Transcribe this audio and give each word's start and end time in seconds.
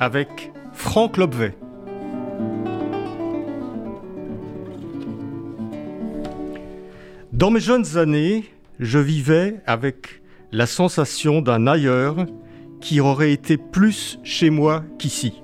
avec 0.00 0.50
Franck 0.72 1.18
Lobvet. 1.18 1.54
Dans 7.32 7.50
mes 7.50 7.60
jeunes 7.60 7.98
années, 7.98 8.44
je 8.78 8.98
vivais 8.98 9.60
avec 9.66 10.22
la 10.52 10.66
sensation 10.66 11.42
d'un 11.42 11.66
ailleurs 11.66 12.26
qui 12.80 13.00
aurait 13.00 13.32
été 13.32 13.58
plus 13.58 14.18
chez 14.24 14.48
moi 14.48 14.82
qu'ici. 14.98 15.42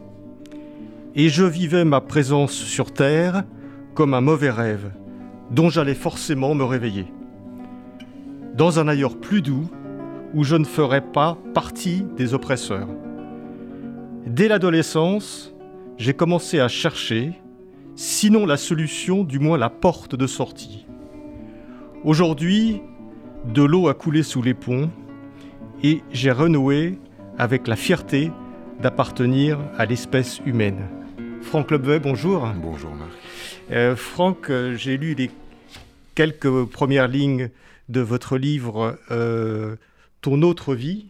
Et 1.14 1.28
je 1.28 1.44
vivais 1.44 1.84
ma 1.84 2.00
présence 2.00 2.52
sur 2.52 2.92
Terre 2.92 3.44
comme 3.94 4.14
un 4.14 4.22
mauvais 4.22 4.50
rêve 4.50 4.90
dont 5.50 5.68
j'allais 5.68 5.94
forcément 5.94 6.54
me 6.54 6.64
réveiller. 6.64 7.06
Dans 8.54 8.78
un 8.78 8.88
ailleurs 8.88 9.20
plus 9.20 9.42
doux 9.42 9.68
où 10.34 10.44
je 10.44 10.56
ne 10.56 10.64
ferais 10.64 11.02
pas 11.02 11.36
partie 11.54 12.04
des 12.16 12.32
oppresseurs. 12.32 12.88
Dès 14.26 14.48
l'adolescence, 14.48 15.54
j'ai 15.98 16.12
commencé 16.12 16.58
à 16.58 16.66
chercher, 16.66 17.34
sinon 17.94 18.44
la 18.44 18.56
solution, 18.56 19.22
du 19.22 19.38
moins 19.38 19.56
la 19.56 19.70
porte 19.70 20.16
de 20.16 20.26
sortie. 20.26 20.84
Aujourd'hui, 22.02 22.82
de 23.44 23.62
l'eau 23.62 23.86
a 23.86 23.94
coulé 23.94 24.24
sous 24.24 24.42
les 24.42 24.52
ponts 24.52 24.90
et 25.84 26.02
j'ai 26.10 26.32
renoué 26.32 26.98
avec 27.38 27.68
la 27.68 27.76
fierté 27.76 28.32
d'appartenir 28.82 29.60
à 29.78 29.86
l'espèce 29.86 30.40
humaine. 30.44 30.88
Franck 31.42 31.70
Lobvet, 31.70 32.00
bonjour. 32.00 32.48
Bonjour 32.60 32.90
Marc. 32.96 33.12
Euh, 33.70 33.94
Franck, 33.94 34.50
euh, 34.50 34.74
j'ai 34.74 34.96
lu 34.96 35.14
les 35.14 35.30
quelques 36.16 36.64
premières 36.64 37.06
lignes 37.06 37.50
de 37.88 38.00
votre 38.00 38.38
livre 38.38 38.98
euh, 39.12 39.76
Ton 40.20 40.42
autre 40.42 40.74
vie, 40.74 41.06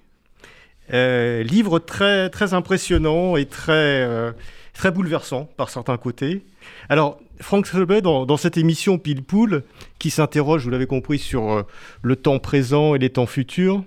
euh, 0.93 1.43
livre 1.43 1.79
très, 1.79 2.31
très 2.31 2.55
impressionnant 2.55 3.37
et 3.37 3.47
très, 3.47 3.73
euh, 3.73 4.33
très 4.73 4.91
bouleversant 4.91 5.49
par 5.57 5.69
certains 5.69 5.97
côtés. 5.97 6.45
Alors, 6.89 7.19
Franck 7.41 7.67
Selbet, 7.67 8.03
dans, 8.03 8.25
dans, 8.25 8.37
cette 8.37 8.57
émission 8.57 8.99
Pile 8.99 9.23
Poule, 9.23 9.65
qui 9.99 10.11
s'interroge, 10.11 10.65
vous 10.65 10.71
l'avez 10.71 10.87
compris, 10.87 11.19
sur 11.19 11.51
euh, 11.51 11.63
le 12.03 12.17
temps 12.17 12.39
présent 12.39 12.95
et 12.95 12.99
les 12.99 13.11
temps 13.11 13.27
futurs, 13.27 13.83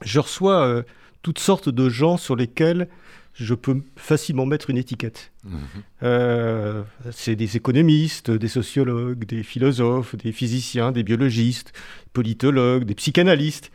je 0.00 0.20
reçois 0.20 0.84
toutes 1.22 1.40
sortes 1.40 1.68
de 1.68 1.88
gens 1.88 2.18
sur 2.18 2.36
lesquels 2.36 2.86
je 3.34 3.54
peux 3.54 3.82
facilement 3.96 4.46
mettre 4.46 4.70
une 4.70 4.76
étiquette. 4.76 5.32
Mmh. 5.42 6.84
C'est 7.10 7.34
des 7.34 7.56
économistes, 7.56 8.30
des 8.30 8.46
sociologues, 8.46 9.24
des 9.24 9.42
philosophes, 9.42 10.14
des 10.14 10.30
physiciens, 10.30 10.92
des 10.92 11.02
biologistes, 11.02 11.72
politologues, 12.12 12.84
des 12.84 12.94
psychanalystes. 12.94 13.72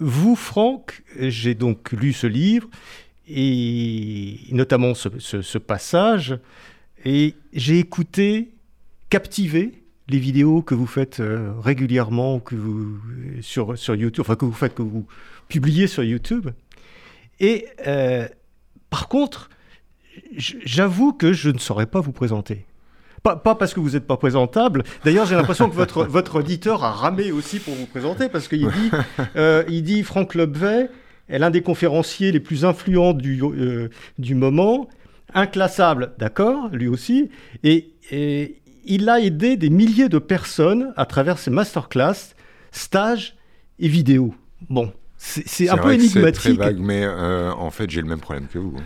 Vous, 0.00 0.36
Franck, 0.36 1.02
j'ai 1.18 1.54
donc 1.54 1.92
lu 1.92 2.12
ce 2.12 2.26
livre, 2.26 2.68
et 3.28 4.38
notamment 4.50 4.94
ce, 4.94 5.58
passage, 5.58 6.38
et 7.04 7.34
j'ai 7.52 7.78
écouté, 7.78 8.52
captivé, 9.10 9.82
les 10.08 10.18
vidéos 10.18 10.62
que 10.62 10.74
vous 10.74 10.86
faites 10.86 11.18
euh, 11.18 11.52
régulièrement 11.58 12.38
que 12.38 12.54
vous, 12.54 12.98
sur, 13.40 13.76
sur 13.76 13.96
YouTube, 13.96 14.20
enfin 14.20 14.36
que 14.36 14.44
vous 14.44 14.52
faites, 14.52 14.74
que 14.74 14.82
vous 14.82 15.06
publiez 15.48 15.88
sur 15.88 16.04
YouTube. 16.04 16.50
Et 17.40 17.66
euh, 17.86 18.28
par 18.88 19.08
contre, 19.08 19.50
j'avoue 20.36 21.12
que 21.12 21.32
je 21.32 21.50
ne 21.50 21.58
saurais 21.58 21.86
pas 21.86 22.00
vous 22.00 22.12
présenter. 22.12 22.66
Pas, 23.26 23.34
pas, 23.34 23.56
parce 23.56 23.74
que 23.74 23.80
vous 23.80 23.90
n'êtes 23.90 24.06
pas 24.06 24.16
présentable. 24.16 24.84
D'ailleurs, 25.04 25.26
j'ai 25.26 25.34
l'impression 25.34 25.68
que 25.68 25.74
votre, 25.74 26.04
votre 26.04 26.36
auditeur 26.36 26.84
a 26.84 26.92
ramé 26.92 27.32
aussi 27.32 27.58
pour 27.58 27.74
vous 27.74 27.86
présenter, 27.86 28.28
parce 28.28 28.46
qu'il 28.46 28.68
dit, 28.68 28.90
euh, 29.34 29.64
il 29.68 29.82
dit 29.82 30.04
Franck 30.04 30.36
Lobvet 30.36 30.90
est 31.28 31.40
l'un 31.40 31.50
des 31.50 31.60
conférenciers 31.60 32.30
les 32.30 32.38
plus 32.38 32.64
influents 32.64 33.14
du, 33.14 33.42
euh, 33.42 33.88
du 34.20 34.36
moment, 34.36 34.88
inclassable, 35.34 36.12
d'accord, 36.18 36.68
lui 36.70 36.86
aussi, 36.86 37.28
et, 37.64 37.90
et, 38.12 38.60
il 38.84 39.08
a 39.08 39.18
aidé 39.18 39.56
des 39.56 39.70
milliers 39.70 40.08
de 40.08 40.18
personnes 40.18 40.92
à 40.96 41.04
travers 41.04 41.38
ses 41.38 41.50
masterclass, 41.50 42.36
stages 42.70 43.34
et 43.80 43.88
vidéos. 43.88 44.36
Bon, 44.70 44.92
c'est 45.16 45.68
un 45.68 45.78
peu 45.78 45.92
énigmatique. 45.92 46.42
C'est 46.42 46.54
très 46.56 46.66
vague, 46.66 46.78
mais 46.78 47.02
euh, 47.04 47.50
en 47.50 47.72
fait, 47.72 47.90
j'ai 47.90 48.02
le 48.02 48.06
même 48.06 48.20
problème 48.20 48.46
que 48.46 48.60
vous. 48.60 48.76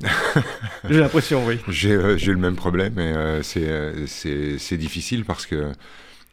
J'ai 0.88 1.00
l'impression, 1.00 1.46
oui. 1.46 1.58
J'ai 1.68 1.92
euh, 1.92 2.16
le 2.16 2.36
même 2.36 2.56
problème 2.56 2.98
et 2.98 3.12
euh, 3.16 3.42
c'est 3.42 4.76
difficile 4.76 5.24
parce 5.24 5.46
que 5.46 5.72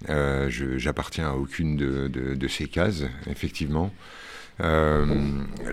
euh, 0.09 0.49
j'appartiens 0.77 1.29
à 1.29 1.33
aucune 1.33 1.77
de, 1.77 2.07
de, 2.07 2.35
de, 2.35 2.47
ces 2.47 2.67
cases, 2.67 3.03
effectivement. 3.29 3.93
Euh, 4.61 5.05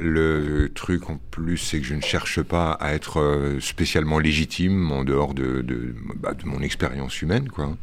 le 0.00 0.71
truc 0.73 1.11
en 1.11 1.19
plus, 1.31 1.59
c'est 1.59 1.81
que 1.81 1.87
je 1.87 1.95
ne 1.95 2.00
cherche 2.00 2.41
pas 2.43 2.73
à 2.73 2.95
être 2.95 3.56
spécialement 3.61 4.19
légitime 4.19 4.91
en 4.93 5.05
dehors 5.05 5.34
de, 5.34 5.61
de, 5.62 5.95
bah, 6.17 6.34
de 6.34 6.47
mon 6.47 6.61
expérience 6.61 7.21
humaine, 7.21 7.49
quoi. 7.49 7.77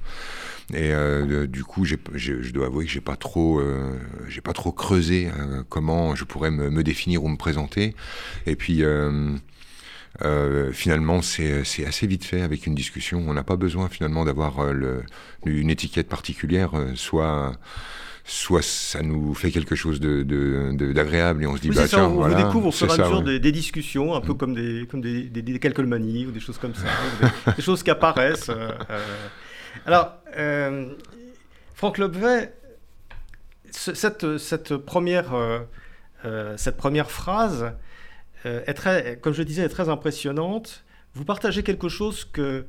Et 0.74 0.92
euh, 0.92 1.48
du 1.48 1.64
coup, 1.64 1.86
j'ai, 1.86 1.98
je 2.14 2.52
dois 2.52 2.66
avouer 2.66 2.86
que 2.86 2.92
j'ai 2.92 3.00
pas 3.00 3.16
trop, 3.16 3.60
euh, 3.60 3.98
j'ai 4.28 4.42
pas 4.42 4.52
trop 4.52 4.74
creusé 4.74 5.30
euh, 5.30 5.64
comment 5.70 6.14
je 6.14 6.26
pourrais 6.26 6.52
me, 6.52 6.70
me, 6.70 6.84
définir 6.84 7.24
ou 7.24 7.30
me 7.30 7.38
présenter. 7.38 7.96
Et 8.46 8.56
puis. 8.56 8.84
Euh, 10.24 10.72
finalement, 10.72 11.22
c'est 11.22 11.64
assez 11.86 12.08
vite 12.08 12.26
fait 12.26 12.42
avec 12.42 12.66
une 12.66 12.76
discussion. 12.76 13.24
On 13.28 13.34
n'a 13.34 13.44
pas 13.44 13.56
besoin 13.56 13.88
finalement 13.90 14.26
d'avoir 14.26 14.62
euh, 14.62 15.04
une 15.46 15.70
étiquette 15.70 16.10
particulière, 16.10 16.76
euh, 16.76 16.94
soit 16.96 17.54
soit 18.28 18.62
ça 18.62 19.02
nous 19.02 19.34
fait 19.34 19.52
quelque 19.52 19.76
chose 19.76 20.02
d'agréable 20.02 21.40
de, 21.40 21.44
de, 21.44 21.44
et 21.44 21.48
on 21.48 21.56
se 21.56 21.62
dit 21.62 21.70
oui, 21.70 21.76
bah 21.76 21.84
ça, 21.84 21.98
tiens 21.98 22.08
on, 22.08 22.16
voilà, 22.16 22.44
découvre 22.44 22.68
au 22.68 22.72
fur 22.72 22.90
et 22.90 22.94
à 22.94 22.98
mesure 23.06 23.24
des, 23.24 23.40
des, 23.40 23.54
discussions 23.54 24.14
un 24.16 24.20
peu 24.20 24.34
mm. 24.34 24.38
comme 24.38 24.54
des 24.54 24.86
comme 24.92 25.00
des, 25.00 25.24
des, 25.24 25.42
des 25.42 25.60
calcomanies 25.60 26.26
ou 26.26 26.32
des 26.32 26.42
choses 26.42 26.58
comme 26.58 26.76
ça 26.76 26.84
des, 27.22 27.54
des, 27.54 27.62
choses 27.62 27.84
qui 27.84 27.90
apparaissent 27.90 28.50
euh, 28.50 28.70
alors 29.86 30.12
euh, 30.38 30.94
Franck 31.74 32.00
Lobvet 32.00 32.54
cette, 33.72 34.38
cette 34.38 34.76
première 34.76 35.34
euh, 35.34 36.58
cette 36.58 36.76
première 36.76 37.10
phrase 37.10 37.72
est 38.46 38.74
très, 38.74 39.18
comme 39.22 39.34
je 39.34 39.44
disais, 39.44 39.64
est 39.64 39.70
très 39.70 39.90
impressionnante. 39.90 40.84
Vous 41.14 41.26
partagez 41.26 41.64
quelque 41.64 41.90
chose 41.90 42.26
que 42.26 42.66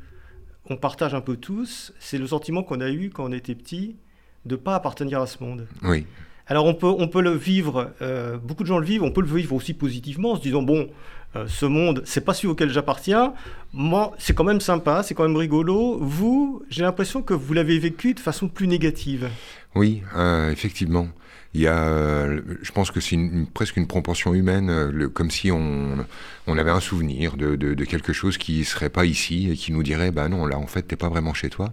on 0.71 0.77
partage 0.77 1.15
un 1.15 1.21
peu 1.21 1.37
tous, 1.37 1.93
c'est 1.99 2.19
le 2.19 2.27
sentiment 2.27 2.63
qu'on 2.63 2.81
a 2.81 2.91
eu 2.91 3.11
quand 3.11 3.25
on 3.25 3.33
était 3.33 3.55
petit 3.55 3.97
de 4.45 4.55
ne 4.55 4.61
pas 4.61 4.75
appartenir 4.75 5.21
à 5.21 5.27
ce 5.27 5.43
monde. 5.43 5.67
Oui. 5.83 6.07
Alors 6.47 6.65
on 6.65 6.75
peut, 6.75 6.87
on 6.87 7.09
peut 7.09 7.21
le 7.21 7.33
vivre, 7.33 7.93
euh, 8.01 8.39
beaucoup 8.39 8.63
de 8.63 8.69
gens 8.69 8.79
le 8.79 8.87
vivent, 8.87 9.03
on 9.03 9.11
peut 9.11 9.21
le 9.21 9.27
vivre 9.27 9.55
aussi 9.55 9.75
positivement 9.75 10.33
en 10.33 10.37
se 10.37 10.41
disant, 10.41 10.63
bon, 10.63 10.89
euh, 11.37 11.47
ce 11.47 11.67
monde, 11.67 12.03
c'est 12.07 12.23
pas 12.23 12.33
celui 12.33 12.49
auquel 12.49 12.71
j'appartiens, 12.71 13.35
moi, 13.75 14.13
c'est 14.19 14.35
quand 14.35 14.45
même 14.45 14.61
sympa, 14.61 15.03
c'est 15.03 15.15
quand 15.15 15.25
même 15.25 15.37
rigolo. 15.37 15.99
Vous, 16.01 16.63
j'ai 16.71 16.83
l'impression 16.83 17.21
que 17.21 17.35
vous 17.35 17.53
l'avez 17.53 17.79
vécu 17.79 18.15
de 18.15 18.21
façon 18.21 18.49
plus 18.49 18.67
négative. 18.67 19.29
Oui, 19.75 20.03
euh, 20.17 20.51
effectivement 20.51 21.09
il 21.55 21.63
y 21.63 21.67
a, 21.67 22.27
je 22.27 22.73
pense 22.73 22.91
que 22.91 23.01
c'est 23.01 23.19
presque 23.55 23.77
une 23.77 23.87
proportion 23.87 24.35
humaine, 24.35 24.91
le, 24.91 25.09
comme 25.09 25.31
si 25.31 25.51
on, 25.51 26.07
on 26.47 26.59
avait 26.59 26.71
un 26.71 26.81
souvenir 26.81 27.37
de, 27.37 27.57
de, 27.57 27.75
de, 27.75 27.85
quelque 27.85 28.13
chose 28.13 28.37
qui 28.37 28.65
serait 28.65 28.91
pas 28.91 29.07
ici 29.07 29.51
et 29.51 29.57
qui 29.57 29.73
nous 29.73 29.83
dirait, 29.83 30.11
bah 30.11 30.29
non, 30.29 30.47
là 30.47 30.59
en 30.59 30.67
fait 30.67 30.83
t'es 30.83 30.97
pas 30.97 31.09
vraiment 31.09 31.33
chez 31.35 31.49
toi. 31.49 31.73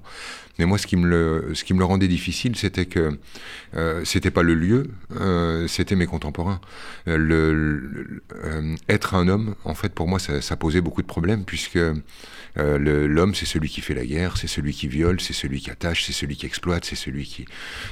Mais 0.59 0.65
moi, 0.65 0.77
ce 0.77 0.87
qui 0.87 0.95
me 0.95 1.07
le, 1.07 1.51
ce 1.53 1.63
qui 1.63 1.73
me 1.73 1.79
le 1.79 1.85
rendait 1.85 2.07
difficile, 2.07 2.55
c'était 2.55 2.85
que 2.85 3.17
euh, 3.75 4.03
c'était 4.05 4.31
pas 4.31 4.43
le 4.43 4.53
lieu, 4.53 4.87
euh, 5.19 5.67
c'était 5.67 5.95
mes 5.95 6.05
contemporains. 6.05 6.61
Le, 7.05 7.53
le 7.53 8.23
euh, 8.43 8.75
être 8.89 9.15
un 9.15 9.27
homme, 9.27 9.55
en 9.63 9.73
fait, 9.73 9.93
pour 9.93 10.07
moi, 10.07 10.19
ça, 10.19 10.55
posait 10.55 10.81
beaucoup 10.81 11.01
de 11.01 11.07
problèmes 11.07 11.43
puisque 11.43 11.77
euh, 11.77 13.07
l'homme, 13.07 13.35
c'est 13.35 13.45
celui 13.45 13.69
qui 13.69 13.81
fait 13.81 13.93
la 13.93 14.05
guerre, 14.05 14.37
c'est 14.37 14.47
celui 14.47 14.73
qui 14.73 14.87
viole, 14.87 15.19
c'est 15.19 15.33
celui 15.33 15.59
qui 15.59 15.69
attache, 15.69 16.05
c'est 16.05 16.13
celui 16.13 16.35
qui 16.35 16.45
exploite, 16.45 16.85
c'est 16.85 16.95
celui 16.95 17.25
qui. 17.25 17.45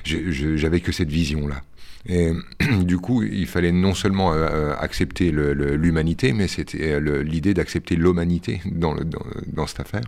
J'avais 0.06 0.80
que 0.80 0.92
cette 0.92 1.09
vision-là. 1.09 1.62
Et 2.06 2.31
du 2.83 2.98
coup, 2.98 3.24
il 3.24 3.48
fallait 3.48 3.71
non 3.71 3.94
seulement 3.94 4.33
euh, 4.33 4.74
accepter 4.77 5.31
l'humanité, 5.31 6.33
mais 6.33 6.48
c'était 6.48 7.00
l'idée 7.00 7.54
d'accepter 7.54 7.95
l'humanité 7.95 8.62
dans, 8.66 8.95
dans, 8.95 9.25
dans, 9.48 9.68
cette 9.68 9.81
affaire. 9.81 10.04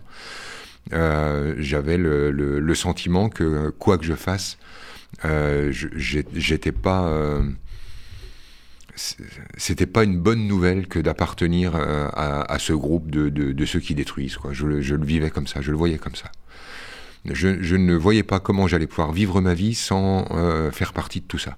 Euh, 0.94 1.56
J'avais 1.58 1.98
le, 1.98 2.32
le, 2.32 2.76
sentiment 2.76 3.30
que 3.30 3.70
quoi 3.70 3.98
que 3.98 4.06
je 4.06 4.14
fasse, 4.14 4.58
euh, 5.26 5.72
j'étais 5.72 6.72
pas. 6.72 7.12
c'était 9.58 9.86
pas 9.88 10.04
une 10.04 10.20
bonne 10.20 10.48
nouvelle 10.48 10.88
que 10.88 11.00
d'appartenir 11.00 11.76
à, 11.76 12.60
ce 12.60 12.74
groupe 12.74 13.10
de, 13.10 13.66
ceux 13.66 13.80
qui 13.80 13.96
détruisent. 13.96 14.38
Quoi. 14.38 14.54
Je, 14.54 14.66
le 14.66 15.06
vivais 15.06 15.30
comme 15.30 15.48
ça, 15.48 15.62
je 15.62 15.72
le 15.72 15.78
voyais 15.78 15.98
comme 15.98 16.16
ça. 16.16 16.32
Je 17.26 17.76
ne 17.76 17.96
voyais 17.96 18.24
pas 18.24 18.40
comment 18.40 18.68
j'allais 18.68 18.88
pouvoir 18.88 19.12
vivre 19.12 19.42
ma 19.42 19.54
vie 19.54 19.74
sans 19.74 20.26
faire 20.72 20.94
partie 20.94 21.22
de 21.22 21.26
tout 21.26 21.40
ça. 21.40 21.58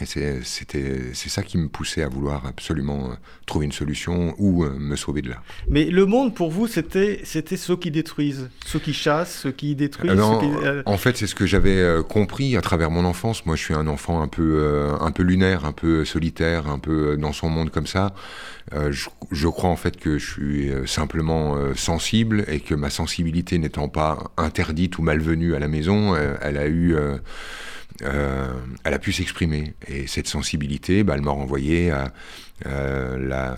Et 0.00 0.06
c'est 0.06 1.28
ça 1.28 1.42
qui 1.42 1.58
me 1.58 1.68
poussait 1.68 2.02
à 2.02 2.08
vouloir 2.08 2.46
absolument 2.46 3.10
euh, 3.10 3.14
trouver 3.44 3.66
une 3.66 3.72
solution 3.72 4.34
ou 4.38 4.64
euh, 4.64 4.70
me 4.78 4.96
sauver 4.96 5.20
de 5.20 5.28
là. 5.28 5.42
Mais 5.68 5.84
le 5.84 6.06
monde, 6.06 6.34
pour 6.34 6.50
vous, 6.50 6.66
c'était 6.66 7.20
ceux 7.24 7.76
qui 7.76 7.90
détruisent, 7.90 8.48
ceux 8.64 8.78
qui 8.78 8.94
chassent, 8.94 9.40
ceux 9.42 9.52
qui 9.52 9.74
détruisent 9.74 10.14
euh, 10.18 10.82
En 10.86 10.96
fait, 10.96 11.18
c'est 11.18 11.26
ce 11.26 11.34
que 11.34 11.44
j'avais 11.44 12.02
compris 12.08 12.56
à 12.56 12.62
travers 12.62 12.90
mon 12.90 13.04
enfance. 13.04 13.44
Moi, 13.44 13.54
je 13.56 13.62
suis 13.62 13.74
un 13.74 13.86
enfant 13.86 14.22
un 14.22 14.28
peu, 14.28 14.96
un 14.98 15.10
peu 15.10 15.22
lunaire, 15.22 15.66
un 15.66 15.72
peu 15.72 16.06
solitaire, 16.06 16.68
un 16.68 16.78
peu 16.78 17.18
dans 17.18 17.32
son 17.32 17.50
monde 17.50 17.70
comme 17.70 17.86
ça. 17.86 18.14
Je, 18.72 19.08
je, 19.30 19.48
crois 19.48 19.68
en 19.68 19.76
fait 19.76 19.98
que 19.98 20.18
je 20.18 20.30
suis 20.30 20.70
simplement 20.86 21.56
sensible 21.74 22.44
et 22.48 22.60
que 22.60 22.74
ma 22.74 22.88
sensibilité 22.88 23.58
n'étant 23.58 23.88
pas 23.88 24.32
interdite 24.38 24.98
ou 24.98 25.02
malvenue 25.02 25.54
à 25.54 25.58
la 25.58 25.68
maison, 25.68 26.16
elle 26.40 26.56
a 26.56 26.68
eu 26.68 26.96
euh, 28.02 28.52
elle 28.84 28.94
a 28.94 28.98
pu 28.98 29.12
s'exprimer. 29.12 29.74
Et 29.88 30.06
cette 30.06 30.26
sensibilité, 30.26 31.04
bah, 31.04 31.14
elle 31.16 31.22
m'a 31.22 31.30
renvoyé 31.30 31.90
à 31.90 32.12
euh, 32.66 33.56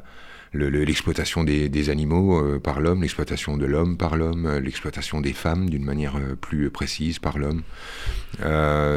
l'exploitation 0.53 1.45
des, 1.45 1.91
animaux 1.91 2.39
euh, 2.39 2.59
par 2.59 2.81
l'homme, 2.81 3.03
l'exploitation 3.03 3.57
de 3.57 3.67
l'homme 3.67 3.97
par 3.97 4.17
l'homme, 4.17 4.59
l'exploitation 4.59 5.21
des 5.21 5.33
femmes 5.33 5.71
d'une 5.71 5.85
manière 5.85 6.19
plus 6.41 6.71
précise 6.71 7.19
par 7.19 7.39
l'homme. 7.39 7.63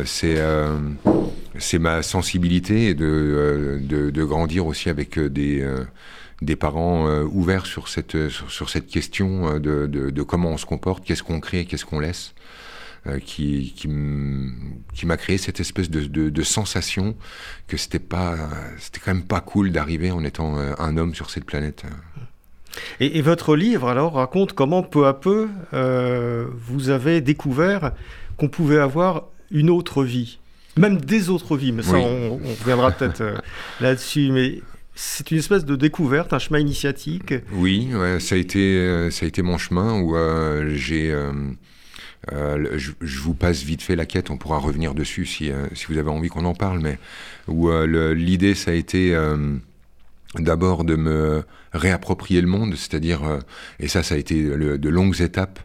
c'est 0.05 1.79
ma 1.79 2.03
sensibilité 2.03 2.93
de, 2.93 4.23
grandir 4.25 4.65
aussi 4.65 4.89
avec 4.89 5.19
des, 5.19 5.65
parents 6.59 7.07
ouverts 7.23 7.65
sur 7.65 7.87
cette, 7.87 8.29
sur, 8.29 8.69
cette 8.69 8.87
question 8.87 9.59
de, 9.59 9.87
de, 9.87 10.23
comment 10.23 10.51
on 10.51 10.57
se 10.57 10.65
comporte, 10.65 11.05
qu'est-ce 11.05 11.23
qu'on 11.23 11.39
crée, 11.39 11.65
qu'est-ce 11.65 11.85
qu'on 11.85 11.99
laisse. 11.99 12.33
Euh, 13.05 13.19
qui, 13.19 13.73
qui 13.77 15.05
m'a 15.05 15.17
créé 15.17 15.37
cette 15.37 15.59
espèce 15.59 15.89
de, 15.89 16.07
de, 16.07 16.43
sensation 16.43 17.15
que 17.67 17.77
c'était 17.77 17.99
pas, 17.99 18.35
c'était 18.79 18.99
quand 18.99 19.13
même 19.13 19.23
pas 19.23 19.39
cool 19.39 19.71
d'arriver 19.71 20.11
en 20.11 20.23
étant 20.23 20.57
euh, 20.57 20.73
un 20.79 20.97
homme 20.97 21.13
sur 21.15 21.29
cette 21.29 21.45
planète. 21.45 21.83
Et, 22.99 23.21
votre 23.21 23.55
livre 23.55 23.87
alors 23.87 24.13
raconte 24.13 24.53
comment 24.53 24.83
peu 24.83 25.05
à 25.05 25.13
peu 25.13 25.47
euh, 25.73 26.47
vous 26.67 26.89
avez 26.89 27.21
découvert 27.21 27.93
qu'on 28.35 28.49
pouvait 28.49 28.79
avoir 28.79 29.27
une 29.51 29.69
autre 29.69 30.03
vie, 30.03 30.39
même 30.75 30.97
des 30.97 31.29
autres 31.29 31.55
vies. 31.55 31.71
Mais 31.71 31.83
ça, 31.83 31.97
on, 31.97 32.39
reviendra 32.59 32.91
peut-être 32.91 33.41
là-dessus. 33.79 34.31
Mais 34.31 34.61
c'est 34.95 35.31
une 35.31 35.37
espèce 35.37 35.63
de 35.63 35.77
découverte, 35.77 36.33
un 36.33 36.39
chemin 36.39 36.59
initiatique. 36.59 37.33
Oui, 37.53 37.89
ça 38.19 38.35
a 38.35 38.37
été, 38.37 39.09
ça 39.11 39.25
a 39.25 39.27
été 39.29 39.43
mon 39.43 39.57
chemin 39.57 40.01
où 40.01 40.15
j'ai 40.75 41.15
euh, 42.33 42.77
je, 42.77 43.19
vous 43.19 43.33
passe 43.33 43.63
vite 43.63 43.81
fait 43.81 43.95
la 43.95 44.05
quête, 44.05 44.29
on 44.29 44.37
pourra 44.37 44.57
revenir 44.57 44.93
dessus 44.93 45.25
si, 45.25 45.51
euh, 45.51 45.67
vous 45.87 45.97
avez 45.97 46.09
envie 46.09 46.29
qu'on 46.29 46.45
en 46.45 46.53
parle, 46.53 46.79
mais 46.79 46.97
où 47.47 47.69
euh, 47.69 48.13
l'idée, 48.13 48.53
ça 48.55 48.71
a 48.71 48.73
été 48.73 49.17
d'abord 50.35 50.83
de 50.83 50.95
me 50.95 51.43
réapproprier 51.73 52.41
le 52.41 52.47
monde, 52.47 52.75
c'est-à-dire, 52.75 53.21
et 53.79 53.87
ça, 53.87 54.03
ça 54.03 54.15
a 54.15 54.17
été 54.17 54.43
de 54.43 54.89
longues 54.89 55.21
étapes 55.21 55.59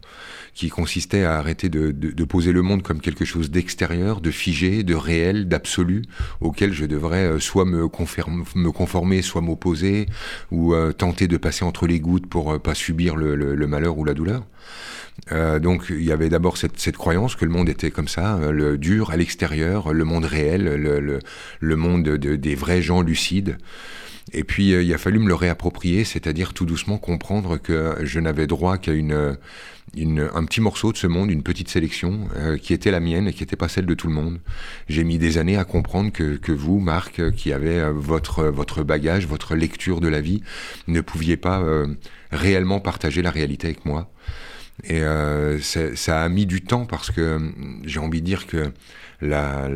qui 0.54 0.68
consistaient 0.68 1.24
à 1.24 1.38
arrêter 1.38 1.68
de, 1.68 2.24
poser 2.24 2.52
le 2.52 2.62
monde 2.62 2.82
comme 2.82 3.00
quelque 3.00 3.24
chose 3.24 3.50
d'extérieur, 3.50 4.20
de 4.20 4.30
figé, 4.30 4.82
de 4.82 4.94
réel, 4.94 5.48
d'absolu, 5.48 6.02
auquel 6.40 6.72
je 6.72 6.84
devrais 6.84 7.40
soit 7.40 7.64
me, 7.64 7.82
me 7.82 8.70
conformer, 8.70 9.22
soit 9.22 9.40
m'opposer, 9.40 10.06
ou 10.50 10.74
tenter 10.96 11.26
de 11.26 11.36
passer 11.36 11.64
entre 11.64 11.86
les 11.86 12.00
gouttes 12.00 12.26
pour 12.26 12.60
pas 12.60 12.74
subir 12.74 13.16
le 13.16 13.66
malheur 13.66 13.98
ou 13.98 14.04
la 14.04 14.14
douleur. 14.14 14.44
Euh, 15.30 15.58
donc 15.58 15.86
il 15.90 16.02
y 16.02 16.12
avait 16.12 16.28
d'abord 16.28 16.56
cette, 16.56 16.96
croyance 16.96 17.36
que 17.36 17.44
le 17.44 17.50
monde 17.50 17.68
était 17.68 17.90
comme 17.90 18.08
ça, 18.08 18.36
euh, 18.36 18.50
le 18.50 18.78
dur 18.78 19.10
à 19.10 19.16
l'extérieur, 19.16 19.92
le 19.92 20.04
monde 20.04 20.24
réel, 20.24 20.64
le, 21.60 21.76
monde 21.76 22.02
de, 22.02 22.36
des 22.36 22.54
vrais 22.54 22.82
gens 22.82 23.02
lucides. 23.02 23.58
Et 24.32 24.44
puis 24.44 24.72
euh, 24.72 24.82
il 24.82 24.92
a 24.92 24.98
fallu 24.98 25.18
me 25.18 25.28
le 25.28 25.34
réapproprier, 25.34 26.04
c'est-à-dire 26.04 26.54
tout 26.54 26.64
doucement 26.64 26.98
comprendre 26.98 27.58
que 27.58 27.96
je 28.02 28.18
n'avais 28.20 28.46
droit 28.46 28.78
qu'à 28.78 28.92
une, 28.92 29.36
un 29.96 30.44
petit 30.44 30.60
morceau 30.60 30.92
de 30.92 30.96
ce 30.96 31.06
monde, 31.06 31.30
une 31.30 31.42
petite 31.42 31.68
sélection 31.68 32.28
qui 32.62 32.72
était 32.72 32.90
la 32.90 33.00
mienne 33.00 33.28
et 33.28 33.32
qui 33.32 33.42
n'était 33.42 33.56
pas 33.56 33.68
celle 33.68 33.84
de 33.84 33.94
tout 33.94 34.06
le 34.06 34.14
monde. 34.14 34.40
J'ai 34.88 35.04
mis 35.04 35.18
des 35.18 35.38
années 35.38 35.56
à 35.56 35.64
comprendre 35.64 36.12
que, 36.12 36.36
que 36.36 36.52
vous, 36.52 36.78
Marc, 36.78 37.30
qui 37.32 37.52
avez 37.52 37.90
votre, 37.92 38.44
votre 38.44 38.82
bagage, 38.84 39.26
votre 39.26 39.54
lecture 39.54 40.00
de 40.00 40.08
la 40.08 40.20
vie, 40.20 40.42
ne 40.86 41.00
pouviez 41.00 41.36
pas 41.36 41.62
réellement 42.30 42.80
partager 42.80 43.22
la 43.22 43.30
réalité 43.30 43.66
avec 43.66 43.84
moi. 43.84 44.10
Et 44.84 45.02
euh, 45.02 45.60
ça 45.60 46.22
a 46.22 46.28
mis 46.28 46.46
du 46.46 46.62
temps 46.62 46.86
parce 46.86 47.10
que 47.10 47.38
j'ai 47.84 48.00
envie 48.00 48.20
de 48.20 48.26
dire 48.26 48.46
que 48.46 48.72
la, 49.20 49.68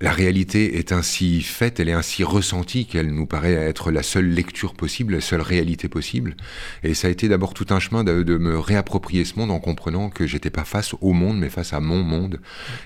la, 0.00 0.12
réalité 0.12 0.78
est 0.78 0.92
ainsi 0.92 1.42
faite, 1.42 1.80
elle 1.80 1.88
est 1.88 1.92
ainsi 1.92 2.22
ressentie 2.22 2.86
qu'elle 2.86 3.12
nous 3.12 3.26
paraît 3.26 3.54
être 3.54 3.90
la 3.90 4.04
seule 4.04 4.28
lecture 4.28 4.74
possible, 4.74 5.14
la 5.14 5.20
seule 5.20 5.40
réalité 5.40 5.88
possible. 5.88 6.36
Et 6.84 6.94
ça 6.94 7.08
a 7.08 7.10
été 7.10 7.28
d'abord 7.28 7.52
tout 7.52 7.66
un 7.70 7.80
chemin 7.80 8.04
de, 8.04 8.22
de, 8.22 8.36
me 8.36 8.58
réapproprier 8.58 9.24
ce 9.24 9.36
monde 9.38 9.50
en 9.50 9.58
comprenant 9.58 10.08
que 10.08 10.26
j'étais 10.26 10.50
pas 10.50 10.64
face 10.64 10.94
au 11.00 11.12
monde, 11.12 11.38
mais 11.38 11.48
face 11.48 11.72
à 11.72 11.80
mon 11.80 12.02
monde. 12.04 12.40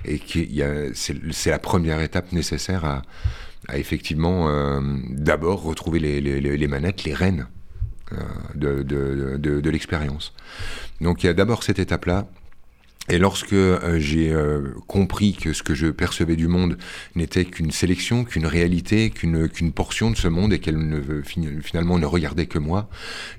Et 0.07 0.19
que 0.19 0.93
c'est 0.95 1.51
la 1.51 1.59
première 1.59 2.01
étape 2.01 2.33
nécessaire 2.33 2.87
à, 2.87 3.03
à 3.69 3.79
effectivement 3.79 4.49
euh, 4.49 4.81
d'abord 5.11 5.63
retrouver 5.63 5.99
les, 5.99 6.21
les 6.21 6.67
manettes, 6.67 7.05
les 7.05 7.15
rênes. 7.15 7.47
Euh, 8.13 8.83
de, 8.83 9.37
de, 9.39 9.71
l'expérience. 9.71 10.33
Donc 11.01 11.23
il 11.23 11.27
y 11.27 11.29
a 11.29 11.33
d'abord 11.33 11.63
cette 11.63 11.79
étape-là. 11.79 12.27
Et 13.09 13.19
lorsque 13.19 13.53
euh, 13.53 13.99
j'ai 14.01 14.33
euh, 14.33 14.75
compris 14.89 15.35
que 15.35 15.53
ce 15.53 15.63
que 15.63 15.75
je 15.75 15.87
percevais 15.87 16.35
du 16.35 16.49
monde 16.49 16.77
n'était 17.15 17.45
qu'une 17.45 17.71
sélection, 17.71 18.25
qu'une 18.25 18.47
réalité, 18.47 19.11
qu'une 19.11 19.49
qu'une 19.49 19.73
portion 19.73 20.11
de 20.11 20.17
ce 20.17 20.27
monde 20.27 20.53
et 20.53 20.59
qu'elle 20.59 20.79
ne, 20.79 21.23
finalement 21.63 21.99
ne 21.99 22.07
regardait 22.07 22.47
que 22.47 22.59
moi, 22.59 22.91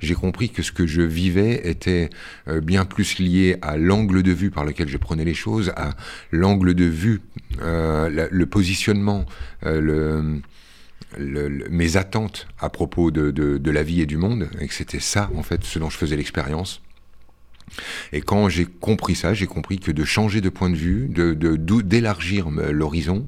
j'ai 0.01 0.15
compris 0.15 0.49
que 0.49 0.63
ce 0.63 0.71
que 0.71 0.87
je 0.87 1.01
vivais 1.01 1.61
était 1.69 2.09
bien 2.47 2.85
plus 2.85 3.19
lié 3.19 3.57
à 3.61 3.77
l'angle 3.77 4.23
de 4.23 4.31
vue 4.31 4.51
par 4.51 4.63
lequel 4.63 4.87
je 4.87 4.97
prenais 4.97 5.25
les 5.25 5.33
choses, 5.33 5.73
à 5.75 5.91
l'angle 6.31 6.73
de 6.73 6.85
vue, 6.85 7.21
le 7.59 8.43
positionnement, 8.45 9.25
le 9.63 10.41
mes 11.17 11.97
attentes 11.97 12.47
à 12.59 12.69
propos 12.69 13.11
de, 13.11 13.71
la 13.71 13.83
vie 13.83 14.01
et 14.01 14.05
du 14.05 14.17
monde, 14.17 14.49
et 14.59 14.67
que 14.67 14.73
c'était 14.73 14.99
ça, 14.99 15.29
en 15.35 15.43
fait, 15.43 15.63
ce 15.63 15.79
dont 15.79 15.89
je 15.89 15.97
faisais 15.97 16.17
l'expérience. 16.17 16.81
Et 18.11 18.19
quand 18.19 18.49
j'ai 18.49 18.65
compris 18.65 19.15
ça, 19.15 19.33
j'ai 19.33 19.47
compris 19.47 19.79
que 19.79 19.91
de 19.91 20.03
changer 20.03 20.41
de 20.41 20.49
point 20.49 20.69
de 20.69 20.75
vue, 20.75 21.09
d'élargir 21.09 22.49
l'horizon, 22.49 23.27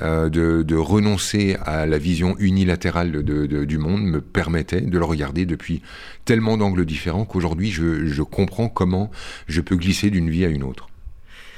euh, 0.00 0.28
de, 0.28 0.76
renoncer 0.76 1.56
à 1.64 1.86
la 1.86 1.98
vision 1.98 2.36
unilatérale 2.38 3.24
du 3.24 3.78
monde 3.78 4.02
me 4.02 4.20
permettait 4.20 4.80
de 4.80 4.96
le 4.96 5.04
regarder 5.04 5.44
depuis 5.44 5.82
tellement 6.24 6.56
d'angles 6.56 6.86
différents 6.86 7.24
qu'aujourd'hui 7.24 7.72
je 7.72 8.22
comprends 8.22 8.68
comment 8.68 9.10
je 9.48 9.60
peux 9.60 9.76
glisser 9.76 10.10
d'une 10.10 10.30
vie 10.30 10.44
à 10.44 10.48
une 10.48 10.62
autre. 10.62 10.89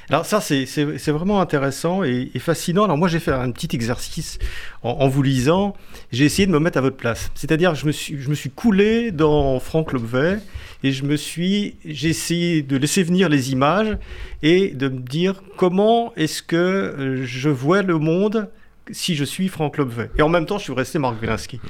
Alors 0.08 0.26
ça, 0.26 0.40
c'est 0.40 1.10
vraiment 1.10 1.40
intéressant 1.40 2.02
et, 2.02 2.30
fascinant. 2.38 2.84
Alors 2.84 2.98
moi, 2.98 3.08
j'ai 3.08 3.20
fait 3.20 3.32
un 3.32 3.50
petit 3.50 3.74
exercice 3.74 4.38
en, 4.82 5.08
vous 5.08 5.22
lisant. 5.22 5.74
J'ai 6.10 6.24
essayé 6.24 6.46
de 6.46 6.52
me 6.52 6.58
mettre 6.58 6.78
à 6.78 6.80
votre 6.80 6.96
place. 6.96 7.30
C'est-à-dire, 7.34 7.74
je 7.74 7.86
me 7.86 7.92
suis, 7.92 8.20
je 8.20 8.28
me 8.28 8.34
suis 8.34 8.50
coulé 8.50 9.12
dans 9.12 9.60
Franck 9.60 9.92
Lobvet 9.92 10.38
et 10.82 10.92
je 10.92 11.04
me 11.04 11.16
suis, 11.16 11.76
j'ai 11.84 12.08
essayé 12.08 12.62
de 12.62 12.76
laisser 12.76 13.02
venir 13.02 13.28
les 13.28 13.52
images 13.52 13.96
et 14.42 14.70
de 14.70 14.88
me 14.88 15.00
dire 15.00 15.42
comment 15.56 16.12
est-ce 16.16 16.42
que 16.42 16.56
euh, 16.56 17.24
je 17.24 17.48
vois 17.48 17.82
le 17.82 17.98
monde 17.98 18.48
si 18.90 19.14
je 19.14 19.24
suis 19.24 19.48
Franck 19.48 19.78
Lobvet. 19.78 20.10
Et 20.18 20.22
en 20.22 20.28
même 20.28 20.46
temps, 20.46 20.58
je 20.58 20.64
suis 20.64 20.72
resté 20.72 20.98
Marc 20.98 21.20
Wielinski. 21.20 21.60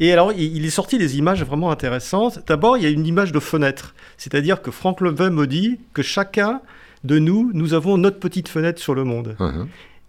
Et 0.00 0.12
alors, 0.12 0.32
il, 0.32 0.64
est 0.64 0.70
sorti 0.70 0.98
des 0.98 1.16
images 1.16 1.42
vraiment 1.42 1.70
intéressantes. 1.70 2.40
D'abord, 2.46 2.76
il 2.76 2.82
y 2.82 2.86
a 2.86 2.90
une 2.90 3.06
image 3.06 3.32
de 3.32 3.40
fenêtre. 3.40 3.94
C'est-à-dire 4.18 4.60
que 4.60 4.70
Franck 4.70 5.00
Lobvet 5.00 5.30
me 5.30 5.46
dit 5.46 5.80
que 5.94 6.02
chacun 6.02 6.60
de 7.04 7.18
nous, 7.18 7.50
nous 7.54 7.74
avons 7.74 7.96
notre 7.98 8.18
petite 8.18 8.48
fenêtre 8.48 8.80
sur 8.80 8.94
le 8.94 9.04
monde. 9.04 9.36
Uh-huh 9.38 9.66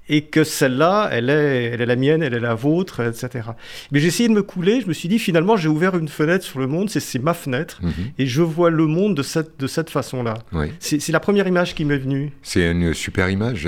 et 0.09 0.23
que 0.23 0.43
celle-là, 0.43 1.09
elle 1.11 1.29
est, 1.29 1.65
elle 1.65 1.81
est 1.81 1.85
la 1.85 1.95
mienne, 1.95 2.23
elle 2.23 2.33
est 2.33 2.39
la 2.39 2.55
vôtre, 2.55 3.01
etc. 3.01 3.49
Mais 3.91 3.99
j'ai 3.99 4.07
essayé 4.07 4.27
de 4.27 4.33
me 4.33 4.43
couler, 4.43 4.81
je 4.81 4.87
me 4.87 4.93
suis 4.93 5.07
dit 5.07 5.19
finalement 5.19 5.55
j'ai 5.55 5.69
ouvert 5.69 5.95
une 5.95 6.09
fenêtre 6.09 6.43
sur 6.43 6.59
le 6.59 6.67
monde, 6.67 6.89
c'est 6.89 7.19
ma 7.19 7.33
fenêtre, 7.33 7.79
mhm. 7.81 7.93
et 8.17 8.25
je 8.25 8.41
vois 8.41 8.71
le 8.71 8.87
monde 8.87 9.15
de 9.15 9.23
cette, 9.23 9.59
de 9.59 9.67
cette 9.67 9.89
façon-là. 9.89 10.35
C'est 10.79 11.11
la 11.11 11.19
première 11.19 11.47
image 11.47 11.75
qui 11.75 11.85
m'est 11.85 11.97
venue. 11.97 12.33
C'est 12.41 12.71
une 12.71 12.93
super 12.93 13.29
image, 13.29 13.67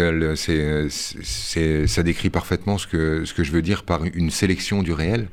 ça 1.86 2.04
décrit 2.04 2.30
parfaitement 2.30 2.78
ce 2.78 2.88
que, 2.88 3.24
ce 3.26 3.34
que 3.34 3.44
je 3.44 3.52
veux 3.52 3.62
dire 3.62 3.84
par 3.84 4.02
une 4.04 4.32
sélection 4.32 4.82
du 4.82 4.94
réel, 4.94 5.28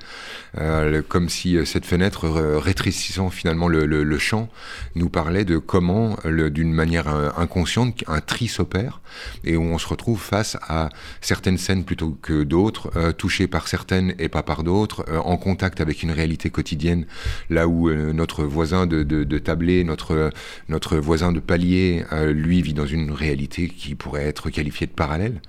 euh, 0.59 1.03
comme 1.07 1.29
si 1.29 1.57
euh, 1.57 1.65
cette 1.65 1.87
fenêtre 1.87 2.29
rétrécissant 2.29 3.31
finalement 3.31 3.69
le, 3.69 3.87
le, 3.87 4.19
champ 4.19 4.49
nous 4.95 5.09
parlait 5.09 5.45
de 5.45 5.59
comment, 5.59 6.17
d'une 6.25 6.73
manière 6.73 7.09
euh, 7.09 7.31
inconsciente, 7.37 8.03
un 8.07 8.21
tri 8.21 8.49
s'opère, 8.49 9.01
et 9.45 9.57
où 9.57 9.63
on 9.63 9.79
se 9.79 9.87
retrouve 9.87 10.21
face 10.21 10.57
à 10.69 10.89
certaines 11.21 11.59
scènes 11.59 11.85
plutôt 11.85 12.17
que 12.23 12.43
d'autres, 12.43 12.91
euh, 12.97 13.13
touché 13.13 13.47
par 13.47 13.69
certaines 13.69 14.15
et 14.19 14.29
pas 14.29 14.43
par 14.43 14.65
d'autres, 14.65 15.05
euh, 15.09 15.19
en 15.19 15.37
contact 15.37 15.81
avec 15.81 16.03
une 16.03 16.11
réalité 16.11 16.51
quotidienne, 16.51 17.07
là 17.51 17.69
où 17.69 17.89
euh, 17.89 18.13
notre 18.13 18.45
voisin 18.45 18.87
de, 18.87 19.03
de, 19.03 19.39
tablé, 19.39 19.85
notre, 19.85 20.31
notre 20.69 20.97
voisin 20.97 21.33
de 21.33 21.41
palier, 21.41 22.05
lui 22.31 22.63
vit 22.63 22.75
dans 22.75 22.87
une 22.87 23.11
réalité 23.11 23.69
qui 23.69 23.95
pourrait 23.95 24.27
être 24.27 24.51
qualifiée 24.51 24.87
de 24.87 24.93
parallèle. 24.93 25.41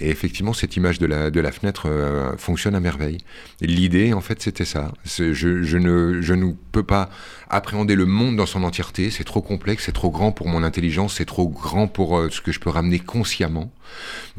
Et 0.00 0.10
effectivement, 0.10 0.52
cette 0.52 0.76
image 0.76 0.98
de 0.98 1.06
la, 1.06 1.30
de 1.30 1.40
la 1.40 1.52
fenêtre 1.52 1.84
euh, 1.86 2.36
fonctionne 2.36 2.74
à 2.74 2.80
merveille. 2.80 3.18
L'idée, 3.60 4.12
en 4.12 4.20
fait, 4.20 4.42
c'était 4.42 4.64
ça. 4.64 4.92
Je, 5.04 5.32
je, 5.32 5.78
ne, 5.78 6.20
je 6.20 6.34
ne 6.34 6.52
peux 6.72 6.82
pas 6.82 7.10
appréhender 7.48 7.94
le 7.94 8.06
monde 8.06 8.36
dans 8.36 8.46
son 8.46 8.64
entièreté. 8.64 9.10
C'est 9.10 9.24
trop 9.24 9.42
complexe, 9.42 9.84
c'est 9.86 9.92
trop 9.92 10.10
grand 10.10 10.32
pour 10.32 10.48
mon 10.48 10.64
intelligence, 10.64 11.14
c'est 11.14 11.24
trop 11.24 11.48
grand 11.48 11.86
pour 11.86 12.18
euh, 12.18 12.28
ce 12.30 12.40
que 12.40 12.50
je 12.50 12.58
peux 12.58 12.70
ramener 12.70 12.98
consciemment. 12.98 13.72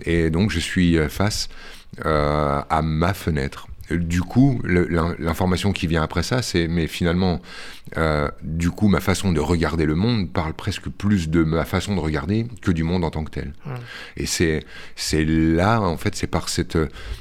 Et 0.04 0.30
donc, 0.30 0.52
je 0.52 0.60
suis 0.60 0.98
euh, 0.98 1.10
face 1.10 1.50
à 2.04 2.82
ma 2.84 3.14
fenêtre. 3.14 3.68
Du 3.92 4.22
coup, 4.22 4.60
l'information 4.66 5.72
qui 5.72 5.86
vient 5.88 6.02
après 6.02 6.24
ça, 6.24 6.42
c'est 6.42 6.68
mais 6.68 6.88
finalement, 6.88 7.40
euh, 7.98 8.30
du 8.42 8.72
coup, 8.72 8.88
ma 8.88 9.00
façon 9.00 9.32
de 9.32 9.40
regarder 9.40 9.86
le 9.86 9.96
monde 9.96 10.32
parle 10.32 10.54
presque 10.54 10.90
plus 10.90 11.30
de 11.30 11.44
ma 11.44 11.66
façon 11.66 11.96
de 11.96 12.00
regarder 12.00 12.48
que 12.62 12.72
du 12.72 12.84
monde 12.84 13.04
en 13.04 13.12
tant 13.12 13.24
que 13.24 13.32
tel. 13.32 13.54
Et 14.18 14.26
c'est 14.26 14.66
c'est 14.96 15.24
là, 15.24 15.80
en 15.82 15.98
fait, 15.98 16.16
c'est 16.16 16.28
par 16.28 16.50
cette 16.50 16.78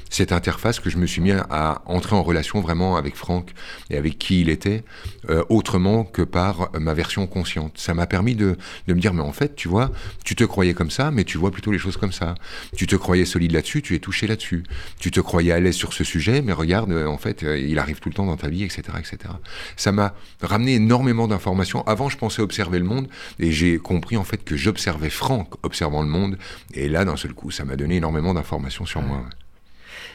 cette 0.09 0.31
interface 0.31 0.79
que 0.79 0.89
je 0.89 0.97
me 0.97 1.05
suis 1.05 1.21
mis 1.21 1.31
à 1.31 1.81
entrer 1.85 2.15
en 2.15 2.23
relation 2.23 2.61
vraiment 2.61 2.95
avec 2.95 3.15
Franck 3.15 3.51
et 3.89 3.97
avec 3.97 4.17
qui 4.17 4.41
il 4.41 4.49
était, 4.49 4.83
euh, 5.29 5.43
autrement 5.49 6.05
que 6.05 6.21
par 6.21 6.69
ma 6.79 6.93
version 6.93 7.27
consciente. 7.27 7.77
Ça 7.77 7.93
m'a 7.93 8.07
permis 8.07 8.33
de, 8.33 8.55
de 8.87 8.93
me 8.93 8.99
dire, 8.99 9.13
mais 9.13 9.21
en 9.21 9.33
fait, 9.33 9.55
tu 9.55 9.67
vois, 9.67 9.91
tu 10.23 10.35
te 10.35 10.43
croyais 10.45 10.73
comme 10.73 10.91
ça, 10.91 11.11
mais 11.11 11.25
tu 11.25 11.37
vois 11.37 11.51
plutôt 11.51 11.71
les 11.71 11.79
choses 11.79 11.97
comme 11.97 12.13
ça. 12.13 12.35
Tu 12.77 12.87
te 12.87 12.95
croyais 12.95 13.25
solide 13.25 13.51
là-dessus, 13.51 13.81
tu 13.81 13.93
es 13.93 13.99
touché 13.99 14.25
là-dessus. 14.25 14.63
Tu 14.99 15.11
te 15.11 15.19
croyais 15.19 15.51
à 15.51 15.59
l'aise 15.59 15.75
sur 15.75 15.91
ce 15.91 16.03
sujet, 16.03 16.41
mais 16.41 16.53
regarde, 16.53 16.91
euh, 16.91 17.07
en 17.07 17.17
fait, 17.17 17.41
il 17.41 17.77
arrive 17.77 17.99
tout 17.99 18.09
le 18.09 18.15
temps 18.15 18.25
dans 18.25 18.37
ta 18.37 18.47
vie, 18.47 18.63
etc., 18.63 18.83
etc. 18.99 19.33
Ça 19.75 19.91
m'a 19.91 20.13
ramené 20.55 20.75
énormément 20.75 21.27
d'informations. 21.27 21.83
Avant, 21.85 22.07
je 22.07 22.17
pensais 22.17 22.41
observer 22.41 22.79
le 22.79 22.85
monde, 22.85 23.07
et 23.39 23.51
j'ai 23.51 23.77
compris 23.77 24.15
en 24.15 24.23
fait 24.23 24.41
que 24.43 24.55
j'observais 24.55 25.09
Franck 25.09 25.53
observant 25.63 26.01
le 26.01 26.07
monde, 26.07 26.37
et 26.73 26.87
là, 26.87 27.03
d'un 27.03 27.17
seul 27.17 27.33
coup, 27.33 27.51
ça 27.51 27.65
m'a 27.65 27.75
donné 27.75 27.97
énormément 27.97 28.33
d'informations 28.33 28.85
sur 28.85 29.01
ouais. 29.01 29.07
moi. 29.07 29.25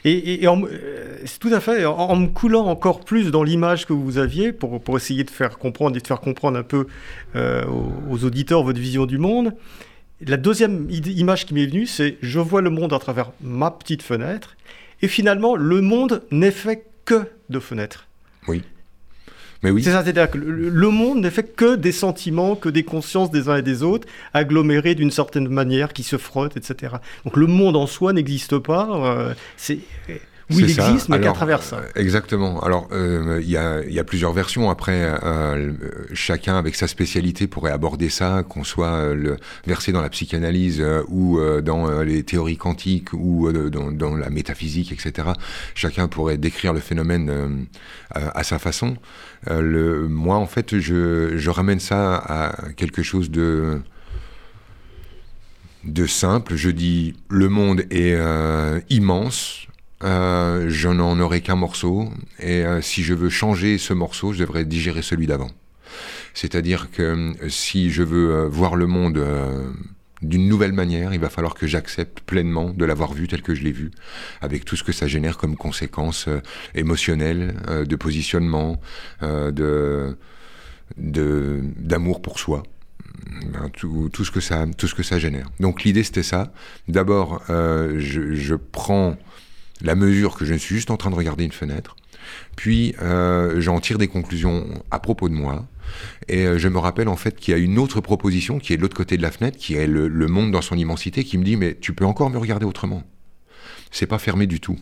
Et, 0.04 0.12
et, 0.12 0.44
et 0.44 0.48
en, 0.48 0.62
c'est 1.26 1.38
tout 1.38 1.52
à 1.52 1.60
fait 1.60 1.84
en, 1.84 1.94
en, 1.94 2.16
me 2.16 2.28
coulant 2.28 2.64
encore 2.64 3.00
plus 3.04 3.30
dans 3.30 3.42
l'image 3.42 3.86
que 3.86 3.92
vous 3.92 4.16
aviez 4.16 4.50
pour, 4.50 4.80
pour 4.82 4.96
essayer 4.96 5.24
de 5.24 5.30
faire 5.30 5.58
comprendre 5.58 5.94
et 5.94 6.00
de 6.00 6.06
faire 6.06 6.20
comprendre 6.20 6.58
un 6.58 6.62
peu 6.62 6.86
euh, 7.36 7.66
aux, 7.66 7.92
aux, 8.10 8.24
auditeurs 8.24 8.62
votre 8.62 8.80
vision 8.80 9.04
du 9.04 9.18
monde. 9.18 9.54
La 10.26 10.38
deuxième 10.38 10.88
image 10.90 11.44
qui 11.44 11.52
m'est 11.52 11.66
venue, 11.66 11.86
c'est 11.86 12.16
je 12.22 12.40
vois 12.40 12.62
le 12.62 12.70
monde 12.70 12.94
à 12.94 12.98
travers 12.98 13.32
ma 13.42 13.70
petite 13.70 14.02
fenêtre 14.02 14.56
et 15.02 15.08
finalement 15.08 15.54
le 15.54 15.82
monde 15.82 16.22
n'est 16.30 16.50
fait 16.50 16.86
que 17.04 17.28
de 17.50 17.58
fenêtres. 17.58 18.06
Oui. 18.48 18.62
Mais 19.62 19.70
oui. 19.70 19.82
C'est 19.82 19.90
ça, 19.90 20.02
c'est-à-dire 20.02 20.30
que 20.30 20.38
le, 20.38 20.88
monde 20.88 21.20
n'est 21.20 21.30
fait 21.30 21.54
que 21.54 21.76
des 21.76 21.92
sentiments, 21.92 22.56
que 22.56 22.68
des 22.68 22.82
consciences 22.82 23.30
des 23.30 23.48
uns 23.48 23.56
et 23.56 23.62
des 23.62 23.82
autres, 23.82 24.08
agglomérés 24.32 24.94
d'une 24.94 25.10
certaine 25.10 25.48
manière, 25.48 25.92
qui 25.92 26.02
se 26.02 26.16
frottent, 26.16 26.56
etc. 26.56 26.94
Donc 27.24 27.36
le 27.36 27.46
monde 27.46 27.76
en 27.76 27.86
soi 27.86 28.12
n'existe 28.12 28.58
pas. 28.58 28.88
Euh, 28.90 29.34
c'est 29.56 29.80
oui, 30.50 30.64
il 30.64 30.70
existe, 30.70 31.08
mais 31.08 31.20
qu'à 31.20 31.32
travers 31.32 31.62
ça. 31.62 31.82
Exactement. 31.94 32.60
Alors, 32.60 32.88
il 32.90 32.96
euh, 32.96 33.40
y, 33.42 33.56
a, 33.56 33.82
y, 33.84 33.98
a, 33.98 34.04
plusieurs 34.04 34.32
versions. 34.32 34.70
Après, 34.70 35.16
euh, 35.22 35.72
chacun 36.12 36.56
avec 36.56 36.74
sa 36.74 36.88
spécialité 36.88 37.46
pourrait 37.46 37.72
aborder 37.72 38.08
ça, 38.08 38.42
qu'on 38.48 38.64
soit 38.64 38.92
euh, 38.92 39.14
le, 39.14 39.36
versé 39.66 39.92
dans 39.92 40.02
la 40.02 40.08
psychanalyse 40.08 40.80
euh, 40.80 41.02
ou 41.08 41.38
euh, 41.38 41.60
dans 41.60 42.00
les 42.02 42.22
théories 42.22 42.56
quantiques 42.56 43.12
ou 43.12 43.50
dans, 43.52 43.90
dans, 43.92 44.16
la 44.16 44.30
métaphysique, 44.30 44.92
etc. 44.92 45.28
Chacun 45.74 46.08
pourrait 46.08 46.38
décrire 46.38 46.72
le 46.72 46.80
phénomène 46.80 47.66
à 48.12 48.42
sa 48.42 48.58
façon. 48.58 48.96
le, 49.48 50.08
moi, 50.08 50.36
en 50.36 50.46
fait, 50.46 50.78
je, 50.78 51.36
je 51.36 51.50
ramène 51.50 51.80
ça 51.80 52.16
à 52.16 52.72
quelque 52.76 53.02
chose 53.02 53.30
de 53.30 53.80
de 55.84 56.06
simple. 56.06 56.56
Je 56.56 56.70
dis 56.70 57.14
le 57.28 57.48
monde 57.48 57.84
est 57.90 58.18
immense 58.90 59.66
euh, 60.02 60.66
je 60.68 60.88
n'en 60.88 61.18
aurai 61.20 61.40
qu'un 61.40 61.56
morceau, 61.56 62.08
et 62.38 62.64
euh, 62.64 62.80
si 62.80 63.02
je 63.02 63.14
veux 63.14 63.30
changer 63.30 63.78
ce 63.78 63.92
morceau, 63.92 64.32
je 64.32 64.40
devrais 64.40 64.64
digérer 64.64 65.02
celui 65.02 65.26
d'avant. 65.26 65.50
C'est-à-dire 66.34 66.90
que 66.90 67.02
euh, 67.02 67.48
si 67.48 67.90
je 67.90 68.02
veux 68.02 68.30
euh, 68.30 68.48
voir 68.48 68.76
le 68.76 68.86
monde 68.86 69.18
euh, 69.18 69.70
d'une 70.22 70.48
nouvelle 70.48 70.72
manière, 70.72 71.14
il 71.14 71.20
va 71.20 71.30
falloir 71.30 71.54
que 71.54 71.66
j'accepte 71.66 72.20
pleinement 72.20 72.70
de 72.70 72.84
l'avoir 72.84 73.12
vu 73.12 73.26
tel 73.26 73.42
que 73.42 73.54
je 73.54 73.62
l'ai 73.62 73.72
vu, 73.72 73.90
avec 74.42 74.64
tout 74.64 74.76
ce 74.76 74.84
que 74.84 74.92
ça 74.92 75.06
génère 75.06 75.38
comme 75.38 75.56
conséquences 75.56 76.28
émotionnelles, 76.74 77.54
de 77.86 77.96
positionnement, 77.96 78.78
de 79.22 80.14
d'amour 80.98 82.20
pour 82.20 82.38
soi. 82.38 82.62
Ben, 83.52 83.70
tout, 83.70 84.10
tout, 84.12 84.26
ce 84.26 84.30
que 84.30 84.40
ça, 84.40 84.66
tout 84.76 84.88
ce 84.88 84.94
que 84.94 85.02
ça 85.02 85.18
génère. 85.18 85.48
Donc 85.58 85.84
l'idée 85.84 86.02
c'était 86.04 86.22
ça. 86.22 86.52
D'abord, 86.86 87.42
je, 87.48 88.34
je 88.34 88.54
prends 88.56 89.16
la 89.82 89.94
mesure 89.94 90.36
que 90.36 90.44
je 90.44 90.54
suis 90.54 90.74
juste 90.74 90.90
en 90.90 90.96
train 90.96 91.10
de 91.10 91.14
regarder 91.14 91.44
une 91.44 91.52
fenêtre. 91.52 91.96
Puis 92.56 92.94
euh, 93.00 93.60
j'en 93.60 93.80
tire 93.80 93.98
des 93.98 94.08
conclusions 94.08 94.66
à 94.90 94.98
propos 94.98 95.28
de 95.28 95.34
moi. 95.34 95.66
Et 96.28 96.46
euh, 96.46 96.58
je 96.58 96.68
me 96.68 96.78
rappelle 96.78 97.08
en 97.08 97.16
fait 97.16 97.36
qu'il 97.36 97.52
y 97.52 97.54
a 97.56 97.60
une 97.60 97.78
autre 97.78 98.00
proposition 98.00 98.58
qui 98.58 98.72
est 98.72 98.76
de 98.76 98.82
l'autre 98.82 98.96
côté 98.96 99.16
de 99.16 99.22
la 99.22 99.30
fenêtre, 99.30 99.58
qui 99.58 99.74
est 99.74 99.86
le, 99.86 100.08
monde 100.28 100.52
dans 100.52 100.62
son 100.62 100.76
immensité, 100.76 101.24
qui 101.24 101.38
me 101.38 101.44
dit 101.44 101.56
mais 101.56 101.76
tu 101.80 101.92
peux 101.92 102.04
encore 102.04 102.30
me 102.30 102.38
regarder 102.38 102.66
autrement. 102.66 103.02
C'est 103.90 104.06
pas 104.06 104.18
fermé 104.18 104.46
du 104.46 104.60
tout. 104.60 104.78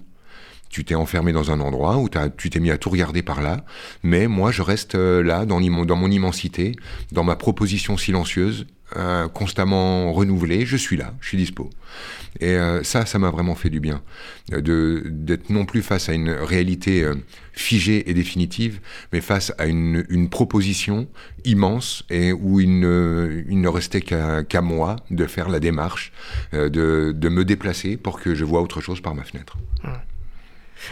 Tu 0.68 0.84
t'es 0.84 0.94
enfermé 0.94 1.32
dans 1.32 1.50
un 1.50 1.60
endroit 1.60 1.96
où 1.96 2.10
tu 2.36 2.50
t'es 2.50 2.60
mis 2.60 2.70
à 2.70 2.76
tout 2.76 2.90
regarder 2.90 3.22
par 3.22 3.40
là, 3.40 3.64
mais 4.02 4.26
moi 4.26 4.50
je 4.50 4.60
reste 4.60 4.96
euh, 4.96 5.22
là 5.22 5.46
dans 5.46 5.60
mon 5.60 6.10
immensité, 6.10 6.76
dans 7.10 7.24
ma 7.24 7.36
proposition 7.36 7.96
silencieuse, 7.96 8.66
euh, 8.96 9.28
constamment 9.28 10.12
renouvelée. 10.12 10.66
Je 10.66 10.76
suis 10.76 10.96
là, 10.96 11.14
je 11.20 11.28
suis 11.28 11.38
dispo. 11.38 11.70
Et 12.40 12.50
euh, 12.50 12.82
ça, 12.82 13.06
ça 13.06 13.18
m'a 13.18 13.30
vraiment 13.30 13.54
fait 13.54 13.70
du 13.70 13.80
bien, 13.80 14.02
de 14.50 15.02
d'être 15.06 15.50
non 15.50 15.64
plus 15.64 15.82
face 15.82 16.08
à 16.08 16.12
une 16.12 16.30
réalité 16.30 17.02
euh, 17.02 17.14
figée 17.52 18.08
et 18.08 18.14
définitive, 18.14 18.80
mais 19.12 19.20
face 19.20 19.52
à 19.58 19.66
une, 19.66 20.04
une 20.08 20.28
proposition 20.28 21.08
immense 21.44 22.04
et 22.10 22.32
où 22.32 22.60
il 22.60 22.78
ne, 22.80 23.42
il 23.48 23.60
ne 23.60 23.68
restait 23.68 24.00
qu'à 24.00 24.44
qu 24.44 24.58
moi 24.60 24.96
de 25.10 25.26
faire 25.26 25.48
la 25.48 25.60
démarche, 25.60 26.12
euh, 26.54 26.68
de, 26.68 27.12
de 27.16 27.28
me 27.28 27.44
déplacer 27.44 27.96
pour 27.96 28.20
que 28.20 28.34
je 28.34 28.44
vois 28.44 28.60
autre 28.60 28.80
chose 28.80 29.00
par 29.00 29.14
ma 29.14 29.24
fenêtre. 29.24 29.58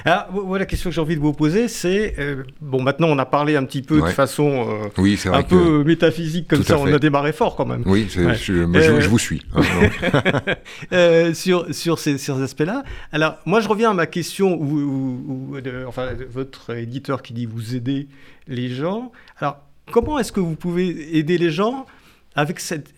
Alors, 0.04 0.26
voilà, 0.30 0.62
la 0.62 0.66
question 0.66 0.90
que 0.90 0.94
j'ai 0.94 1.00
envie 1.00 1.16
de 1.16 1.20
vous 1.20 1.32
poser, 1.32 1.68
c'est 1.68 2.14
euh, 2.18 2.42
bon, 2.60 2.82
maintenant 2.82 3.08
on 3.08 3.18
a 3.18 3.26
parlé 3.26 3.56
un 3.56 3.64
petit 3.64 3.82
peu 3.82 4.00
ouais. 4.00 4.10
de 4.10 4.14
façon 4.14 4.66
euh, 4.68 4.88
oui, 4.98 5.18
un 5.26 5.42
peu 5.42 5.84
métaphysique 5.84 6.48
comme 6.48 6.62
ça, 6.62 6.78
on 6.78 6.86
a 6.86 6.98
démarré 6.98 7.32
fort 7.32 7.56
quand 7.56 7.66
même. 7.66 7.82
Oui, 7.86 8.08
ouais. 8.16 8.34
je, 8.34 8.52
mais 8.52 8.78
euh, 8.78 8.96
je, 8.96 9.00
je, 9.02 9.08
vous 9.08 9.18
suis. 9.18 9.42
Hein, 9.54 11.32
sur 11.34 11.66
sur 11.74 11.98
ces, 11.98 12.18
ces 12.18 12.32
aspects-là. 12.32 12.84
Alors, 13.12 13.36
moi, 13.46 13.60
je 13.60 13.68
reviens 13.68 13.90
à 13.90 13.94
ma 13.94 14.06
question, 14.06 14.54
où, 14.54 14.78
où, 14.78 15.50
où 15.54 15.60
de, 15.60 15.84
enfin, 15.86 16.10
votre 16.30 16.74
éditeur 16.74 17.22
qui 17.22 17.32
dit 17.32 17.46
vous 17.46 17.74
aidez 17.74 18.08
les 18.48 18.68
gens. 18.68 19.12
Alors, 19.38 19.58
comment 19.90 20.18
est-ce 20.18 20.32
que 20.32 20.40
vous 20.40 20.56
pouvez 20.56 21.16
aider 21.16 21.38
les 21.38 21.50
gens 21.50 21.86
avec 22.34 22.60
cette. 22.60 22.92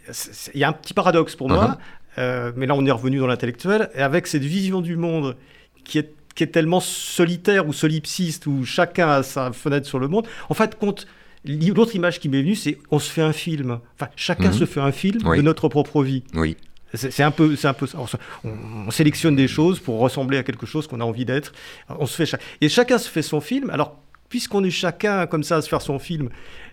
Il 0.55 0.61
y 0.61 0.65
a 0.65 0.69
un 0.69 0.73
petit 0.73 0.95
paradoxe 0.95 1.37
pour 1.37 1.49
uh 1.49 1.51
-huh. 1.51 1.55
moi, 1.55 1.79
uh-huh. 2.17 2.53
mais 2.57 2.67
là 2.67 2.75
on 2.75 2.85
est 2.85 2.91
revenu 2.91 3.19
dans 3.19 3.29
l'intellectuel, 3.29 3.91
avec 3.95 4.27
cette 4.27 4.45
vision 4.45 4.81
du 4.81 4.97
monde 4.97 5.37
qui 5.85 5.99
est 5.99 6.18
qui 6.39 6.45
est 6.45 6.53
tellement 6.53 6.79
solitaire 6.79 7.67
ou 7.67 7.73
solipsiste, 7.73 8.47
où 8.47 8.65
chacun 8.65 9.09
a 9.09 9.23
sa 9.25 9.51
fenêtre 9.53 9.89
sur 9.89 9.99
le 9.99 10.07
monde. 10.07 10.29
En 10.49 10.55
fait, 10.55 10.79
compte. 10.79 11.09
L'autre 11.45 11.97
image 11.97 12.21
qui 12.21 12.29
m'est 12.29 12.43
venue, 12.43 12.55
c'est 12.55 12.79
on 12.93 13.01
se 13.01 13.11
fait 13.11 13.23
un 13.23 13.33
film. 13.33 13.81
Enfin, 13.97 14.09
chacun 14.15 14.51
mmh. 14.51 14.53
se 14.53 14.65
fait 14.65 14.81
un 14.81 14.93
film 14.93 15.21
oui. 15.25 15.39
de 15.39 15.43
notre 15.43 15.69
propre 15.69 16.05
vie. 16.05 16.23
Oui. 16.35 16.57
C'est 16.95 17.23
un 17.25 17.33
peu, 17.33 17.57
c'est 17.57 17.67
un 17.67 17.75
peu 17.75 17.87
ça. 17.89 17.99
On, 18.45 18.51
on, 18.87 18.91
sélectionne 18.93 19.35
des 19.35 19.49
choses 19.49 19.81
pour 19.81 19.99
ressembler 19.99 20.39
à 20.39 20.45
quelque 20.45 20.65
chose 20.65 20.87
qu'on 20.87 21.01
a 21.01 21.05
envie 21.05 21.25
d'être. 21.25 21.53
On 21.89 22.07
se 22.07 22.15
fait 22.15 22.27
chaque... 22.27 22.43
et 22.61 22.69
chacun 22.69 22.99
se 22.99 23.09
fait 23.09 23.23
son 23.23 23.41
film. 23.41 23.71
Alors, 23.71 24.01
puisqu'on 24.29 24.63
est 24.63 24.71
chacun 24.71 25.27
comme 25.27 25.43
ça 25.43 25.57
à 25.57 25.63
se 25.63 25.69
faire 25.69 25.83
son 25.83 25.99
film, 25.99 26.29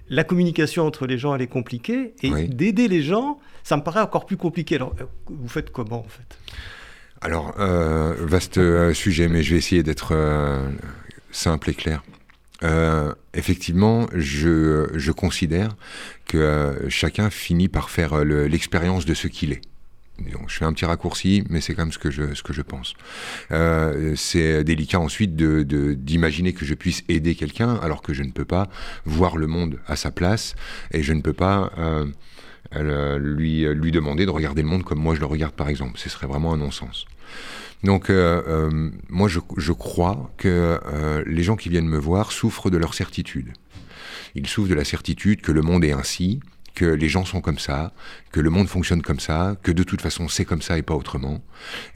la 0.10 0.24
communication 0.24 0.86
entre 0.86 1.08
les 1.08 1.18
gens 1.18 1.34
elle 1.34 1.42
est 1.42 1.48
compliquée 1.48 2.14
et 2.22 2.30
oui. 2.30 2.50
d'aider 2.50 2.88
les 2.88 3.02
gens, 3.02 3.40
ça 3.64 3.78
me 3.78 3.82
paraît 3.82 4.02
encore 4.02 4.26
plus 4.26 4.38
compliqué. 4.38 4.76
Alors, 4.76 4.96
vous 5.28 5.48
faites 5.48 5.72
comment 5.72 6.00
en 6.00 6.10
fait? 6.10 6.38
Alors, 7.22 7.56
euh, 7.60 8.14
vaste 8.20 8.58
euh, 8.58 8.94
sujet, 8.94 9.28
mais 9.28 9.42
je 9.42 9.52
vais 9.52 9.58
essayer 9.58 9.84
d'être 9.84 10.10
euh, 10.12 10.70
simple 11.32 11.70
et 11.70 11.74
clair. 11.74 12.04
Effectivement, 13.36 14.08
je, 14.12 14.90
je, 14.96 15.12
considère 15.12 15.76
que 16.26 16.86
chacun 16.90 17.30
finit 17.30 17.68
par 17.68 17.92
faire 17.92 18.26
l'expérience 18.26 19.06
de 19.06 19.14
ce 19.14 19.28
qu'il 19.28 19.52
est. 19.52 19.62
Je 20.48 20.56
fais 20.56 20.66
un 20.66 20.74
petit 20.74 20.86
raccourci, 20.86 21.44
mais 21.52 21.62
c'est 21.62 21.76
quand 21.76 21.84
même 21.84 21.92
ce 21.92 22.00
que 22.00 22.10
je, 22.10 22.34
ce 22.34 22.42
que 22.42 22.54
je 22.54 22.64
pense. 22.64 22.96
C'est 24.16 24.64
délicat 24.64 25.00
ensuite 25.00 25.36
d'imaginer 25.36 26.54
que 26.54 26.66
je 26.66 26.74
puisse 26.74 27.04
aider 27.08 27.36
quelqu'un 27.36 27.76
alors 27.84 28.02
que 28.02 28.16
je 28.16 28.24
ne 28.24 28.32
peux 28.32 28.46
pas 28.46 28.68
voir 29.06 29.38
le 29.38 29.46
monde 29.46 29.78
à 29.86 29.96
sa 29.96 30.10
place 30.10 30.56
et 30.92 31.04
je 31.04 31.14
ne 31.14 31.22
peux 31.22 31.34
pas 31.34 31.72
lui, 32.76 33.66
lui 33.74 33.92
demander 33.92 34.26
de 34.26 34.32
regarder 34.32 34.62
le 34.62 34.68
monde 34.68 34.84
comme 34.84 35.00
moi 35.00 35.16
je 35.16 35.20
le 35.20 35.26
regarde 35.26 35.54
par 35.54 35.70
exemple. 35.70 35.98
Ce 35.98 36.10
serait 36.10 36.28
vraiment 36.28 36.54
un 36.54 36.58
non-sens. 36.58 37.06
Donc 37.84 38.12
moi 39.10 39.28
je, 39.28 39.40
je, 39.58 39.72
crois 39.72 40.32
que 40.38 40.80
les 41.26 41.44
gens 41.44 41.56
qui 41.56 41.70
viennent 41.70 41.88
me 41.88 42.00
voir 42.00 42.32
souffrent 42.32 42.70
de 42.70 42.78
leur 42.78 42.94
certitude. 42.94 43.54
Ils 44.36 44.48
souffrent 44.48 44.70
de 44.70 44.76
la 44.76 44.84
certitude 44.84 45.42
que 45.42 45.52
le 45.52 45.62
monde 45.62 45.86
est 45.86 45.94
ainsi, 45.94 46.42
que 46.76 46.86
les 46.86 47.10
gens 47.10 47.26
sont 47.26 47.42
comme 47.42 47.58
ça, 47.58 47.94
que 48.32 48.40
le 48.40 48.50
monde 48.50 48.68
fonctionne 48.68 49.02
comme 49.02 49.20
ça, 49.20 49.56
que 49.64 49.72
de 49.72 49.84
toute 49.84 50.02
façon 50.02 50.28
c'est 50.28 50.46
comme 50.46 50.62
ça 50.62 50.78
et 50.78 50.84
pas 50.84 50.94
autrement, 50.94 51.44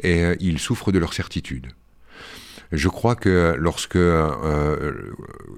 et 0.02 0.24
euh, 0.24 0.36
ils 0.40 0.58
souffrent 0.58 0.92
de 0.92 0.98
leur 0.98 1.14
certitude. 1.14 1.68
Je 2.72 2.88
crois 2.88 3.16
que 3.16 3.56
lorsque 3.58 3.96
euh, 3.96 5.14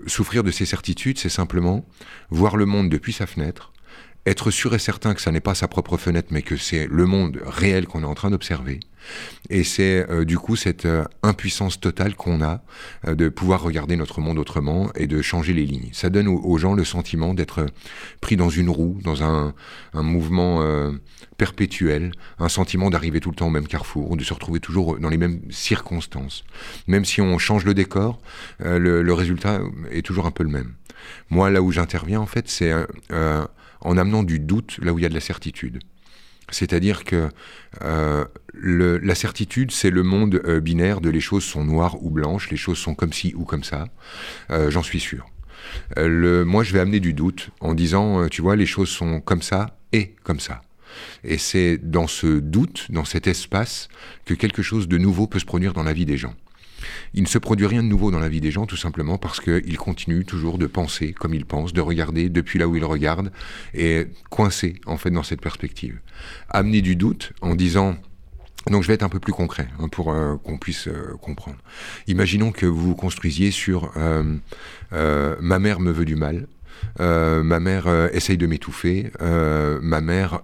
souffrir 0.08 0.44
de 0.44 0.52
ces 0.52 0.66
certitudes, 0.66 1.20
c'est 1.20 1.30
simplement 1.30 1.86
voir 2.30 2.58
le 2.58 2.66
monde 2.66 2.90
depuis 2.90 3.14
sa 3.14 3.28
fenêtre, 3.28 3.74
être 4.26 4.52
sûr 4.52 4.76
et 4.76 4.80
certain 4.80 5.14
que 5.14 5.22
ça 5.22 5.32
n'est 5.32 5.40
pas 5.40 5.56
sa 5.56 5.68
propre 5.68 5.98
fenêtre, 5.98 6.30
mais 6.32 6.42
que 6.42 6.58
c'est 6.58 6.88
le 6.88 7.06
monde 7.06 7.42
réel 7.44 7.88
qu'on 7.88 8.04
est 8.04 8.08
en 8.08 8.14
train 8.14 8.30
d'observer. 8.30 8.80
Et 9.50 9.64
c'est 9.64 10.08
euh, 10.12 10.26
du 10.26 10.38
coup 10.38 10.56
cette 10.56 10.86
euh, 10.86 11.04
impuissance 11.24 11.80
totale 11.80 12.16
qu'on 12.16 12.42
a 12.44 12.62
euh, 13.08 13.16
de 13.16 13.30
pouvoir 13.30 13.64
regarder 13.64 13.96
notre 13.96 14.22
monde 14.22 14.38
autrement 14.38 14.92
et 14.94 15.08
de 15.08 15.24
changer 15.24 15.54
les 15.54 15.66
lignes. 15.66 15.90
Ça 15.92 16.12
donne 16.12 16.28
aux, 16.28 16.58
gens 16.60 16.74
le 16.74 16.86
sentiment 16.86 17.34
d'être 17.34 17.66
pris 18.20 18.38
dans 18.38 18.50
une 18.50 18.70
roue, 18.70 19.00
dans 19.04 19.24
un, 19.24 19.56
un 19.94 20.04
mouvement 20.04 20.64
perpétuel, 21.38 22.12
un 22.38 22.50
sentiment 22.50 22.92
d'arriver 22.92 23.20
tout 23.20 23.32
le 23.32 23.36
temps 23.36 23.48
au 23.48 23.52
même 23.52 23.68
carrefour, 23.68 24.16
de 24.16 24.24
se 24.24 24.34
retrouver 24.34 24.60
toujours 24.60 25.00
dans 25.00 25.10
les 25.10 25.18
mêmes 25.18 25.42
circonstances. 25.50 26.44
Même 26.88 27.06
si 27.06 27.22
on 27.22 27.40
change 27.40 27.66
le 27.66 27.74
décor, 27.74 28.22
le, 28.60 29.02
le, 29.02 29.14
résultat 29.14 29.62
est 29.92 30.06
toujours 30.06 30.28
un 30.28 30.32
peu 30.32 30.44
le 30.44 30.50
même. 30.50 30.74
Moi, 31.32 31.50
là 31.50 31.64
où 31.64 31.72
j'interviens, 31.72 32.20
en 32.20 32.28
fait, 32.28 32.48
c'est 32.48 32.72
en 33.82 33.98
amenant 33.98 34.24
du 34.24 34.40
doute 34.40 34.78
là 34.82 34.94
où 34.94 35.00
il 35.00 35.02
y 35.02 35.06
a 35.06 35.10
de 35.10 35.14
la 35.14 35.22
certitude. 35.22 35.80
C'est-à-dire 36.52 37.04
que 37.04 37.30
euh, 37.82 38.26
le, 38.54 38.98
la 38.98 39.16
certitude, 39.16 39.72
c'est 39.72 39.90
le 39.90 40.04
monde 40.04 40.42
euh, 40.46 40.60
binaire 40.60 41.02
de 41.02 41.10
les 41.10 41.22
choses 41.22 41.44
sont 41.44 41.64
noires 41.64 42.04
ou 42.04 42.10
blanches, 42.10 42.50
les 42.50 42.58
choses 42.58 42.78
sont 42.78 42.94
comme 42.94 43.14
ci 43.14 43.34
ou 43.36 43.46
comme 43.46 43.64
ça. 43.64 43.88
Euh, 44.50 44.70
j'en 44.70 44.84
suis 44.84 45.00
sûr. 45.00 45.30
Le, 45.96 46.44
moi, 46.44 46.64
je 46.64 46.74
vais 46.74 46.80
amener 46.80 47.00
du 47.00 47.14
doute 47.14 47.52
en 47.60 47.74
disant, 47.74 48.28
tu 48.28 48.42
vois, 48.42 48.56
les 48.56 48.66
choses 48.66 48.90
sont 48.90 49.22
comme 49.22 49.42
ça 49.42 49.78
et 49.94 50.16
comme 50.24 50.40
ça. 50.40 50.62
Et 51.24 51.38
c'est 51.38 51.78
dans 51.78 52.08
ce 52.08 52.40
doute, 52.40 52.88
dans 52.90 53.06
cet 53.06 53.28
espace, 53.28 53.88
que 54.26 54.34
quelque 54.34 54.64
chose 54.64 54.88
de 54.88 54.98
nouveau 54.98 55.28
peut 55.28 55.40
se 55.40 55.46
produire 55.46 55.74
dans 55.74 55.84
la 55.84 55.94
vie 55.94 56.06
des 56.06 56.18
gens 56.18 56.34
il 57.14 57.24
ne 57.24 57.28
se 57.28 57.38
produit 57.38 57.66
rien 57.66 57.84
de 57.84 57.88
nouveau 57.88 58.12
dans 58.12 58.20
la 58.20 58.30
vie 58.30 58.42
des 58.42 58.52
gens, 58.52 58.66
tout 58.66 58.78
simplement 58.78 59.18
parce 59.18 59.40
qu'ils 59.40 59.78
continuent 59.78 60.24
toujours 60.24 60.58
de 60.58 60.68
penser 60.68 61.14
comme 61.14 61.34
ils 61.34 61.46
pensent, 61.46 61.74
de 61.74 61.82
regarder 61.82 62.30
depuis 62.30 62.60
là 62.60 62.68
où 62.68 62.76
ils 62.76 62.86
regardent, 62.86 63.32
et 63.74 64.08
coincés, 64.30 64.76
en 64.86 64.98
fait, 64.98 65.12
dans 65.12 65.24
cette 65.24 65.42
perspective. 65.42 66.00
Amener 66.50 66.82
du 66.82 66.96
doute 66.96 67.34
en 67.42 67.56
disant... 67.56 67.98
Donc 68.70 68.84
je 68.84 68.88
vais 68.88 68.94
être 68.94 69.02
un 69.02 69.10
peu 69.10 69.20
plus 69.20 69.34
concret 69.34 69.68
hein, 69.80 69.88
pour 69.88 70.14
euh, 70.14 70.36
qu'on 70.38 70.60
puisse 70.60 70.88
euh, 70.88 71.18
comprendre. 71.20 71.58
Imaginons 72.06 72.52
que 72.52 72.68
vous 72.68 72.90
vous 72.90 72.96
construisiez 72.96 73.50
sur 73.50 73.92
euh, 73.98 74.38
ma 75.42 75.58
mère 75.58 75.80
me 75.80 75.92
veut 75.92 76.06
du 76.06 76.16
mal, 76.16 76.48
ma 77.00 77.60
mère 77.60 77.88
essaye 78.14 78.38
de 78.38 78.46
m'étouffer, 78.46 79.12
ma 79.20 80.02
mère 80.02 80.42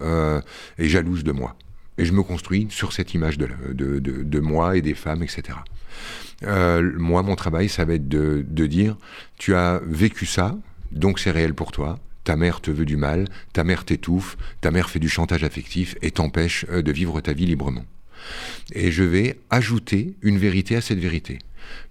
est 0.79 0.87
jalouse 0.87 1.23
de 1.23 1.31
moi. 1.31 1.55
Et 1.99 2.05
je 2.05 2.13
me 2.13 2.23
construis 2.23 2.67
sur 2.71 2.91
cette 2.91 3.13
image 3.13 3.37
de, 3.37 3.49
de, 3.73 3.99
de 3.99 4.39
moi 4.39 4.77
et 4.77 4.81
des 4.81 4.95
femmes, 4.95 5.21
etc. 5.21 5.59
Euh, 6.43 6.91
moi, 6.97 7.23
mon 7.23 7.35
travail, 7.35 7.69
ça 7.69 7.85
va 7.85 7.93
être 7.93 8.07
de, 8.07 8.65
dire, 8.67 8.97
tu 9.37 9.55
as 9.55 9.81
vécu 9.85 10.25
ça, 10.25 10.57
donc 10.91 11.19
c'est 11.19 11.31
réel 11.31 11.53
pour 11.53 11.71
toi. 11.71 11.99
Ta 12.23 12.35
mère 12.35 12.59
te 12.59 12.71
veut 12.71 12.85
du 12.85 12.97
mal, 12.97 13.25
ta 13.53 13.63
mère 13.63 13.85
t'étouffe, 13.85 14.37
ta 14.61 14.69
mère 14.71 14.89
fait 14.89 14.99
du 14.99 15.09
chantage 15.09 15.43
affectif 15.43 15.95
et 16.01 16.11
t'empêche 16.11 16.65
euh, 16.69 16.81
de 16.81 16.91
vivre 16.91 17.21
ta 17.21 17.33
vie 17.33 17.45
librement. 17.45 17.85
Et 18.73 18.91
je 18.91 19.03
vais 19.03 19.39
ajouter 19.49 20.15
une 20.21 20.37
vérité 20.37 20.75
à 20.75 20.81
cette 20.81 20.99
vérité. 20.99 21.39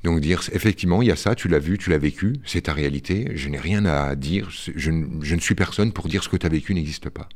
Donc 0.04 0.20
dire, 0.20 0.42
effectivement, 0.52 1.02
il 1.02 1.08
y 1.08 1.10
a 1.10 1.16
ça, 1.16 1.34
tu 1.34 1.48
l'as 1.48 1.58
vu, 1.58 1.78
tu 1.78 1.90
l'as 1.90 1.98
vécu, 1.98 2.36
c'est 2.44 2.62
ta 2.62 2.72
réalité, 2.72 3.32
je 3.34 3.48
n'ai 3.48 3.58
rien 3.58 3.84
à 3.84 4.14
dire, 4.14 4.48
je, 4.50 4.90
ne 4.90 5.40
suis 5.40 5.54
personne 5.54 5.92
pour 5.92 6.08
dire 6.08 6.22
ce 6.22 6.28
que 6.28 6.36
tu 6.36 6.46
as 6.46 6.50
vécu 6.50 6.74
n'existe 6.74 7.10
pas. 7.10 7.28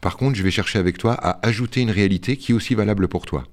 Par 0.00 0.16
contre, 0.16 0.36
je 0.36 0.42
vais 0.42 0.50
chercher 0.50 0.78
avec 0.78 0.98
toi 0.98 1.14
à 1.14 1.46
ajouter 1.46 1.80
une 1.80 1.90
réalité 1.90 2.36
qui 2.36 2.52
est 2.52 2.54
aussi 2.54 2.74
valable 2.74 3.08
pour 3.08 3.26
toi. 3.26 3.46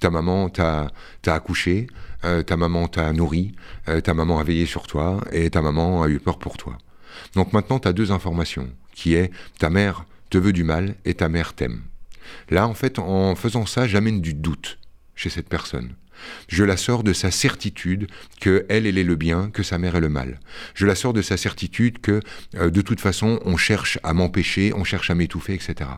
Ta 0.00 0.10
maman 0.10 0.48
t'a 0.48 0.92
accouché, 1.26 1.88
euh, 2.24 2.42
ta 2.42 2.56
maman 2.56 2.88
t'a 2.88 3.12
nourri, 3.12 3.52
euh, 3.88 4.00
ta 4.00 4.14
maman 4.14 4.38
a 4.38 4.44
veillé 4.44 4.66
sur 4.66 4.86
toi 4.86 5.20
et 5.32 5.50
ta 5.50 5.62
maman 5.62 6.02
a 6.02 6.08
eu 6.08 6.18
peur 6.18 6.38
pour 6.38 6.56
toi. 6.56 6.78
Donc 7.34 7.52
maintenant, 7.52 7.78
tu 7.78 7.88
as 7.88 7.92
deux 7.92 8.12
informations, 8.12 8.68
qui 8.94 9.14
est 9.14 9.30
ta 9.58 9.70
mère 9.70 10.04
te 10.30 10.38
veut 10.38 10.52
du 10.52 10.64
mal 10.64 10.94
et 11.04 11.14
ta 11.14 11.28
mère 11.28 11.54
t'aime. 11.54 11.82
Là, 12.50 12.66
en 12.68 12.74
fait, 12.74 12.98
en 12.98 13.34
faisant 13.34 13.66
ça, 13.66 13.86
j'amène 13.86 14.20
du 14.20 14.34
doute 14.34 14.78
chez 15.14 15.30
cette 15.30 15.48
personne. 15.48 15.94
Je 16.48 16.64
la 16.64 16.76
sors 16.76 17.02
de 17.02 17.12
sa 17.12 17.30
certitude 17.30 18.06
que 18.40 18.66
elle, 18.68 18.86
est 18.86 18.92
le 18.92 19.16
bien, 19.16 19.50
que 19.50 19.62
sa 19.62 19.78
mère 19.78 19.96
est 19.96 20.00
le 20.00 20.08
mal. 20.08 20.40
Je 20.74 20.86
la 20.86 20.94
sors 20.94 21.12
de 21.12 21.22
sa 21.22 21.36
certitude 21.36 22.00
que 22.00 22.20
euh, 22.56 22.70
de 22.70 22.80
toute 22.80 23.00
façon, 23.00 23.40
on 23.44 23.56
cherche 23.56 23.98
à 24.02 24.12
m'empêcher, 24.12 24.72
on 24.74 24.84
cherche 24.84 25.10
à 25.10 25.14
m'étouffer, 25.14 25.54
etc. 25.54 25.90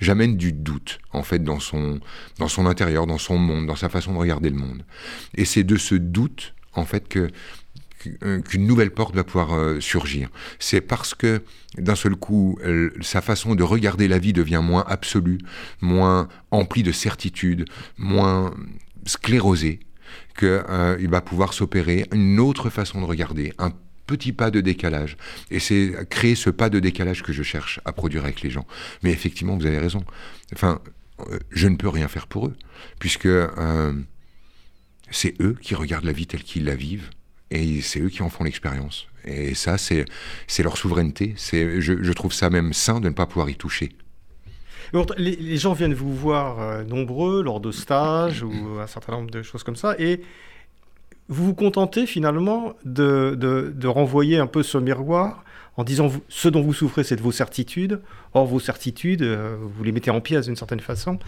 J'amène 0.00 0.36
du 0.36 0.52
doute, 0.52 0.98
en 1.12 1.22
fait, 1.22 1.42
dans 1.42 1.60
son, 1.60 2.00
dans 2.38 2.48
son 2.48 2.66
intérieur, 2.66 3.06
dans 3.06 3.18
son 3.18 3.38
monde, 3.38 3.66
dans 3.66 3.76
sa 3.76 3.88
façon 3.88 4.12
de 4.12 4.18
regarder 4.18 4.50
le 4.50 4.56
monde. 4.56 4.84
Et 5.34 5.44
c'est 5.44 5.64
de 5.64 5.76
ce 5.76 5.94
doute, 5.94 6.54
en 6.74 6.84
fait, 6.84 7.08
que 7.08 7.28
euh, 8.22 8.40
qu'une 8.40 8.66
nouvelle 8.66 8.92
porte 8.92 9.16
va 9.16 9.24
pouvoir 9.24 9.54
euh, 9.54 9.80
surgir. 9.80 10.28
C'est 10.60 10.80
parce 10.80 11.14
que 11.14 11.42
d'un 11.76 11.96
seul 11.96 12.14
coup, 12.14 12.58
sa 13.00 13.20
façon 13.20 13.54
de 13.54 13.62
regarder 13.62 14.08
la 14.08 14.18
vie 14.18 14.32
devient 14.32 14.60
moins 14.62 14.84
absolue, 14.86 15.38
moins 15.80 16.28
emplie 16.50 16.82
de 16.82 16.92
certitude, 16.92 17.66
moins 17.98 18.54
sclérosé, 19.08 19.80
qu'il 20.38 20.48
euh, 20.48 21.08
va 21.08 21.20
pouvoir 21.20 21.52
s'opérer 21.52 22.06
une 22.12 22.38
autre 22.40 22.70
façon 22.70 23.00
de 23.00 23.06
regarder, 23.06 23.52
un 23.58 23.72
petit 24.06 24.32
pas 24.32 24.50
de 24.50 24.60
décalage. 24.60 25.16
Et 25.50 25.58
c'est 25.58 25.92
créer 26.08 26.34
ce 26.34 26.50
pas 26.50 26.70
de 26.70 26.80
décalage 26.80 27.22
que 27.22 27.32
je 27.32 27.42
cherche 27.42 27.80
à 27.84 27.92
produire 27.92 28.24
avec 28.24 28.42
les 28.42 28.50
gens. 28.50 28.66
Mais 29.02 29.10
effectivement, 29.10 29.56
vous 29.56 29.66
avez 29.66 29.78
raison. 29.78 30.04
Enfin, 30.54 30.80
euh, 31.30 31.38
je 31.50 31.68
ne 31.68 31.76
peux 31.76 31.88
rien 31.88 32.08
faire 32.08 32.26
pour 32.26 32.46
eux, 32.46 32.56
puisque 32.98 33.26
euh, 33.26 33.92
c'est 35.10 35.34
eux 35.40 35.56
qui 35.60 35.74
regardent 35.74 36.04
la 36.04 36.12
vie 36.12 36.26
telle 36.26 36.42
qu'ils 36.42 36.64
la 36.64 36.74
vivent, 36.74 37.10
et 37.50 37.80
c'est 37.80 38.00
eux 38.00 38.08
qui 38.08 38.22
en 38.22 38.30
font 38.30 38.44
l'expérience. 38.44 39.08
Et 39.24 39.54
ça, 39.54 39.76
c'est 39.78 40.06
leur 40.62 40.76
souveraineté. 40.78 41.34
Je, 41.36 41.80
je 41.80 42.12
trouve 42.12 42.32
ça 42.32 42.48
même 42.50 42.72
sain 42.72 43.00
de 43.00 43.08
ne 43.08 43.14
pas 43.14 43.26
pouvoir 43.26 43.50
y 43.50 43.56
toucher. 43.56 43.90
Les, 45.16 45.56
gens 45.56 45.72
viennent 45.72 45.94
vous 45.94 46.14
voir 46.14 46.60
euh, 46.60 46.84
nombreux 46.84 47.42
lors 47.42 47.60
de 47.60 47.72
stages 47.72 48.42
ou 48.42 48.78
un 48.80 48.86
certain 48.86 49.12
nombre 49.12 49.30
de 49.30 49.42
choses 49.42 49.62
comme 49.62 49.76
ça, 49.76 49.94
et 49.98 50.22
vous 51.28 51.44
vous 51.44 51.54
contentez 51.54 52.06
finalement 52.06 52.74
de, 52.84 53.36
de, 53.38 53.86
renvoyer 53.86 54.38
un 54.38 54.46
peu 54.46 54.62
ce 54.62 54.78
miroir 54.78 55.44
en 55.76 55.84
disant 55.84 56.10
ce 56.28 56.48
dont 56.48 56.62
vous 56.62 56.72
souffrez, 56.72 57.04
c'est 57.04 57.16
de 57.16 57.22
vos 57.22 57.32
certitudes. 57.32 58.00
Or, 58.34 58.46
vos 58.46 58.60
certitudes, 58.60 59.22
euh, 59.22 59.56
vous 59.60 59.84
les 59.84 59.92
mettez 59.92 60.10
en 60.10 60.20
pièces 60.20 60.46
d'une 60.46 60.56
certaine 60.56 60.80
façon. 60.80 61.18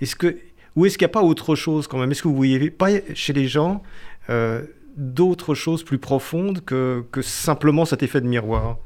Est-ce 0.00 0.16
que, 0.16 0.38
ou 0.76 0.86
est-ce 0.86 0.96
qu'il 0.96 1.04
n'y 1.04 1.10
a 1.10 1.12
pas 1.12 1.22
autre 1.22 1.56
chose 1.56 1.86
quand 1.88 1.98
même? 1.98 2.10
Est-ce 2.10 2.22
que 2.22 2.28
vous 2.28 2.36
voyez 2.36 2.70
pas 2.70 2.88
chez 3.14 3.32
les 3.32 3.48
gens 3.48 3.82
euh, 4.30 4.62
d'autres 4.96 5.54
choses 5.54 5.82
plus 5.82 5.98
profondes 5.98 6.64
que, 6.64 7.04
que 7.10 7.20
simplement 7.20 7.84
cet 7.84 8.02
effet 8.02 8.20
de 8.20 8.28
miroir? 8.28 8.78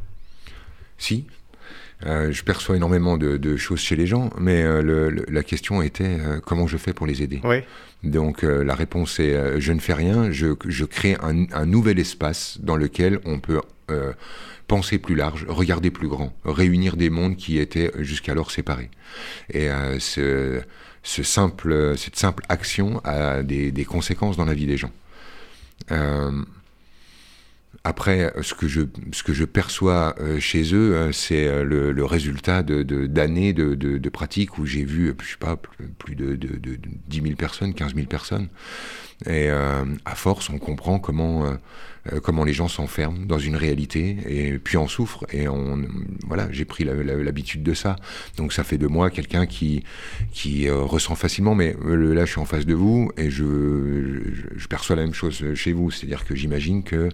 Si, 0.98 1.26
euh, 2.06 2.32
je 2.32 2.42
perçois 2.42 2.76
énormément 2.76 3.16
de, 3.16 3.56
choses 3.56 3.80
chez 3.80 3.96
les 3.96 4.06
gens, 4.06 4.30
mais 4.38 4.62
euh, 4.62 5.24
la 5.28 5.42
question 5.42 5.82
était 5.82 6.04
euh, 6.04 6.40
comment 6.40 6.66
je 6.66 6.76
fais 6.76 6.92
pour 6.92 7.06
les 7.06 7.22
aider? 7.22 7.40
Donc 8.02 8.42
la 8.42 8.74
réponse 8.74 9.20
est 9.20 9.60
je 9.60 9.72
ne 9.72 9.78
fais 9.78 9.94
rien, 9.94 10.32
je, 10.32 10.84
crée 10.84 11.16
un, 11.22 11.66
nouvel 11.66 12.00
espace 12.00 12.58
dans 12.60 12.76
lequel 12.76 13.20
on 13.24 13.38
peut 13.38 13.60
penser 14.66 14.98
plus 14.98 15.14
large, 15.14 15.46
regarder 15.48 15.90
plus 15.90 16.08
grand, 16.08 16.34
réunir 16.44 16.96
des 16.96 17.10
mondes 17.10 17.36
qui 17.36 17.58
étaient 17.58 17.92
jusqu'alors 18.00 18.50
séparés. 18.50 18.90
Et 19.52 19.68
ce, 20.00 20.62
simple, 21.04 21.94
cette 21.96 22.16
simple 22.16 22.42
action 22.48 23.00
a 23.04 23.44
des, 23.44 23.70
des, 23.70 23.84
conséquences 23.84 24.36
dans 24.36 24.46
la 24.46 24.54
vie 24.54 24.66
des 24.66 24.78
gens. 24.78 24.90
Après, 27.84 28.32
ce 28.42 28.54
que 28.54 28.68
je, 28.68 28.82
ce 29.12 29.24
que 29.24 29.32
je 29.32 29.44
perçois 29.44 30.14
euh, 30.20 30.38
chez 30.38 30.72
eux, 30.72 30.94
euh, 30.94 31.12
c'est 31.12 31.48
euh, 31.48 31.64
le, 31.64 32.04
résultat 32.04 32.62
d'années 32.62 33.52
de, 33.52 33.74
de, 33.74 33.98
de, 33.98 34.08
pratique 34.08 34.58
où 34.58 34.66
j'ai 34.66 34.84
vu, 34.84 35.12
je 35.20 35.30
sais 35.30 35.36
pas, 35.36 35.56
plus 35.98 36.14
de, 36.14 36.36
de, 36.36 36.78
10 37.08 37.22
000 37.22 37.34
personnes, 37.34 37.74
15 37.74 37.94
000 37.96 38.06
personnes. 38.06 38.48
Et 39.26 39.48
à 39.50 40.14
force, 40.14 40.50
on 40.50 40.58
comprend 40.58 40.98
comment, 40.98 41.44
comment 42.22 42.44
les 42.44 42.52
gens 42.52 42.68
s'enferment 42.68 43.24
dans 43.26 43.38
une 43.38 43.56
réalité 43.56 44.16
et 44.26 44.58
puis 44.58 44.76
en 44.76 44.88
souffrent. 44.88 45.24
Et 45.32 45.48
on, 45.48 45.82
voilà, 46.26 46.48
j'ai 46.50 46.64
pris 46.64 46.84
l'habitude 46.84 47.62
de 47.62 47.74
ça. 47.74 47.96
Donc 48.36 48.52
ça 48.52 48.64
fait 48.64 48.78
de 48.78 48.86
moi 48.86 49.10
quelqu'un 49.10 49.46
qui, 49.46 49.84
qui 50.32 50.68
ressent 50.68 51.14
facilement. 51.14 51.54
Mais 51.54 51.76
là, 51.84 52.24
je 52.24 52.30
suis 52.30 52.40
en 52.40 52.46
face 52.46 52.66
de 52.66 52.74
vous 52.74 53.10
et 53.16 53.30
je, 53.30 53.44
je, 54.32 54.58
je 54.58 54.66
perçois 54.68 54.96
la 54.96 55.02
même 55.02 55.14
chose 55.14 55.54
chez 55.54 55.72
vous. 55.72 55.90
C'est-à-dire 55.90 56.24
que 56.24 56.34
j'imagine 56.34 56.82
que 56.82 57.08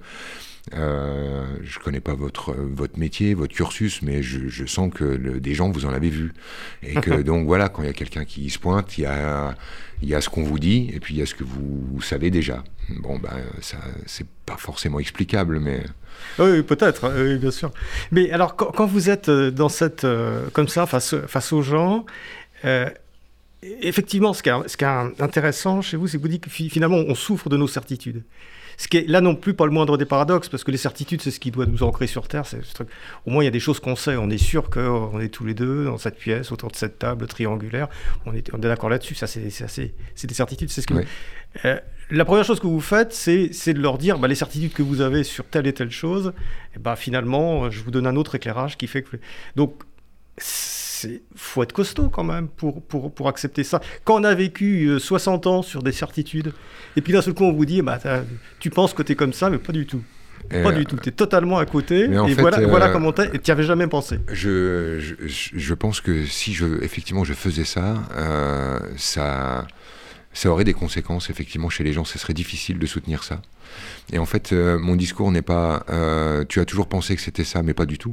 Euh, 0.74 1.46
je 1.62 1.78
connais 1.78 2.00
pas 2.00 2.14
votre 2.14 2.54
votre 2.54 2.98
métier, 2.98 3.34
votre 3.34 3.54
cursus, 3.54 4.02
mais 4.02 4.22
je, 4.22 4.48
je 4.48 4.66
sens 4.66 4.92
que 4.92 5.04
le, 5.04 5.40
des 5.40 5.54
gens 5.54 5.70
vous 5.70 5.86
en 5.86 5.90
avez 5.90 6.10
vu 6.10 6.32
et 6.82 6.94
que 6.94 7.22
donc 7.22 7.46
voilà, 7.46 7.68
quand 7.68 7.82
il 7.82 7.86
y 7.86 7.90
a 7.90 7.94
quelqu'un 7.94 8.24
qui 8.24 8.50
se 8.50 8.58
pointe, 8.58 8.98
il 8.98 9.02
y 9.02 9.06
a 9.06 9.54
il 10.02 10.08
y 10.08 10.14
a 10.14 10.20
ce 10.20 10.28
qu'on 10.28 10.42
vous 10.42 10.58
dit 10.58 10.90
et 10.92 11.00
puis 11.00 11.14
il 11.14 11.18
y 11.18 11.22
a 11.22 11.26
ce 11.26 11.34
que 11.34 11.44
vous, 11.44 12.00
savez 12.00 12.30
déjà. 12.30 12.62
Bon 13.00 13.18
ben 13.18 13.42
ça 13.60 13.78
c'est 14.06 14.26
pas 14.46 14.56
forcément 14.56 14.98
explicable, 14.98 15.60
mais 15.60 15.82
oui, 16.38 16.62
peut-être, 16.62 17.04
hein, 17.04 17.12
oui, 17.16 17.36
bien 17.38 17.50
sûr. 17.50 17.70
Mais 18.10 18.30
alors, 18.30 18.56
quand, 18.56 18.86
vous 18.86 19.10
êtes 19.10 19.28
euh, 19.28 19.50
dans 19.50 19.68
cette, 19.68 20.04
euh, 20.04 20.48
comme 20.52 20.68
ça, 20.68 20.86
face, 20.86 21.14
face 21.26 21.52
aux 21.52 21.62
gens, 21.62 22.06
euh, 22.64 22.88
effectivement, 23.62 24.32
ce 24.32 24.42
qui, 24.42 24.48
est, 24.48 24.68
ce 24.68 24.76
qui 24.76 24.84
est 24.84 25.20
intéressant 25.20 25.82
chez 25.82 25.96
vous, 25.96 26.06
c'est 26.06 26.18
que 26.18 26.22
vous 26.22 26.28
dites 26.28 26.44
que 26.44 26.50
finalement, 26.50 26.96
on 26.96 27.14
souffre 27.14 27.48
de 27.48 27.56
nos 27.56 27.68
certitudes. 27.68 28.22
Ce 28.78 28.86
qui 28.86 28.96
est 28.98 29.08
là 29.08 29.20
non 29.20 29.34
plus 29.34 29.54
pas 29.54 29.66
le 29.66 29.72
moindre 29.72 29.98
des 29.98 30.04
paradoxes, 30.04 30.48
parce 30.48 30.62
que 30.62 30.70
les 30.70 30.78
certitudes, 30.78 31.20
c'est 31.20 31.32
ce 31.32 31.40
qui 31.40 31.50
doit 31.50 31.66
nous 31.66 31.82
ancrer 31.82 32.06
sur 32.06 32.28
Terre. 32.28 32.44
Au 33.26 33.30
moins, 33.30 33.42
il 33.42 33.46
y 33.46 33.48
a 33.48 33.52
des 33.52 33.60
choses 33.60 33.80
qu'on 33.80 33.96
sait. 33.96 34.16
On 34.16 34.30
est 34.30 34.38
sûr 34.38 34.70
qu'on 34.70 35.18
est 35.20 35.28
tous 35.28 35.44
les 35.44 35.54
deux 35.54 35.84
dans 35.84 35.98
cette 35.98 36.16
pièce, 36.16 36.52
autour 36.52 36.70
de 36.70 36.76
cette 36.76 36.96
table 36.96 37.26
triangulaire. 37.26 37.88
On 38.24 38.32
est, 38.32 38.48
on 38.54 38.58
est 38.58 38.68
d'accord 38.68 38.88
là-dessus. 38.88 39.16
Ça, 39.16 39.26
c'est 39.26 39.40
des 39.40 40.34
certitudes. 40.34 40.70
C'est 40.70 40.80
ce 40.80 40.86
que. 40.86 40.94
Euh, 41.64 41.80
la 42.10 42.24
première 42.24 42.44
chose 42.44 42.60
que 42.60 42.68
vous 42.68 42.80
faites, 42.80 43.12
c'est 43.12 43.74
de 43.74 43.80
leur 43.80 43.98
dire 43.98 44.18
bah, 44.18 44.28
les 44.28 44.36
certitudes 44.36 44.72
que 44.72 44.82
vous 44.82 45.00
avez 45.00 45.24
sur 45.24 45.44
telle 45.44 45.66
et 45.66 45.72
telle 45.72 45.90
chose. 45.90 46.32
Et 46.76 46.78
bah, 46.78 46.94
finalement, 46.94 47.70
je 47.70 47.82
vous 47.82 47.90
donne 47.90 48.06
un 48.06 48.14
autre 48.14 48.36
éclairage 48.36 48.78
qui 48.78 48.86
fait 48.86 49.02
que. 49.02 49.16
Donc, 49.56 49.74
il 51.04 51.20
faut 51.34 51.62
être 51.62 51.72
costaud 51.72 52.08
quand 52.08 52.24
même 52.24 52.48
pour, 52.48 52.82
pour, 52.82 53.12
pour, 53.12 53.28
accepter 53.28 53.64
ça. 53.64 53.80
Quand 54.04 54.20
on 54.20 54.24
a 54.24 54.34
vécu 54.34 54.98
60 54.98 55.46
euh, 55.46 55.50
ans 55.50 55.62
sur 55.62 55.82
des 55.82 55.92
certitudes, 55.92 56.52
et 56.96 57.00
puis 57.00 57.12
d'un 57.12 57.22
seul 57.22 57.34
coup 57.34 57.44
on 57.44 57.52
vous 57.52 57.64
dit, 57.64 57.82
bah, 57.82 57.98
tu 58.58 58.70
penses 58.70 58.94
que 58.94 59.02
tu 59.02 59.12
es 59.12 59.14
comme 59.14 59.32
ça, 59.32 59.50
mais 59.50 59.58
pas 59.58 59.72
du 59.72 59.86
tout. 59.86 60.02
pas 60.50 60.72
du 60.72 60.86
tout, 60.86 60.96
tu 60.96 61.08
es 61.08 61.12
totalement 61.12 61.58
à 61.58 61.66
côté, 61.66 62.04
et 62.04 62.34
voilà, 62.34 62.66
voilà 62.66 62.88
euh, 62.88 62.92
comment 62.92 63.12
tu 63.12 63.22
et 63.22 63.38
tu 63.38 63.50
n'y 63.50 63.52
avais 63.52 63.64
jamais 63.64 63.86
pensé. 63.86 64.18
Je, 64.32 64.98
je, 65.00 65.14
je, 65.26 65.74
pense 65.74 66.00
que 66.00 66.24
si 66.26 66.54
je, 66.54 66.82
effectivement 66.82 67.24
je 67.24 67.34
faisais 67.34 67.64
ça, 67.64 67.96
euh, 68.16 68.78
ça, 68.96 69.66
ça 70.32 70.50
aurait 70.50 70.64
des 70.64 70.74
conséquences, 70.74 71.30
effectivement, 71.30 71.68
chez 71.68 71.84
les 71.84 71.92
gens, 71.92 72.04
ce 72.04 72.18
serait 72.18 72.34
difficile 72.34 72.78
de 72.78 72.86
soutenir 72.86 73.24
ça. 73.24 73.42
Et 74.12 74.18
en 74.18 74.26
fait, 74.26 74.52
mon 74.52 74.96
discours 74.96 75.30
n'est 75.30 75.42
pas, 75.42 75.84
tu 76.48 76.60
as 76.60 76.64
toujours 76.64 76.88
pensé 76.88 77.14
que 77.16 77.22
c'était 77.22 77.44
ça, 77.44 77.62
mais 77.62 77.74
pas 77.74 77.86
du 77.86 77.98
tout. 77.98 78.12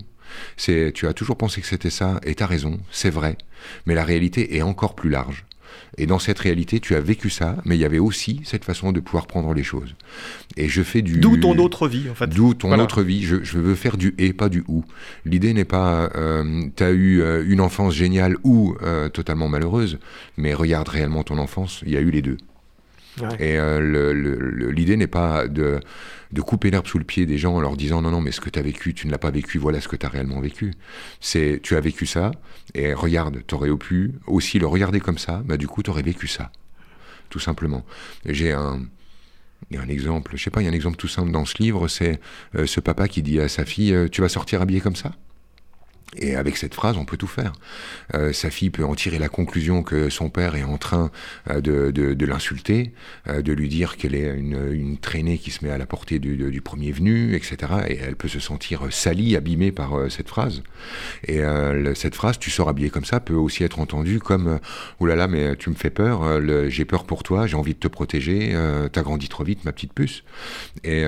C'est, 0.58 0.92
tu 0.94 1.08
as 1.08 1.14
toujours 1.14 1.38
pensé 1.38 1.62
que 1.62 1.68
c'était 1.68 1.90
ça, 1.90 2.20
et 2.24 2.36
tu 2.36 2.44
as 2.44 2.48
raison, 2.48 2.80
c'est 2.92 3.10
vrai, 3.10 3.38
mais 3.86 3.96
la 3.96 4.04
réalité 4.04 4.56
est 4.56 4.62
encore 4.62 4.96
plus 4.96 5.10
large. 5.10 5.46
Et 5.98 6.06
dans 6.06 6.20
cette 6.20 6.40
réalité, 6.40 6.80
tu 6.80 6.96
as 6.96 7.00
vécu 7.00 7.30
ça, 7.30 7.58
mais 7.66 7.76
il 7.76 7.82
y 7.82 7.86
avait 7.86 8.00
aussi 8.00 8.42
cette 8.44 8.66
façon 8.66 8.92
de 8.92 9.00
pouvoir 9.00 9.28
prendre 9.28 9.54
les 9.54 9.64
choses. 9.64 9.96
Et 10.58 10.68
je 10.68 10.84
fais 10.84 11.02
du. 11.02 11.20
D'où 11.20 11.38
ton 11.38 11.58
autre 11.58 11.88
vie, 11.88 12.10
en 12.10 12.16
fait. 12.16 12.28
D'où 12.28 12.54
ton 12.54 12.78
autre 12.80 13.02
vie. 13.02 13.24
Je, 13.24 13.58
veux 13.58 13.76
faire 13.76 13.98
du 13.98 14.14
et, 14.18 14.34
pas 14.34 14.50
du 14.50 14.64
ou. 14.68 14.84
L'idée 15.26 15.54
n'est 15.54 15.66
pas, 15.66 16.10
euh, 16.16 16.64
tu 16.76 16.84
as 16.84 16.92
eu 16.92 17.22
euh, 17.22 17.44
une 17.48 17.62
enfance 17.62 17.94
géniale 17.94 18.36
ou 18.44 18.76
euh, 18.82 19.10
totalement 19.10 19.48
malheureuse, 19.48 20.00
mais 20.38 20.54
regarde 20.54 20.90
réellement 20.90 21.24
ton 21.24 21.38
enfance, 21.38 21.82
il 21.86 21.92
y 21.92 21.98
a 21.98 22.02
eu 22.02 22.12
les 22.12 22.22
deux. 22.22 22.38
Et 23.40 23.58
euh, 23.58 24.72
l'idée 24.72 24.98
n'est 24.98 25.08
pas 25.08 25.48
de, 25.48 25.80
de 26.32 26.42
couper 26.42 26.72
l'herbe 26.72 26.88
sous 26.88 26.98
le 26.98 27.06
pied 27.06 27.26
des 27.26 27.38
gens 27.38 27.56
en 27.56 27.62
leur 27.62 27.78
disant 27.78 28.02
non, 28.02 28.12
non, 28.12 28.22
mais 28.22 28.32
ce 28.32 28.42
que 28.42 28.50
tu 28.50 28.60
as 28.60 28.62
vécu, 28.62 28.94
tu 28.94 29.08
ne 29.08 29.12
l'as 29.12 29.18
pas 29.18 29.32
vécu, 29.32 29.58
voilà 29.58 29.82
ce 29.82 29.88
que 29.88 29.96
tu 29.96 30.06
as 30.06 30.10
réellement 30.10 30.42
vécu. 30.42 30.74
C'est 31.20 31.60
tu 31.64 31.76
as 31.76 31.82
vécu 31.82 32.06
ça, 32.06 32.32
et 32.74 32.94
regarde, 32.94 33.42
tu 33.48 33.56
aurais 33.56 33.76
pu 33.78 34.14
aussi 34.28 34.60
le 34.60 34.68
regarder 34.68 35.00
comme 35.00 35.18
ça, 35.18 35.42
bah 35.46 35.58
du 35.58 35.68
coup, 35.68 35.82
tu 35.84 35.90
aurais 35.90 36.02
vécu 36.02 36.28
ça. 36.28 36.52
Tout 37.30 37.40
simplement. 37.40 37.86
J'ai 38.26 38.52
un. 38.52 38.82
Un 39.76 39.88
exemple, 39.88 40.34
je 40.36 40.44
sais 40.44 40.52
pas, 40.52 40.62
il 40.62 40.66
y 40.66 40.68
a 40.68 40.72
un 40.72 40.76
exemple 40.76 40.96
tout 40.96 41.08
simple 41.08 41.32
dans 41.32 41.44
ce 41.44 41.62
livre, 41.62 41.88
c'est 41.88 42.20
euh, 42.56 42.68
ce 42.68 42.80
papa 42.80 43.08
qui 43.08 43.24
dit 43.24 43.40
à 43.40 43.48
sa 43.50 43.66
fille 43.66 43.94
euh, 43.94 44.08
Tu 44.08 44.22
vas 44.22 44.30
sortir 44.30 44.62
habillé 44.62 44.80
comme 44.80 44.96
ça? 44.96 45.14
Et 46.18 46.36
avec 46.36 46.58
cette 46.58 46.74
phrase, 46.74 46.98
on 46.98 47.06
peut 47.06 47.18
tout 47.18 47.28
faire. 47.28 47.54
Euh, 48.14 48.34
sa 48.34 48.50
fille 48.50 48.70
peut 48.70 48.86
en 48.86 48.96
tirer 48.96 49.20
la 49.20 49.30
conclusion 49.30 49.84
que 49.84 50.10
son 50.10 50.30
père 50.30 50.56
est 50.56 50.64
en 50.64 50.78
train 50.78 51.12
euh, 51.50 51.62
de, 51.62 52.26
l'insulter, 52.26 52.94
euh, 53.28 53.42
de 53.42 53.54
lui 53.54 53.70
dire 53.70 53.98
qu'elle 53.98 54.16
est 54.16 54.36
une, 54.36 54.98
traînée 54.98 55.38
qui 55.38 55.52
se 55.52 55.64
met 55.64 55.72
à 55.72 55.78
la 55.78 55.86
portée 55.86 56.20
du, 56.20 56.36
du, 56.38 56.62
premier 56.62 56.92
venu, 56.92 57.36
etc. 57.36 57.58
Et 57.88 57.98
elle 57.98 58.16
peut 58.16 58.28
se 58.28 58.40
sentir 58.40 58.88
salie, 58.92 59.36
abîmée 59.36 59.72
par 59.72 60.10
cette 60.10 60.30
phrase. 60.30 60.64
Et 61.28 61.42
cette 61.96 62.16
phrase, 62.16 62.40
tu 62.40 62.50
sors 62.50 62.70
habillé 62.70 62.90
comme 62.90 63.06
ça, 63.06 63.20
peut 63.20 63.34
aussi 63.34 63.64
être 63.64 63.80
entendue 63.80 64.20
comme 64.20 64.60
oh 65.00 65.06
là 65.06 65.16
là, 65.16 65.28
mais 65.28 65.56
tu 65.56 65.70
me 65.70 65.76
fais 65.76 65.90
peur, 65.90 66.42
j'ai 66.70 66.86
peur 66.86 67.04
pour 67.04 67.24
toi, 67.24 67.46
j'ai 67.46 67.56
envie 67.56 67.74
de 67.74 67.80
te 67.80 67.88
protéger, 67.88 68.56
t'as 68.92 69.04
grandi 69.04 69.28
trop 69.28 69.44
vite, 69.44 69.66
ma 69.66 69.72
petite 69.72 69.94
puce. 69.94 70.24
Et 70.84 71.04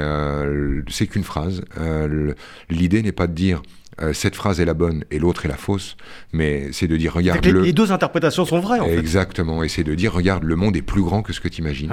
c'est 0.90 1.08
qu'une 1.08 1.24
phrase. 1.24 1.64
L'idée 2.70 3.02
n'est 3.02 3.12
pas 3.12 3.28
de 3.28 3.34
dire 3.34 3.62
euh, 4.02 4.14
cette 4.14 4.36
phrase 4.36 4.60
est 4.60 4.66
la 4.66 4.74
bonne 4.74 5.04
et 5.12 5.20
l'autre 5.20 5.46
est 5.46 5.48
la 5.48 5.58
fausse, 5.58 5.98
mais 6.32 6.72
c'est 6.72 6.88
de 6.88 6.98
dire 6.98 7.14
regarde 7.14 7.44
les, 7.44 7.52
les, 7.52 7.74
deux 7.74 7.92
interprétations 7.92 8.46
sont 8.46 8.60
vraies. 8.60 8.80
En 8.80 8.86
Exactement, 8.86 9.64
et 9.64 9.70
c'est 9.70 9.84
de 9.84 9.96
dire 9.96 10.14
regarde 10.14 10.44
le 10.44 10.56
monde 10.56 10.76
est 10.76 10.82
plus 10.82 11.02
grand 11.02 11.24
que 11.24 11.34
ce 11.34 11.40
que 11.40 11.48
tu 11.48 11.62
imagines. 11.62 11.92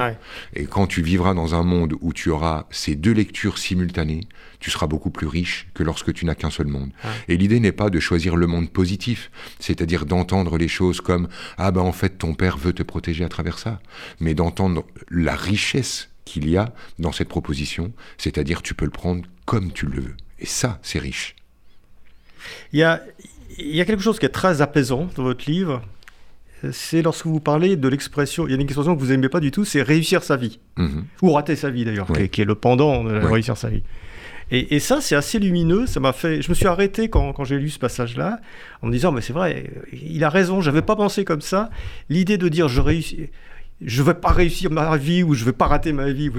Et 0.54 0.66
quand 0.66 0.86
tu 0.86 1.02
vivras 1.02 1.34
dans 1.34 1.54
un 1.54 1.62
monde 1.62 1.94
où 2.00 2.12
tu 2.12 2.30
auras 2.30 2.66
ces 2.70 2.94
deux 2.94 3.12
lectures 3.12 3.58
simultanées, 3.58 4.20
tu 4.60 4.70
seras 4.70 4.86
beaucoup 4.86 5.10
plus 5.10 5.26
riche 5.26 5.68
que 5.74 5.82
lorsque 5.82 6.12
tu 6.12 6.26
n'as 6.26 6.34
qu'un 6.34 6.50
seul 6.50 6.66
monde. 6.66 6.90
Et 7.28 7.36
l'idée 7.36 7.60
n'est 7.60 7.72
pas 7.72 7.90
de 7.90 8.00
choisir 8.00 8.36
le 8.36 8.46
monde 8.46 8.70
positif, 8.70 9.30
c'est-à-dire 9.58 10.06
d'entendre 10.06 10.58
les 10.58 10.68
choses 10.68 11.00
comme 11.00 11.28
ah 11.56 11.70
ben 11.70 11.80
en 11.80 11.92
fait 11.92 12.18
ton 12.18 12.34
père 12.34 12.58
veut 12.58 12.72
te 12.72 12.82
protéger 12.82 13.24
à 13.24 13.28
travers 13.28 13.58
ça, 13.58 13.80
mais 14.20 14.34
d'entendre 14.34 14.84
la 15.10 15.34
richesse 15.34 16.10
qu'il 16.24 16.48
y 16.48 16.56
a 16.56 16.72
dans 16.98 17.12
cette 17.12 17.28
proposition, 17.28 17.92
c'est-à-dire 18.18 18.62
tu 18.62 18.74
peux 18.74 18.84
le 18.84 18.90
prendre 18.90 19.22
comme 19.44 19.72
tu 19.72 19.86
le 19.86 20.00
veux. 20.00 20.16
Et 20.38 20.46
ça, 20.46 20.78
c'est 20.82 20.98
riche. 20.98 21.36
Il 22.72 22.78
y 22.78 22.82
a, 22.82 23.02
il 23.58 23.74
y 23.74 23.80
a 23.80 23.84
quelque 23.84 24.02
chose 24.02 24.18
qui 24.18 24.26
est 24.26 24.30
très 24.30 24.62
apaisant 24.62 25.08
dans 25.16 25.22
votre 25.22 25.48
livre. 25.50 25.82
C'est 26.72 27.02
lorsque 27.02 27.26
vous 27.26 27.40
parlez 27.40 27.76
de 27.76 27.88
l'expression, 27.88 28.46
il 28.46 28.50
y 28.50 28.52
a 28.52 28.56
une 28.56 28.62
expression 28.62 28.94
que 28.96 29.00
vous 29.00 29.08
n'aimez 29.08 29.28
pas 29.28 29.40
du 29.40 29.50
tout, 29.50 29.66
c'est 29.66 29.82
réussir 29.82 30.22
sa 30.22 30.36
vie. 30.36 30.60
Mhm. 30.76 31.04
Ou 31.20 31.32
rater 31.32 31.56
sa 31.56 31.68
vie 31.70 31.84
d'ailleurs, 31.84 32.08
qui, 32.30 32.40
est 32.40 32.44
le 32.44 32.54
pendant 32.54 33.04
de 33.04 33.18
réussir 33.26 33.56
sa 33.56 33.68
vie. 33.68 33.82
Et, 34.50 34.78
ça, 34.78 35.00
c'est 35.00 35.16
assez 35.16 35.38
lumineux. 35.38 35.86
Ça 35.86 36.00
m'a 36.00 36.12
fait. 36.12 36.42
Je 36.42 36.48
me 36.48 36.54
suis 36.54 36.66
arrêté 36.66 37.08
quand, 37.08 37.32
quand 37.32 37.44
j'ai 37.44 37.58
lu 37.58 37.70
ce 37.70 37.78
passage-là, 37.78 38.40
en 38.82 38.86
me 38.86 38.92
disant, 38.92 39.10
mais 39.10 39.20
c'est 39.20 39.32
vrai, 39.32 39.70
il 39.92 40.22
a 40.22 40.28
raison. 40.28 40.60
J'avais 40.60 40.82
pas 40.82 40.96
pensé 40.96 41.24
comme 41.24 41.40
ça. 41.40 41.70
L'idée 42.08 42.38
de 42.38 42.48
dire, 42.48 42.68
je 42.68 42.80
réussis, 42.80 43.30
je 43.84 44.02
vais 44.02 44.14
pas 44.14 44.30
réussir 44.30 44.70
ma 44.70 44.96
vie 44.96 45.22
ou 45.22 45.34
je 45.34 45.44
vais 45.44 45.52
pas 45.52 45.66
rater 45.66 45.92
ma 45.92 46.12
vie. 46.12 46.30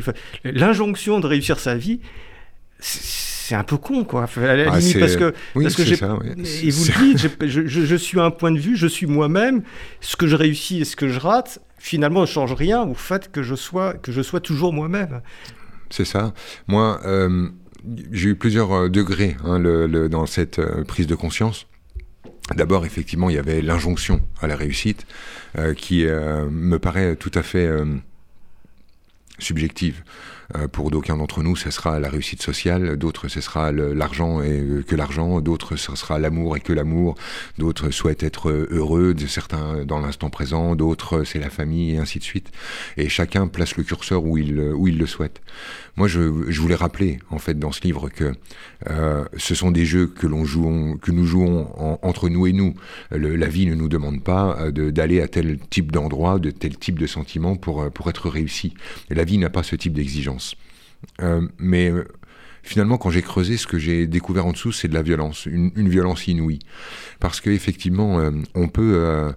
L'injonction 0.43 1.19
de 1.19 1.27
réussir 1.27 1.59
sa 1.59 1.75
vie, 1.75 1.99
c'est 3.47 3.55
un 3.55 3.63
peu 3.63 3.77
con, 3.77 4.03
quoi. 4.05 4.25
À 4.38 4.55
la 4.55 4.71
ah, 4.71 4.79
limite, 4.79 4.99
parce 4.99 5.17
que, 5.17 5.34
parce 5.53 5.75
que 5.75 5.86
j'ai, 5.86 5.93
et 5.93 6.71
vous 6.71 6.86
le 6.86 7.13
dites, 7.13 7.38
je, 7.41 7.67
je, 7.67 7.86
je, 7.86 7.95
suis 7.95 8.19
un 8.19 8.31
point 8.31 8.51
de 8.51 8.58
vue, 8.58 8.75
je 8.75 8.88
suis 8.88 9.05
moi-même. 9.05 9.62
Ce 10.01 10.15
que 10.15 10.25
je 10.25 10.36
réussis 10.36 10.81
et 10.81 10.86
ce 10.86 10.95
que 10.95 11.10
je 11.10 11.19
rate, 11.19 11.60
finalement, 11.77 12.21
ne 12.21 12.25
change 12.25 12.53
rien 12.53 12.81
au 12.81 12.95
fait 12.95 13.31
que 13.31 13.43
je 13.43 13.53
sois, 13.53 13.93
que 13.93 14.12
je 14.12 14.23
sois 14.23 14.39
toujours 14.39 14.73
moi-même. 14.73 15.21
C'est 15.91 16.05
ça. 16.05 16.34
Moi, 16.67 16.99
euh, 17.05 17.49
j'ai 18.12 18.29
eu 18.29 18.36
plusieurs 18.36 18.73
euh, 18.73 18.89
degrés 18.89 19.38
hein, 19.45 19.60
le, 19.60 20.10
dans 20.10 20.25
cette 20.25 20.58
euh, 20.58 20.84
prise 20.84 21.05
de 21.05 21.15
conscience. 21.15 21.67
D'abord, 22.55 22.84
effectivement, 22.84 23.29
il 23.29 23.36
y 23.36 23.39
avait 23.39 23.62
l'injonction 23.62 24.21
à 24.41 24.47
la 24.47 24.55
réussite 24.55 25.08
qui 25.77 26.05
me 26.05 26.77
paraît 26.77 27.15
tout 27.15 27.31
à 27.34 27.41
fait 27.41 27.67
subjective. 29.39 30.03
Euh, 30.53 30.67
pour 30.67 30.91
d'aucuns 30.91 31.17
d'entre 31.17 31.41
nous, 31.41 31.55
ce 31.55 31.71
sera 31.71 31.99
la 31.99 32.10
réussite 32.10 32.41
sociale, 32.41 32.97
d'autres, 32.97 33.27
ce 33.27 33.41
sera 33.41 33.71
l'argent 33.71 34.41
et 34.41 34.60
euh, 34.60 34.84
que 34.84 34.95
l'argent, 34.95 35.41
d'autres, 35.41 35.75
ce 35.75 35.95
sera 35.95 36.19
l'amour 36.19 36.55
et 36.58 36.60
que 36.60 36.73
l'amour, 36.73 37.15
d'autres 37.58 37.89
souhaitent 37.89 38.23
être 38.23 38.51
heureux, 38.51 39.15
certains 39.27 39.86
dans 39.86 39.99
l'instant 39.99 40.29
présent, 40.29 40.75
d'autres, 40.75 41.23
c'est 41.23 41.39
la 41.39 41.49
famille, 41.49 41.95
et 41.95 41.97
ainsi 41.97 42.19
de 42.19 42.23
suite. 42.23 42.51
Et 42.97 43.10
chacun 43.10 43.47
place 43.47 43.75
le 43.77 43.84
curseur 43.84 44.23
où 44.23 44.38
il, 44.38 44.60
où 44.60 44.88
il 44.88 44.97
le 44.97 45.05
souhaite. 45.05 45.41
Moi, 45.97 46.08
je, 46.08 46.49
je 46.49 46.62
voulais 46.62 46.75
rappeler, 46.75 47.19
en 47.29 47.39
fait, 47.39 47.58
dans 47.58 47.71
ce 47.71 47.81
livre, 47.81 48.10
que 48.10 48.34
euh, 48.89 49.23
ce 49.38 49.55
sont 49.55 49.71
des 49.71 49.86
jeux 49.86 50.08
que, 50.08 50.27
joue, 50.43 50.97
que 51.01 51.12
nous 51.12 51.25
jouons 51.25 51.69
entre 52.01 52.29
nous 52.29 52.47
et 52.47 52.53
nous. 52.53 52.75
la 53.12 53.47
vie 53.47 53.65
ne 53.65 53.75
nous 53.75 53.88
demande 53.88 54.21
pas 54.21 54.71
d'aller 54.71 55.21
à 55.21 55.27
tel 55.27 55.58
type 55.58 55.91
d'endroit, 55.91 56.38
de 56.38 56.51
tel 56.51 56.77
type 56.77 56.99
de 56.99 57.08
sentiment 57.08 57.55
pour, 57.55 57.89
pour 57.91 58.10
être 58.10 58.29
réussi. 58.29 58.73
La 59.10 59.23
vie 59.23 59.38
n'a 59.38 59.49
pas 59.49 59.63
ce 59.63 59.75
type 59.75 59.93
d'exigence. 59.93 60.34
Euh, 61.21 61.47
mais 61.57 61.89
euh, 61.89 62.05
finalement, 62.63 62.97
quand 62.97 63.09
j'ai 63.09 63.21
creusé, 63.21 63.57
ce 63.57 63.67
que 63.67 63.77
j'ai 63.77 64.07
découvert 64.07 64.45
en 64.45 64.51
dessous, 64.51 64.71
c'est 64.71 64.87
de 64.87 64.93
la 64.93 65.01
violence, 65.01 65.45
une, 65.45 65.89
violence 65.89 66.27
inouïe. 66.27 66.59
Parce 67.19 67.41
qu'effectivement, 67.41 68.19
euh, 68.19 68.31
on 68.53 68.67
peut 68.67 69.33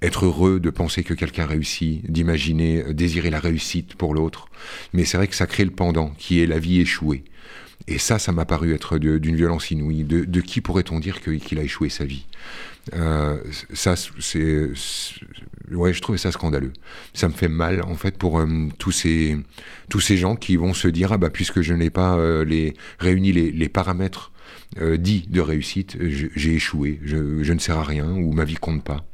être 0.00 0.26
heureux 0.26 0.60
de 0.60 0.70
penser 0.70 1.02
que 1.02 1.14
quelqu'un 1.14 1.46
réussit, 1.46 2.08
d'imaginer, 2.10 2.94
désirer 2.94 3.30
la 3.30 3.40
réussite 3.40 3.94
pour 3.94 4.14
l'autre. 4.14 4.48
Mais 4.92 5.04
c'est 5.04 5.16
vrai 5.16 5.28
que 5.28 5.34
ça 5.34 5.46
crée 5.46 5.64
le 5.64 5.70
pendant, 5.70 6.10
qui 6.10 6.40
est 6.40 6.46
la 6.46 6.58
vie 6.58 6.80
échouée. 6.80 7.24
Et 7.86 7.98
ça, 7.98 8.18
ça 8.18 8.32
m'a 8.32 8.44
paru 8.44 8.72
être 8.72 8.98
d'une 8.98 9.36
violence 9.36 9.70
inouïe. 9.70 10.04
De, 10.04 10.40
qui 10.40 10.60
pourrait-on 10.60 11.00
dire 11.00 11.20
qu'il 11.20 11.58
a 11.58 11.62
échoué 11.62 11.88
sa 11.88 12.04
vie? 12.04 12.26
Ça, 12.92 13.94
c'est 13.96 14.70
ouais, 15.70 15.92
je 15.92 16.00
trouvais 16.00 16.18
ça 16.18 16.32
scandaleux. 16.32 16.72
Ça 17.14 17.28
me 17.28 17.32
fait 17.32 17.48
mal, 17.48 17.82
en 17.82 17.94
fait, 17.94 18.18
pour 18.18 18.44
tous, 18.78 18.92
ces, 18.92 19.38
tous 19.88 20.00
ces 20.00 20.16
gens 20.16 20.36
qui 20.36 20.56
vont 20.56 20.74
se 20.74 20.88
dire, 20.88 21.12
ah 21.12 21.18
bah, 21.18 21.30
puisque 21.30 21.62
je 21.62 21.72
n'ai 21.72 21.90
pas 21.90 22.44
les, 22.44 22.74
réuni 22.98 23.32
les, 23.32 23.50
les 23.50 23.68
paramètres 23.68 24.32
dits 24.98 25.26
de 25.28 25.40
réussite, 25.40 25.96
j'ai 26.00 26.54
échoué, 26.54 27.00
je, 27.04 27.42
je, 27.42 27.52
ne 27.52 27.58
sers 27.58 27.78
à 27.78 27.84
rien, 27.84 28.10
ou 28.10 28.32
ma 28.32 28.44
vie 28.44 28.56
compte 28.56 28.84
pas. 28.84 29.06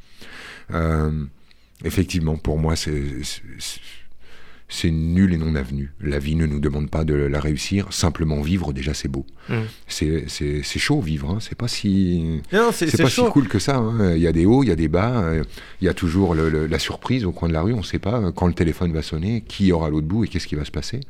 effectivement, 1.85 2.37
pour 2.37 2.59
moi, 2.59 2.74
c'est 2.76 2.94
c'est 4.70 4.90
nul 4.90 5.35
et 5.35 5.37
non 5.37 5.54
avenu. 5.56 5.92
La 6.00 6.18
vie 6.18 6.37
ne 6.37 6.46
nous 6.46 6.61
demande 6.61 6.88
pas 6.88 7.04
de 7.04 7.14
la 7.14 7.40
réussir, 7.40 7.92
simplement 7.92 8.40
vivre, 8.40 8.72
déjà 8.72 8.94
c'est 8.94 9.09
beau. 9.09 9.26
Mm. 9.48 9.54
C'est 9.88 10.78
chaud 10.78 11.00
vivre, 11.00 11.30
hein. 11.30 11.38
c'est 11.40 11.56
pas 11.56 11.68
si 11.68 12.40
c'est 12.70 13.02
pas 13.02 13.11
si 13.11 13.22
cool 13.30 13.48
que 13.48 13.59
ça. 13.59 13.76
Hein. 13.76 14.14
Il 14.14 14.22
y 14.22 14.26
a 14.26 14.33
des 14.33 14.46
hauts, 14.46 14.62
il 14.62 14.68
y 14.68 14.72
a 14.72 14.76
des 14.76 14.88
bas, 14.88 15.24
il 15.80 15.85
y 15.85 15.88
a 15.88 15.94
toujours 15.94 16.35
la 16.35 16.78
surprise 16.78 17.24
au 17.24 17.33
coin 17.33 17.48
de 17.48 17.52
la 17.52 17.62
rue, 17.62 17.74
on 17.74 17.78
ne 17.78 17.83
sait 17.83 17.98
pas 17.98 18.33
quand 18.33 18.46
le 18.46 18.54
téléphone 18.54 18.92
va 18.92 19.02
sonner, 19.02 19.42
qui 19.46 19.72
aura 19.72 19.90
l'autre 19.90 20.06
bout 20.06 20.24
et 20.24 20.28
qu'est-ce 20.28 20.46
qui 20.46 20.54
va 20.54 20.64
se 20.64 20.70
passer. 20.70 21.00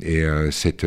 Et 0.00 0.22
euh, 0.22 0.50
cette 0.50 0.86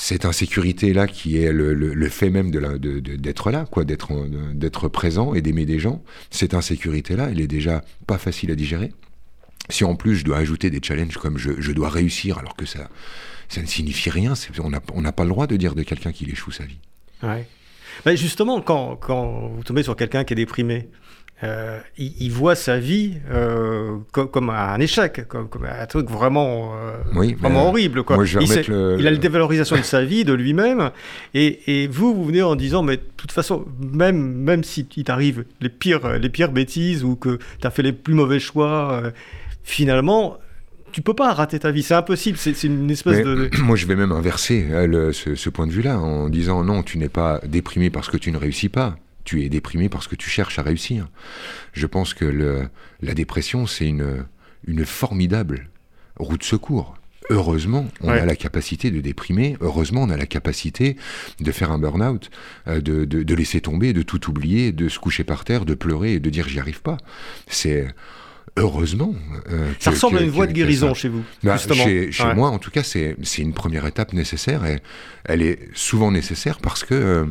cette 0.00 0.24
insécurité-là 0.24 1.06
qui 1.06 1.36
est 1.36 1.52
le, 1.52 2.08
fait 2.08 2.30
même 2.30 2.50
d'être 2.50 2.78
de 2.78 3.00
de, 3.00 3.50
là, 3.50 3.66
quoi, 3.70 3.84
d'être 3.84 4.88
présent 4.88 5.34
et 5.34 5.42
d'aimer 5.42 5.66
des 5.66 5.78
gens, 5.78 6.02
cette 6.30 6.54
insécurité-là, 6.54 7.28
elle 7.30 7.40
est 7.40 7.46
déjà 7.46 7.82
pas 8.06 8.16
facile 8.16 8.50
à 8.50 8.54
digérer. 8.54 8.92
Si 9.68 9.84
en 9.84 9.94
plus 9.94 10.16
je 10.16 10.24
dois 10.24 10.38
ajouter 10.38 10.70
des 10.70 10.80
challenges 10.82 11.16
comme 11.16 11.38
je, 11.38 11.72
dois 11.72 11.88
réussir 11.88 12.38
alors 12.38 12.56
que 12.56 12.66
ça, 12.66 12.88
ça 13.48 13.60
ne 13.60 13.66
signifie 13.66 14.10
rien, 14.10 14.34
on 14.62 14.70
n'a 15.02 15.12
pas 15.12 15.24
le 15.24 15.30
droit 15.30 15.46
de 15.46 15.56
dire 15.56 15.74
de 15.74 15.82
quelqu'un 15.82 16.12
qu'il 16.12 16.30
échoue 16.30 16.50
sa 16.50 16.64
vie. 16.64 16.78
Ouais. 17.22 17.46
Justement, 18.16 18.60
quand, 18.60 18.96
quand, 18.96 19.50
vous 19.54 19.62
tombez 19.62 19.82
sur 19.82 19.96
quelqu'un 19.96 20.24
qui 20.24 20.32
est 20.32 20.36
déprimé, 20.36 20.88
euh, 21.42 21.78
il, 21.96 22.30
voit 22.30 22.54
sa 22.54 22.78
vie 22.78 23.14
euh, 23.30 23.96
comme, 24.12 24.50
un 24.50 24.78
échec, 24.78 25.26
comme, 25.26 25.48
un 25.64 25.86
truc 25.86 26.10
vraiment, 26.10 26.74
euh, 26.74 27.32
vraiment 27.38 27.68
horrible. 27.68 28.02
Quoi. 28.02 28.18
il, 28.26 29.06
a 29.06 29.10
la 29.10 29.16
dévalorisation 29.16 29.76
de 29.76 29.82
sa 29.82 30.04
vie, 30.04 30.24
de 30.24 30.34
lui-même, 30.34 30.90
et, 31.32 31.82
et, 31.82 31.86
vous, 31.86 32.14
vous 32.14 32.26
venez 32.26 32.42
en 32.42 32.56
disant, 32.56 32.82
mais 32.82 32.98
de 32.98 33.02
toute 33.16 33.32
façon, 33.32 33.64
même, 33.80 34.20
même 34.20 34.64
si 34.64 34.86
il 34.96 35.04
t'arrive 35.04 35.46
les 35.62 35.70
pires, 35.70 36.18
les 36.18 36.28
pires 36.28 36.52
bêtises 36.52 37.04
ou 37.04 37.16
que 37.16 37.38
tu 37.58 37.66
as 37.66 37.70
fait 37.70 37.82
les 37.82 37.92
plus 37.92 38.14
mauvais 38.14 38.40
choix, 38.40 39.02
finalement, 39.62 40.38
tu 40.92 41.02
peux 41.02 41.14
pas 41.14 41.32
rater 41.32 41.58
ta 41.58 41.70
vie, 41.70 41.82
c'est 41.82 41.94
impossible, 41.94 42.36
c'est 42.38 42.62
une 42.64 42.90
espèce 42.90 43.24
de... 43.24 43.50
Moi, 43.62 43.76
je 43.76 43.86
vais 43.86 43.96
même 43.96 44.12
inverser 44.12 44.66
hein, 44.72 45.10
ce, 45.12 45.48
point 45.48 45.66
de 45.66 45.72
vue-là 45.72 45.98
en 45.98 46.28
disant 46.28 46.64
non, 46.64 46.82
tu 46.82 46.98
n'es 46.98 47.08
pas 47.08 47.40
déprimé 47.46 47.90
parce 47.90 48.08
que 48.08 48.16
tu 48.16 48.32
ne 48.32 48.36
réussis 48.36 48.68
pas, 48.68 48.96
tu 49.24 49.44
es 49.44 49.48
déprimé 49.48 49.88
parce 49.88 50.08
que 50.08 50.16
tu 50.16 50.28
cherches 50.28 50.58
à 50.58 50.62
réussir. 50.62 51.08
Je 51.72 51.86
pense 51.86 52.14
que 52.14 52.24
le, 52.24 52.68
la 53.02 53.14
dépression, 53.14 53.66
c'est 53.66 53.86
une, 53.86 54.24
une 54.66 54.84
formidable 54.84 55.68
roue 56.16 56.38
de 56.38 56.44
secours. 56.44 56.96
Heureusement, 57.28 57.86
on 58.00 58.08
a 58.08 58.26
la 58.26 58.34
capacité 58.34 58.90
de 58.90 59.00
déprimer. 59.00 59.56
Heureusement, 59.60 60.02
on 60.02 60.10
a 60.10 60.16
la 60.16 60.26
capacité 60.26 60.96
de 61.38 61.52
faire 61.52 61.70
un 61.70 61.78
burn-out, 61.78 62.28
euh, 62.66 62.80
de, 62.80 63.04
de, 63.04 63.22
de 63.22 63.34
laisser 63.36 63.60
tomber, 63.60 63.92
de 63.92 64.02
tout 64.02 64.28
oublier, 64.28 64.72
de 64.72 64.88
se 64.88 64.98
coucher 64.98 65.22
par 65.22 65.44
terre, 65.44 65.64
de 65.64 65.74
pleurer 65.74 66.14
et 66.14 66.20
de 66.20 66.28
dire 66.28 66.48
j'y 66.48 66.58
arrive 66.58 66.82
pas. 66.82 66.96
C'est 67.46 67.86
Heureusement. 68.60 69.14
Euh, 69.50 69.72
ça 69.78 69.90
ressemble 69.90 70.18
à 70.18 70.22
une 70.22 70.30
voie 70.30 70.46
de 70.46 70.52
guérison 70.52 70.94
chez 70.94 71.08
vous. 71.08 71.22
Bah, 71.42 71.56
chez, 71.56 72.10
moi, 72.34 72.50
en 72.50 72.58
tout 72.58 72.70
cas, 72.70 72.82
c'est 72.82 73.16
une 73.38 73.54
première 73.54 73.86
étape 73.86 74.12
nécessaire 74.12 74.64
et 74.66 74.80
elle 75.24 75.42
est 75.42 75.68
souvent 75.74 76.10
nécessaire 76.10 76.58
parce 76.58 76.84
que 76.84 77.26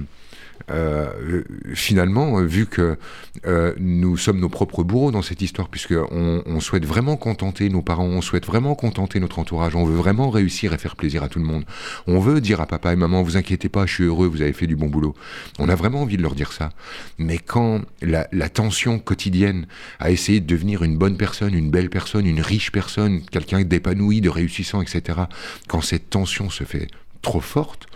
euh, 0.69 1.09
euh, 1.21 1.43
finalement, 1.73 2.41
vu 2.41 2.65
que 2.65 2.97
euh, 3.45 3.73
nous 3.79 4.17
sommes 4.17 4.39
nos 4.39 4.49
propres 4.49 4.83
bourreaux 4.83 5.11
dans 5.11 5.21
cette 5.21 5.41
histoire, 5.41 5.69
puisqu'on 5.69 6.43
on 6.45 6.59
souhaite 6.59 6.85
vraiment 6.85 7.17
contenter 7.17 7.69
nos 7.69 7.81
parents, 7.81 8.05
on 8.05 8.21
souhaite 8.21 8.45
vraiment 8.45 8.75
contenter 8.75 9.19
notre 9.19 9.39
entourage, 9.39 9.75
on 9.75 9.85
veut 9.85 9.95
vraiment 9.95 10.29
réussir 10.29 10.73
et 10.73 10.77
faire 10.77 10.95
plaisir 10.95 11.23
à 11.23 11.29
tout 11.29 11.39
le 11.39 11.45
monde. 11.45 11.63
On 12.07 12.19
veut 12.19 12.41
dire 12.41 12.61
à 12.61 12.67
papa 12.67 12.93
et 12.93 12.95
maman, 12.95 13.23
vous 13.23 13.37
inquiétez 13.37 13.69
pas, 13.69 13.85
je 13.85 13.93
suis 13.93 14.03
heureux, 14.03 14.27
vous 14.27 14.41
avez 14.41 14.53
fait 14.53 14.67
du 14.67 14.75
bon 14.75 14.87
boulot. 14.87 15.15
On 15.57 15.69
a 15.69 15.75
vraiment 15.75 16.01
envie 16.01 16.17
de 16.17 16.21
leur 16.21 16.35
dire 16.35 16.51
ça. 16.51 16.69
Mais 17.17 17.37
quand 17.37 17.81
la, 18.01 18.27
la 18.31 18.49
tension 18.49 18.99
quotidienne 18.99 19.65
à 19.99 20.11
essayer 20.11 20.39
de 20.39 20.47
devenir 20.47 20.83
une 20.83 20.97
bonne 20.97 21.17
personne, 21.17 21.53
une 21.53 21.71
belle 21.71 21.89
personne, 21.89 22.25
une 22.25 22.41
riche 22.41 22.71
personne, 22.71 23.21
quelqu'un 23.21 23.61
d'épanoui, 23.61 24.21
de 24.21 24.29
réussissant, 24.29 24.81
etc., 24.81 25.19
quand 25.67 25.81
cette 25.81 26.09
tension 26.09 26.49
se 26.49 26.63
fait 26.63 26.87
trop 27.21 27.41
forte, 27.41 27.87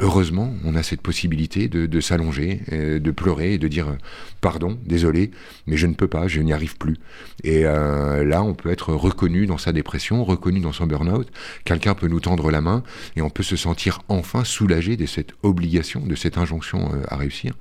heureusement, 0.00 0.54
on 0.64 0.74
a 0.74 0.82
cette 0.82 1.02
possibilité 1.02 1.68
de, 1.68 2.00
s'allonger, 2.00 2.62
euh, 2.72 2.98
de 2.98 3.10
pleurer 3.10 3.54
et 3.54 3.58
de 3.58 3.68
dire 3.68 3.88
euh, 3.88 3.96
pardon, 4.40 4.78
désolé, 4.84 5.30
mais 5.66 5.76
je 5.76 5.86
ne 5.86 5.94
peux 5.94 6.08
pas, 6.08 6.26
je 6.26 6.40
n'y 6.40 6.52
arrive 6.52 6.76
plus. 6.76 6.96
Et 7.44 7.66
euh, 7.66 8.24
là, 8.24 8.42
on 8.42 8.54
peut 8.54 8.70
être 8.70 8.92
reconnu 8.94 9.46
dans 9.46 9.58
sa 9.58 9.72
dépression, 9.72 10.24
reconnu 10.24 10.60
dans 10.60 10.72
son 10.72 10.86
burn-out. 10.86 11.28
Quelqu'un 11.64 11.94
peut 11.94 12.08
nous 12.08 12.20
tendre 12.20 12.50
la 12.50 12.60
main 12.60 12.82
et 13.16 13.22
on 13.22 13.30
peut 13.30 13.42
se 13.42 13.56
sentir 13.56 14.00
enfin 14.08 14.44
soulagé 14.44 14.96
de 14.96 15.06
cette 15.06 15.32
obligation, 15.42 16.00
de 16.00 16.14
cette 16.14 16.38
injonction 16.38 16.90
à 17.08 17.16
réussir. 17.16 17.54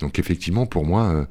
Donc 0.00 0.18
effectivement, 0.18 0.66
pour 0.66 0.84
moi, 0.84 1.26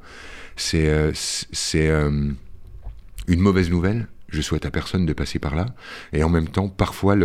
c'est 0.56 1.12
c'est 1.14 1.88
une 1.90 3.40
mauvaise 3.40 3.70
nouvelle 3.70 4.08
je 4.36 4.42
souhaite 4.42 4.66
à 4.66 4.70
personne 4.70 5.06
de 5.06 5.12
passer 5.12 5.38
par 5.38 5.56
là. 5.56 5.66
Et 6.12 6.22
en 6.22 6.28
même 6.28 6.48
temps, 6.48 6.68
parfois, 6.68 7.16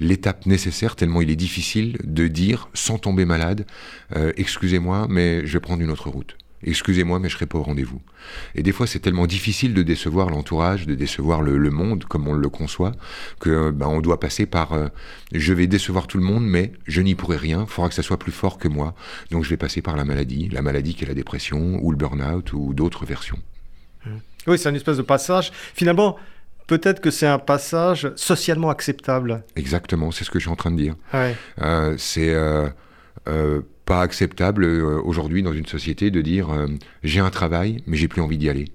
l'étape 0.00 0.46
nécessaire, 0.46 0.96
tellement 0.96 1.20
il 1.20 1.30
est 1.30 1.36
difficile 1.36 1.98
de 2.04 2.26
dire, 2.26 2.68
sans 2.74 2.98
tomber 2.98 3.24
malade, 3.24 3.66
euh, 4.16 4.32
excusez-moi, 4.36 5.06
mais 5.08 5.46
je 5.46 5.52
vais 5.52 5.60
prendre 5.60 5.82
une 5.82 5.90
autre 5.90 6.10
route. 6.10 6.36
Excusez-moi, 6.64 7.18
mais 7.18 7.28
je 7.28 7.34
serai 7.34 7.46
pas 7.46 7.58
au 7.58 7.62
rendez-vous. 7.62 8.00
Et 8.54 8.62
des 8.62 8.72
fois, 8.72 8.86
c'est 8.86 8.98
tellement 8.98 9.26
difficile 9.26 9.74
de 9.74 9.82
décevoir 9.82 10.30
l'entourage, 10.30 10.86
de 10.86 10.94
décevoir 10.94 11.42
le, 11.42 11.70
monde 11.70 12.04
comme 12.04 12.26
on 12.26 12.32
le 12.32 12.48
conçoit, 12.48 12.92
que 13.38 13.70
ben, 13.70 13.86
on 13.86 14.00
doit 14.00 14.18
passer 14.18 14.46
par 14.46 14.72
euh, 14.72 14.88
je 15.32 15.52
vais 15.52 15.66
décevoir 15.66 16.06
tout 16.06 16.16
le 16.16 16.24
monde, 16.24 16.44
mais 16.44 16.72
je 16.86 17.02
n'y 17.02 17.14
pourrai 17.14 17.36
rien. 17.36 17.66
Il 17.68 17.70
faudra 17.70 17.90
que 17.90 17.94
ça 17.94 18.02
soit 18.02 18.18
plus 18.18 18.32
fort 18.32 18.58
que 18.58 18.68
moi. 18.68 18.94
Donc, 19.30 19.44
je 19.44 19.50
vais 19.50 19.58
passer 19.58 19.82
par 19.82 19.96
la 19.96 20.04
maladie, 20.04 20.48
la 20.48 20.62
maladie 20.62 20.94
qui 20.94 21.04
est 21.04 21.08
la 21.08 21.14
dépression 21.14 21.78
ou 21.82 21.90
le 21.90 21.96
burn-out 21.98 22.52
ou 22.54 22.72
d'autres 22.72 23.04
versions. 23.04 23.38
Oui, 24.46 24.58
c'est 24.58 24.68
une 24.68 24.76
espèce 24.76 24.96
de 24.96 25.02
passage. 25.02 25.52
Finalement, 25.74 26.16
peut-être 26.66 27.00
que 27.00 27.10
c'est 27.10 27.26
un 27.26 27.38
passage 27.38 28.10
socialement 28.16 28.70
acceptable. 28.70 29.44
Exactement, 29.56 30.10
c'est 30.10 30.24
ce 30.24 30.30
que 30.30 30.38
je 30.38 30.44
suis 30.44 30.52
en 30.52 30.56
train 30.56 30.70
de 30.70 30.76
dire. 30.76 30.94
Euh, 31.14 31.94
c'est 31.98 32.34
euh, 32.34 32.68
euh, 33.28 33.62
pas 33.84 34.00
acceptable 34.00 34.64
aujourd'hui 34.64 35.42
dans 35.42 35.52
une 35.52 35.66
société 35.66 36.10
de 36.10 36.20
dire 36.20 36.48
j'ai 37.02 37.20
un 37.20 37.30
travail, 37.30 37.82
mais 37.86 37.96
j'ai 37.96 38.08
plus 38.08 38.20
envie 38.20 38.38
d'y 38.38 38.48
aller. 38.48 38.66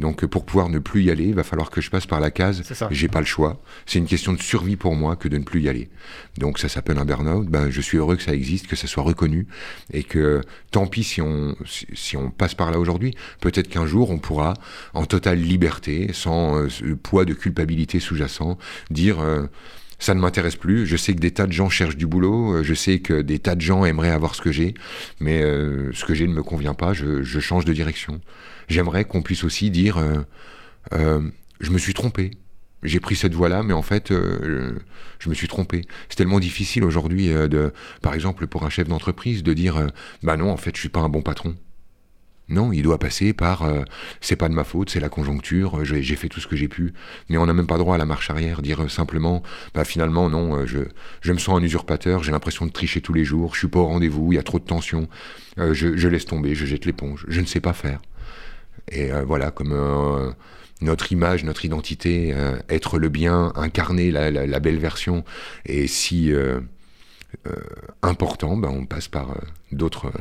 Donc 0.00 0.24
pour 0.26 0.44
pouvoir 0.44 0.68
ne 0.68 0.78
plus 0.78 1.04
y 1.04 1.10
aller, 1.10 1.24
il 1.24 1.34
va 1.34 1.44
falloir 1.44 1.70
que 1.70 1.80
je 1.80 1.90
passe 1.90 2.06
par 2.06 2.20
la 2.20 2.30
case. 2.30 2.62
J'ai 2.90 3.08
pas 3.08 3.20
le 3.20 3.26
choix. 3.26 3.62
C'est 3.86 3.98
une 3.98 4.06
question 4.06 4.32
de 4.32 4.40
survie 4.40 4.76
pour 4.76 4.94
moi 4.96 5.16
que 5.16 5.28
de 5.28 5.38
ne 5.38 5.44
plus 5.44 5.62
y 5.62 5.68
aller. 5.68 5.88
Donc 6.38 6.58
ça 6.58 6.68
s'appelle 6.68 6.98
un 6.98 7.04
burn-out. 7.04 7.46
Ben, 7.46 7.70
je 7.70 7.80
suis 7.80 7.98
heureux 7.98 8.16
que 8.16 8.22
ça 8.22 8.34
existe, 8.34 8.66
que 8.66 8.76
ça 8.76 8.86
soit 8.86 9.04
reconnu 9.04 9.46
et 9.92 10.02
que 10.02 10.40
tant 10.70 10.86
pis 10.86 11.04
si 11.04 11.20
on 11.20 11.56
si 11.64 12.16
on 12.16 12.30
passe 12.30 12.54
par 12.54 12.70
là 12.70 12.78
aujourd'hui. 12.78 13.14
Peut-être 13.40 13.68
qu'un 13.68 13.86
jour 13.86 14.10
on 14.10 14.18
pourra, 14.18 14.54
en 14.94 15.06
totale 15.06 15.38
liberté, 15.38 16.10
sans 16.12 16.58
euh, 16.58 16.68
poids 17.02 17.24
de 17.24 17.34
culpabilité 17.34 18.00
sous-jacent, 18.00 18.58
dire 18.90 19.20
euh, 19.20 19.46
ça 19.98 20.14
ne 20.14 20.20
m'intéresse 20.20 20.56
plus. 20.56 20.86
Je 20.86 20.96
sais 20.96 21.14
que 21.14 21.20
des 21.20 21.30
tas 21.30 21.46
de 21.46 21.52
gens 21.52 21.68
cherchent 21.68 21.96
du 21.96 22.06
boulot. 22.06 22.56
Euh, 22.56 22.62
je 22.62 22.74
sais 22.74 22.98
que 22.98 23.22
des 23.22 23.38
tas 23.38 23.54
de 23.54 23.60
gens 23.60 23.84
aimeraient 23.84 24.10
avoir 24.10 24.34
ce 24.34 24.42
que 24.42 24.52
j'ai, 24.52 24.74
mais 25.20 25.40
ce 25.40 26.04
que 26.04 26.14
j'ai 26.14 26.26
ne 26.26 26.34
me 26.34 26.42
convient 26.42 26.74
pas. 26.74 26.92
Je, 26.92 27.22
change 27.40 27.64
de 27.64 27.72
direction 27.72 28.20
j'aimerais 28.68 29.04
qu'on 29.04 29.22
puisse 29.22 29.44
aussi 29.44 29.70
dire 29.70 29.98
euh, 29.98 30.18
euh, 30.92 31.20
je 31.60 31.70
me 31.70 31.78
suis 31.78 31.94
trompé. 31.94 32.32
J'ai 32.82 33.00
pris 33.00 33.16
cette 33.16 33.32
voie-là, 33.32 33.62
mais 33.62 33.72
en 33.72 33.80
fait, 33.80 34.10
euh, 34.10 34.78
je 35.18 35.30
me 35.30 35.34
suis 35.34 35.48
trompé. 35.48 35.86
C'est 36.10 36.16
tellement 36.16 36.38
difficile 36.38 36.84
aujourd'hui, 36.84 37.30
par 38.02 38.12
exemple, 38.12 38.46
pour 38.46 38.64
un 38.64 38.68
chef 38.68 38.88
d'entreprise, 38.88 39.42
de 39.42 39.54
dire 39.54 39.86
bah 40.22 40.36
non, 40.36 40.50
en 40.50 40.58
fait, 40.58 40.76
je 40.76 40.80
suis 40.80 40.90
pas 40.90 41.00
un 41.00 41.08
bon 41.08 41.22
patron. 41.22 41.56
Non, 42.48 42.72
il 42.72 42.82
doit 42.82 42.98
passer 42.98 43.32
par 43.32 43.66
c'est 44.20 44.36
pas 44.36 44.50
de 44.50 44.54
ma 44.54 44.64
faute, 44.64 44.90
c'est 44.90 45.00
la 45.00 45.08
conjoncture, 45.08 45.82
j'ai 45.84 46.16
fait 46.16 46.28
tout 46.28 46.40
ce 46.40 46.46
que 46.46 46.56
j'ai 46.56 46.68
pu. 46.68 46.92
Mais 47.30 47.38
on 47.38 47.46
n'a 47.46 47.54
même 47.54 47.66
pas 47.66 47.78
droit 47.78 47.94
à 47.94 47.98
la 47.98 48.04
marche 48.04 48.28
arrière, 48.28 48.60
dire 48.60 48.90
simplement 48.90 49.42
bah 49.74 49.84
finalement 49.84 50.28
non, 50.28 50.66
je, 50.66 51.32
me 51.32 51.38
sens 51.38 51.58
un 51.58 51.62
usurpateur, 51.62 52.22
j'ai 52.22 52.32
l'impression 52.32 52.66
de 52.66 52.70
tricher 52.70 53.00
tous 53.00 53.14
les 53.14 53.24
jours, 53.24 53.54
je 53.54 53.60
suis 53.60 53.68
pas 53.68 53.78
au 53.78 53.86
rendez-vous, 53.86 54.32
il 54.32 54.36
y 54.36 54.38
a 54.38 54.42
trop 54.42 54.58
de 54.58 54.64
tension, 54.64 55.08
je, 55.56 56.08
laisse 56.08 56.26
tomber, 56.26 56.54
je 56.54 56.66
jette 56.66 56.84
l'éponge, 56.84 57.24
je 57.28 57.40
ne 57.40 57.46
sais 57.46 57.60
pas 57.60 57.72
faire. 57.72 58.00
Et 58.90 59.12
euh, 59.12 59.24
voilà, 59.24 59.50
comme 59.50 59.72
euh, 59.72 60.30
notre 60.80 61.12
image, 61.12 61.44
notre 61.44 61.64
identité, 61.64 62.32
euh, 62.34 62.56
être 62.68 62.98
le 62.98 63.08
bien, 63.08 63.52
incarner 63.56 64.10
la, 64.10 64.60
belle 64.60 64.78
version, 64.78 65.24
et 65.66 65.86
si 65.86 66.32
important, 68.02 68.56
ben, 68.56 68.68
on 68.68 68.86
passe 68.86 69.08
par 69.08 69.36
d'autres 69.72 70.12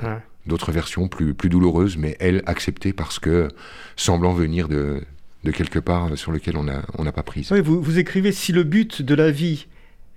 d'autres 0.46 0.72
versions 0.72 1.08
plus, 1.08 1.34
plus 1.34 1.50
douloureuses, 1.50 1.98
mais 1.98 2.16
elles 2.20 2.44
acceptées 2.46 2.94
parce 2.94 3.20
que 3.20 3.48
semblant 3.96 4.34
venir 4.34 4.68
de, 4.68 5.02
de 5.44 5.52
quelque 5.52 5.80
part 5.80 6.18
sur 6.18 6.32
lequel 6.32 6.58
on 6.58 6.64
n'a 6.64 6.84
on 6.98 7.06
pas 7.12 7.24
prise. 7.24 7.52
Vous 7.52 8.00
écrivez 8.00 8.32
si 8.32 8.52
le 8.52 8.64
but 8.64 9.02
de 9.02 9.16
la 9.16 9.32
vie 9.32 9.68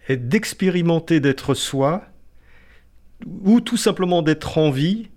est 0.09 0.17
d'expérimenter 0.17 1.21
d'être 1.21 1.55
soi, 1.55 2.05
ou 3.45 3.61
tout 3.61 3.77
simplement 3.77 4.23
d'être 4.23 4.59
en 4.59 4.71
vie, 4.71 5.09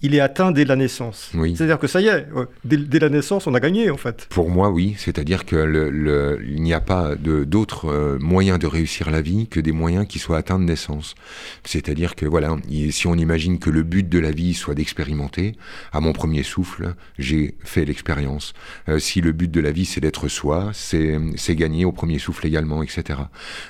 il 0.00 0.14
est 0.14 0.20
atteint 0.20 0.52
dès 0.52 0.64
la 0.64 0.76
naissance. 0.76 1.30
Oui. 1.34 1.54
C'est-à-dire 1.56 1.78
que 1.78 1.86
ça 1.88 2.00
y 2.00 2.06
est, 2.06 2.26
dès, 2.64 2.76
dès 2.76 2.98
la 3.00 3.08
naissance, 3.08 3.46
on 3.46 3.54
a 3.54 3.60
gagné 3.60 3.90
en 3.90 3.96
fait. 3.96 4.26
Pour 4.30 4.48
moi, 4.50 4.70
oui. 4.70 4.94
C'est-à-dire 4.96 5.44
que 5.44 5.56
le, 5.56 6.40
n'y 6.46 6.72
a 6.72 6.80
pas 6.80 7.14
d'autres 7.16 7.86
euh, 7.86 8.18
moyens 8.20 8.58
de 8.58 8.66
réussir 8.66 9.10
la 9.10 9.20
vie 9.20 9.48
que 9.48 9.58
des 9.60 9.72
moyens 9.72 10.06
qui 10.06 10.18
soient 10.18 10.38
atteints 10.38 10.58
de 10.58 10.64
naissance. 10.64 11.14
C'est-à-dire 11.64 12.14
que 12.14 12.26
voilà, 12.26 12.56
il- 12.68 12.92
si 12.92 13.06
on 13.06 13.14
imagine 13.14 13.58
que 13.58 13.70
le 13.70 13.82
but 13.82 14.08
de 14.08 14.18
la 14.18 14.30
vie 14.30 14.54
soit 14.54 14.74
d'expérimenter, 14.74 15.56
à 15.92 16.00
mon 16.00 16.12
premier 16.12 16.42
souffle, 16.44 16.94
j'ai 17.18 17.56
fait 17.64 17.84
l'expérience. 17.84 18.52
Euh, 18.88 18.98
si 18.98 19.20
le 19.20 19.32
but 19.32 19.50
de 19.50 19.60
la 19.60 19.72
vie 19.72 19.84
c'est 19.84 20.00
d'être 20.00 20.28
soi, 20.28 20.70
c'est 20.74 21.18
gagner 21.56 21.84
au 21.84 21.92
premier 21.92 22.18
souffle 22.18 22.46
également, 22.46 22.82
etc. 22.82 23.20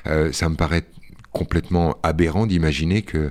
Euh, 0.06 0.30
ça 0.32 0.48
me 0.48 0.56
paraît 0.56 0.84
complètement 1.32 1.96
aberrant 2.02 2.46
d'imaginer 2.46 3.02
que 3.02 3.30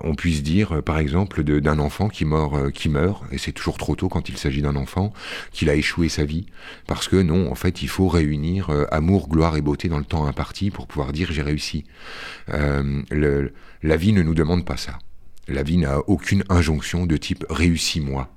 on 0.00 0.14
puisse 0.14 0.42
dire, 0.42 0.76
euh, 0.76 0.82
par 0.82 0.98
exemple, 0.98 1.42
d'un 1.42 1.78
enfant 1.78 2.08
qui, 2.08 2.24
meurt, 2.24 2.54
euh, 2.54 2.70
qui 2.70 2.88
meurt, 2.88 3.22
et 3.32 3.38
c'est 3.38 3.52
toujours 3.52 3.78
trop 3.78 3.96
tôt 3.96 4.08
quand 4.08 4.28
il 4.28 4.36
s'agit 4.36 4.62
d'un 4.62 4.76
enfant, 4.76 5.12
qu'il 5.52 5.70
a 5.70 5.74
échoué 5.74 6.08
sa 6.08 6.24
vie. 6.24 6.46
Parce 6.86 7.08
que 7.08 7.16
non, 7.16 7.50
en 7.50 7.54
fait, 7.54 7.82
il 7.82 7.88
faut 7.88 8.08
réunir 8.08 8.70
euh, 8.70 8.84
amour, 8.90 9.28
gloire 9.28 9.56
et 9.56 9.62
beauté 9.62 9.88
dans 9.88 9.98
le 9.98 10.04
temps 10.04 10.26
imparti 10.26 10.70
pour 10.70 10.86
pouvoir 10.86 11.12
dire 11.12 11.32
j'ai 11.32 11.42
réussi. 11.42 11.84
Euh, 12.52 13.02
la 13.82 13.96
vie 13.96 14.12
ne 14.12 14.22
nous 14.22 14.34
demande 14.34 14.64
pas 14.64 14.76
ça. 14.76 14.98
La 15.48 15.62
vie 15.62 15.78
n'a 15.78 15.98
aucune 16.08 16.42
injonction 16.48 17.06
de 17.06 17.16
type 17.16 17.44
réussis-moi. 17.48 18.28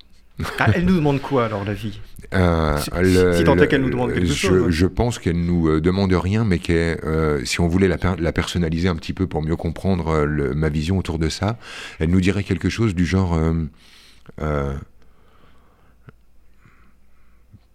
Ah, 0.58 0.68
elle 0.74 0.84
nous 0.84 0.96
demande 0.96 1.20
quoi 1.20 1.44
alors 1.46 1.64
la 1.64 1.74
vie 1.74 2.00
Euh, 2.34 2.76
Si- 2.78 2.90
le- 3.00 3.32
si 3.36 3.44
tant 3.44 3.56
est 3.56 3.66
qu'elle 3.66 3.80
nous 3.82 3.90
demande 3.90 4.12
quelque 4.12 4.26
je, 4.26 4.32
chose. 4.34 4.70
Je 4.70 4.86
pense 4.86 5.18
qu'elle 5.18 5.40
nous 5.44 5.68
euh, 5.68 5.80
demande 5.80 6.12
rien, 6.12 6.44
mais 6.44 6.58
qu'elle, 6.58 7.00
euh, 7.04 7.44
si 7.44 7.60
on 7.60 7.66
voulait 7.68 7.88
la, 7.88 7.98
per- 7.98 8.14
la 8.18 8.32
personnaliser 8.32 8.88
un 8.88 8.94
petit 8.96 9.12
peu 9.12 9.26
pour 9.26 9.42
mieux 9.42 9.56
comprendre 9.56 10.20
le- 10.24 10.54
ma 10.54 10.68
vision 10.68 10.96
autour 10.98 11.18
de 11.18 11.28
ça, 11.28 11.58
elle 11.98 12.10
nous 12.10 12.20
dirait 12.20 12.44
quelque 12.44 12.68
chose 12.68 12.94
du 12.94 13.04
genre. 13.06 13.38
euh, 14.40 14.74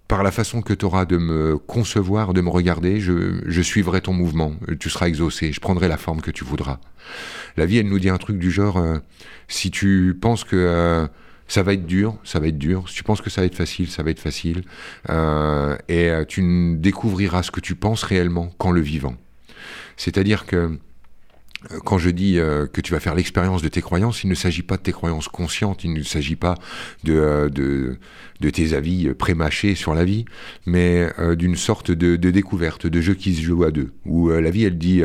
par 0.08 0.22
la 0.22 0.32
façon 0.32 0.62
que 0.62 0.74
tu 0.74 0.86
auras 0.86 1.06
de 1.06 1.18
me 1.18 1.58
concevoir, 1.58 2.34
de 2.34 2.42
me 2.42 2.50
regarder, 2.50 3.00
je, 3.00 3.42
je 3.48 3.62
suivrai 3.62 4.02
ton 4.02 4.14
mouvement. 4.14 4.54
Tu 4.80 4.90
seras 4.92 5.08
exaucé. 5.08 5.52
Je 5.52 5.60
prendrai 5.60 5.88
la 5.88 5.98
forme 5.98 6.22
que 6.22 6.30
tu 6.30 6.44
voudras. 6.44 6.80
La 7.58 7.66
vie, 7.66 7.80
elle 7.80 7.90
nous 7.90 7.98
dit 8.00 8.10
un 8.10 8.18
truc 8.20 8.38
du 8.38 8.52
genre 8.52 8.80
si 9.48 9.72
tu 9.72 10.16
penses 10.20 10.44
que 10.44 11.08
ça 11.48 11.64
va 11.64 11.74
être 11.74 11.86
dur, 11.86 12.18
ça 12.24 12.40
va 12.40 12.48
être 12.48 12.58
dur. 12.58 12.90
Si 12.90 12.96
tu 12.96 13.04
penses 13.04 13.22
que 13.22 13.30
ça 13.30 13.42
va 13.42 13.48
être 13.48 13.56
facile, 13.56 13.90
ça 13.90 14.04
va 14.04 14.12
être 14.12 14.20
facile. 14.20 14.64
Euh, 15.10 15.78
et 15.88 16.10
euh, 16.10 16.26
tu 16.26 16.76
découvriras 16.78 17.44
ce 17.44 17.52
que 17.52 17.60
tu 17.60 17.76
penses 17.76 18.04
réellement 18.04 18.48
qu'en 18.58 18.72
le 18.72 18.82
vivant. 18.82 19.16
C'est-à-dire 19.98 20.46
que 20.46 20.78
quand 21.84 21.98
je 21.98 22.10
dis 22.10 22.40
euh, 22.40 22.68
que 22.68 22.82
tu 22.82 22.94
vas 22.94 23.00
faire 23.00 23.16
l'expérience 23.16 23.62
de 23.62 23.68
tes 23.68 23.82
croyances, 23.82 24.24
il 24.24 24.30
ne 24.30 24.36
s'agit 24.36 24.64
pas 24.64 24.78
de 24.78 24.82
tes 24.82 24.92
croyances 24.92 25.28
conscientes, 25.28 25.84
il 25.84 25.94
ne 25.94 26.04
s'agit 26.04 26.36
pas 26.36 26.56
de, 27.04 27.14
euh, 27.14 27.50
de, 27.50 28.50
tes 28.50 28.74
avis 28.74 29.14
prémâchés 29.14 29.76
sur 29.76 29.94
la 29.94 30.06
vie, 30.06 30.26
mais 30.66 31.10
euh, 31.20 31.36
d'une 31.36 31.56
sorte 31.56 31.92
de, 31.92 32.16
découverte, 32.16 32.88
de 32.88 33.02
jeu 33.02 33.14
qui 33.14 33.36
se 33.36 33.42
joue 33.42 33.64
à 33.64 33.72
deux, 33.72 33.94
où 34.06 34.30
la 34.30 34.50
vie, 34.50 34.64
elle 34.64 34.78
dit, 34.78 35.02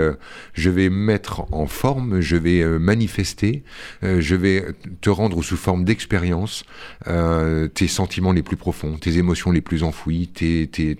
je 0.55 0.71
vais 0.71 0.91
mettre 0.91 1.47
en 1.53 1.67
forme, 1.67 2.21
je 2.21 2.37
vais 2.37 2.65
manifester, 2.79 3.63
je 4.03 4.35
vais 4.35 4.67
te 5.01 5.11
rendre 5.11 5.43
sous 5.43 5.57
forme 5.57 5.85
d'expérience 5.85 6.65
tes 7.07 7.89
sentiments 7.89 8.33
les 8.33 8.43
plus 8.43 8.57
profonds, 8.57 8.97
tes 8.99 9.19
émotions 9.19 9.53
les 9.53 9.61
plus 9.61 9.83
enfouies, 9.83 10.31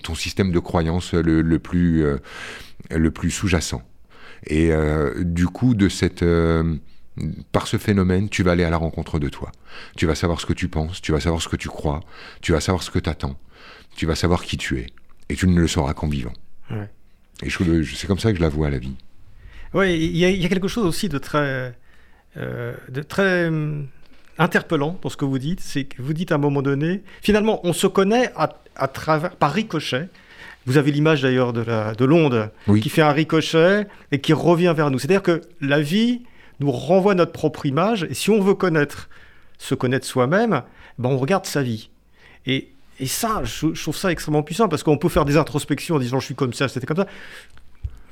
ton 0.01 0.15
système 0.15 0.51
de 0.51 0.59
croyances 0.59 1.13
le, 1.13 1.59
plus, 1.59 2.05
le 2.89 3.11
plus 3.11 3.31
sous-jacent. 3.31 3.83
Et 4.47 4.71
euh, 4.71 5.23
du 5.23 5.45
coup, 5.47 5.73
de 5.75 5.87
cette, 5.89 6.23
euh, 6.23 6.75
par 7.51 7.67
ce 7.67 7.77
phénomène, 7.77 8.29
tu 8.29 8.43
vas 8.43 8.51
aller 8.53 8.63
à 8.63 8.69
la 8.69 8.77
rencontre 8.77 9.19
de 9.19 9.29
toi. 9.29 9.51
Tu 9.97 10.05
vas 10.05 10.15
savoir 10.15 10.39
ce 10.41 10.45
que 10.45 10.53
tu 10.53 10.67
penses, 10.67 11.01
tu 11.01 11.11
vas 11.11 11.19
savoir 11.19 11.41
ce 11.41 11.47
que 11.47 11.55
tu 11.55 11.67
crois, 11.69 11.99
tu 12.41 12.51
vas 12.51 12.59
savoir 12.61 12.81
ce 12.83 12.89
que 12.91 12.99
tu 12.99 13.09
attends, 13.09 13.37
tu 13.95 14.05
vas 14.05 14.15
savoir 14.15 14.43
qui 14.43 14.57
tu 14.57 14.79
es. 14.79 14.87
Et 15.29 15.35
tu 15.35 15.47
ne 15.47 15.59
le 15.59 15.67
sauras 15.67 15.93
qu'en 15.93 16.07
vivant. 16.09 16.33
Ouais. 16.71 16.89
Et 17.43 17.49
c'est 17.49 18.07
comme 18.07 18.19
ça 18.19 18.31
que 18.31 18.37
je 18.37 18.41
la 18.41 18.49
vois, 18.49 18.69
la 18.69 18.79
vie. 18.79 18.95
Oui, 19.73 19.95
il 19.95 20.17
y, 20.17 20.25
a- 20.25 20.29
il 20.29 20.41
y 20.41 20.45
a 20.45 20.49
quelque 20.49 20.67
chose 20.67 20.85
aussi 20.85 21.07
de 21.07 21.17
très, 21.17 21.73
euh, 22.37 22.73
de 22.89 23.01
très 23.01 23.47
hum, 23.47 23.87
interpellant 24.37 24.99
dans 25.01 25.09
ce 25.09 25.15
que 25.17 25.23
vous 25.25 25.39
dites. 25.39 25.61
C'est 25.61 25.85
que 25.85 26.01
vous 26.01 26.13
dites 26.13 26.31
à 26.31 26.35
un 26.35 26.39
moment 26.39 26.61
donné, 26.61 27.03
finalement, 27.21 27.61
on 27.65 27.71
se 27.73 27.87
connaît 27.87 28.31
à, 28.35 28.57
à 28.75 28.87
travers, 28.87 29.35
par 29.37 29.53
ricochet. 29.53 30.09
Vous 30.65 30.77
avez 30.77 30.91
l'image 30.91 31.21
d'ailleurs 31.21 31.53
de, 31.53 32.05
l'onde 32.05 32.51
Oui. 32.67 32.81
qui 32.81 32.89
fait 32.89 33.01
un 33.01 33.11
ricochet 33.11 33.87
et 34.11 34.19
qui 34.19 34.33
revient 34.33 34.73
vers 34.75 34.91
nous. 34.91 34.99
C'est-à-dire 34.99 35.23
que 35.23 35.41
la 35.59 35.81
vie 35.81 36.21
nous 36.59 36.71
renvoie 36.71 37.15
notre 37.15 37.31
propre 37.31 37.65
image 37.65 38.03
et 38.09 38.13
si 38.13 38.29
on 38.29 38.39
veut 38.41 38.53
connaître, 38.53 39.09
se 39.57 39.73
connaître 39.75 40.05
soi-même, 40.05 40.61
ben 40.99 41.09
on 41.09 41.17
regarde 41.17 41.45
sa 41.45 41.63
vie. 41.63 41.89
Et, 42.45 42.69
et 42.99 43.07
ça, 43.07 43.41
je, 43.43 43.73
je 43.73 43.81
trouve 43.81 43.95
ça 43.97 44.11
extrêmement 44.11 44.43
puissant 44.43 44.67
parce 44.67 44.83
qu'on 44.83 44.97
peut 44.97 45.09
faire 45.09 45.25
des 45.25 45.37
introspections 45.37 45.95
en 45.95 45.99
disant 45.99 46.19
je 46.19 46.25
suis 46.25 46.35
comme 46.35 46.53
ça, 46.53 46.67
c'était 46.67 46.85
comme 46.85 46.97
ça. 46.97 47.07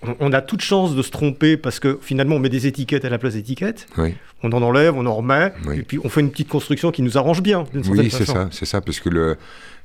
On, 0.02 0.16
on 0.22 0.32
a 0.34 0.42
toute 0.42 0.62
chance 0.62 0.96
de 0.96 1.02
se 1.02 1.12
tromper 1.12 1.58
parce 1.58 1.80
que 1.80 2.00
finalement 2.02 2.38
on 2.38 2.40
met 2.40 2.48
des 2.50 2.66
étiquettes 2.68 3.04
à 3.06 3.10
la 3.10 3.18
place 3.18 3.34
d'étiquettes. 3.34 3.86
Oui, 3.98 4.16
On 4.44 4.52
en 4.54 4.62
enlève, 4.62 4.96
on 4.96 5.06
en 5.06 5.16
remet, 5.16 5.52
Oui. 5.68 5.80
et 5.80 5.82
puis 5.84 6.00
on 6.04 6.08
fait 6.10 6.22
une 6.22 6.32
petite 6.32 6.48
construction 6.48 6.90
qui 6.92 7.02
nous 7.02 7.18
arrange 7.18 7.42
bien, 7.44 7.66
d'une 7.74 7.84
certaine 7.84 8.06
oui 8.06 8.10
c'est 8.10 8.26
ça, 8.26 8.48
c'est 8.52 8.66
ça, 8.66 8.80
parce 8.82 9.00
que 9.02 9.10
le, 9.10 9.38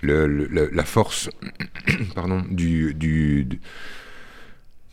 la 0.05 0.85
force 0.85 1.31
pardon, 2.15 2.43
du, 2.51 2.95
du, 2.95 3.45
du- 3.45 3.61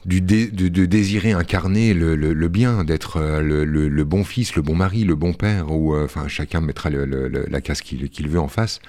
de, 0.06 0.86
désirer 0.86 1.32
incarner 1.32 1.94
le, 1.94 2.48
bien, 2.48 2.84
d'être 2.84 3.18
euh, 3.18 3.42
le, 3.42 4.04
bon 4.04 4.24
fils, 4.24 4.56
le 4.56 4.62
bon 4.62 4.76
mari, 4.76 5.04
le 5.04 5.16
bon 5.16 5.34
père, 5.34 5.72
ou 5.72 5.94
euh, 5.94 6.06
enfin 6.06 6.28
chacun 6.28 6.62
mettra 6.62 6.90
la 6.90 7.62
case 7.62 7.82
qu'il 7.82 8.28
veut 8.28 8.40
en 8.40 8.48
face, 8.48 8.80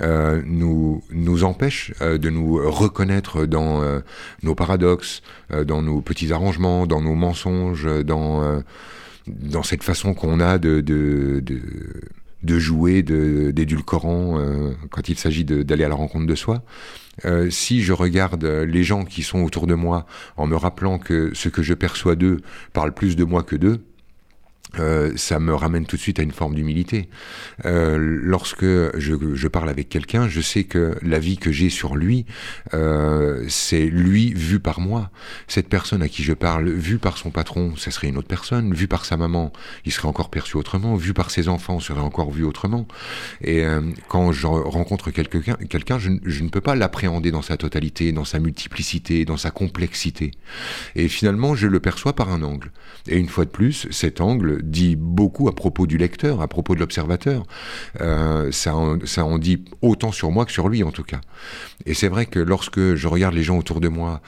euh, 0.00 0.40
nous, 0.46 1.02
nous 1.10 1.44
empêche 1.44 1.92
de 2.00 2.30
nous 2.30 2.54
reconnaître 2.70 3.44
dans 3.46 3.82
nos 4.42 4.54
paradoxes, 4.54 5.22
dans 5.66 5.82
nos 5.82 6.00
petits 6.00 6.32
arrangements, 6.32 6.86
dans 6.86 7.02
nos 7.02 7.14
mensonges, 7.14 7.86
dans, 8.04 8.62
dans 9.26 9.62
cette 9.62 9.82
façon 9.82 10.14
qu'on 10.14 10.40
a 10.40 10.58
de, 10.58 10.80
de 12.44 12.58
jouer 12.58 13.02
de- 13.02 13.50
d'édulcorant 13.50 14.38
euh, 14.38 14.72
quand 14.90 15.08
il 15.08 15.16
s'agit 15.18 15.44
d'aller 15.44 15.84
à 15.84 15.88
la 15.88 15.94
rencontre 15.94 16.26
de 16.26 16.34
soi. 16.34 16.62
Euh, 17.24 17.48
si 17.50 17.82
je 17.82 17.92
regarde 17.92 18.44
les 18.44 18.82
gens 18.84 19.04
qui 19.04 19.22
sont 19.22 19.42
autour 19.42 19.66
de 19.66 19.74
moi 19.74 20.04
en 20.36 20.46
me 20.46 20.56
rappelant 20.56 20.98
que 20.98 21.30
ce 21.34 21.48
que 21.48 21.62
je 21.62 21.74
perçois 21.74 22.16
d'eux 22.16 22.40
parle 22.72 22.92
plus 22.92 23.14
de 23.16 23.24
moi 23.24 23.42
que 23.42 23.56
d'eux, 23.56 23.84
euh, 24.78 25.12
ça 25.16 25.40
me 25.40 25.54
ramène 25.54 25.86
tout 25.86 25.96
de 25.96 26.00
suite 26.00 26.18
à 26.18 26.22
une 26.22 26.32
forme 26.32 26.54
d'humilité. 26.54 27.08
Euh, 27.64 27.96
lorsque 27.98 28.64
je, 28.64 29.34
je 29.34 29.48
parle 29.48 29.68
avec 29.68 29.88
quelqu'un, 29.88 30.28
je 30.28 30.40
sais 30.40 30.64
que 30.64 30.96
la 31.02 31.18
vie 31.18 31.36
que 31.36 31.52
j'ai 31.52 31.70
sur 31.70 31.96
lui, 31.96 32.26
euh, 32.72 33.44
c'est 33.48 33.86
lui 33.86 34.32
vu 34.32 34.60
par 34.60 34.80
moi. 34.80 35.10
Cette 35.48 35.68
personne 35.68 36.02
à 36.02 36.08
qui 36.08 36.22
je 36.22 36.32
parle, 36.32 36.68
vue 36.70 36.98
par 36.98 37.18
son 37.18 37.30
patron, 37.30 37.76
ça 37.76 37.90
serait 37.90 38.08
une 38.08 38.16
autre 38.16 38.28
personne. 38.28 38.74
Vue 38.74 38.88
par 38.88 39.04
sa 39.04 39.16
maman, 39.16 39.52
il 39.84 39.92
serait 39.92 40.08
encore 40.08 40.30
perçu 40.30 40.56
autrement. 40.56 40.96
Vu 40.96 41.14
par 41.14 41.30
ses 41.30 41.48
enfants, 41.48 41.80
serait 41.80 42.00
encore 42.00 42.30
vu 42.30 42.44
autrement. 42.44 42.86
Et 43.40 43.64
euh, 43.64 43.80
quand 44.08 44.32
je 44.32 44.46
rencontre 44.46 45.10
quelqu'un, 45.10 45.56
quelqu'un, 45.68 45.98
je, 45.98 46.10
je 46.24 46.42
ne 46.42 46.48
peux 46.48 46.60
pas 46.60 46.74
l'appréhender 46.74 47.30
dans 47.30 47.42
sa 47.42 47.56
totalité, 47.56 48.12
dans 48.12 48.24
sa 48.24 48.38
multiplicité, 48.38 49.24
dans 49.24 49.36
sa 49.36 49.50
complexité. 49.50 50.32
Et 50.94 51.08
finalement, 51.08 51.54
je 51.54 51.66
le 51.66 51.80
perçois 51.80 52.14
par 52.14 52.30
un 52.30 52.42
angle. 52.42 52.72
Et 53.08 53.18
une 53.18 53.28
fois 53.28 53.44
de 53.44 53.50
plus, 53.50 53.86
cet 53.90 54.20
angle 54.20 54.62
dit 54.70 54.96
beaucoup 54.96 55.48
à 55.48 55.54
propos 55.54 55.86
du 55.86 55.98
lecteur, 55.98 56.40
à 56.40 56.48
propos 56.48 56.74
de 56.74 56.80
l'observateur. 56.80 57.44
Euh, 58.00 58.50
ça, 58.52 58.74
en, 58.74 58.98
ça 59.04 59.24
en 59.24 59.38
dit 59.38 59.64
autant 59.82 60.12
sur 60.12 60.30
moi 60.30 60.44
que 60.44 60.52
sur 60.52 60.68
lui, 60.68 60.82
en 60.82 60.90
tout 60.90 61.04
cas. 61.04 61.20
Et 61.86 61.94
c'est 61.94 62.08
vrai 62.08 62.26
que 62.26 62.38
lorsque 62.38 62.94
je 62.94 63.08
regarde 63.08 63.34
les 63.34 63.42
gens 63.42 63.58
autour 63.58 63.80
de 63.80 63.88
moi, 63.88 64.20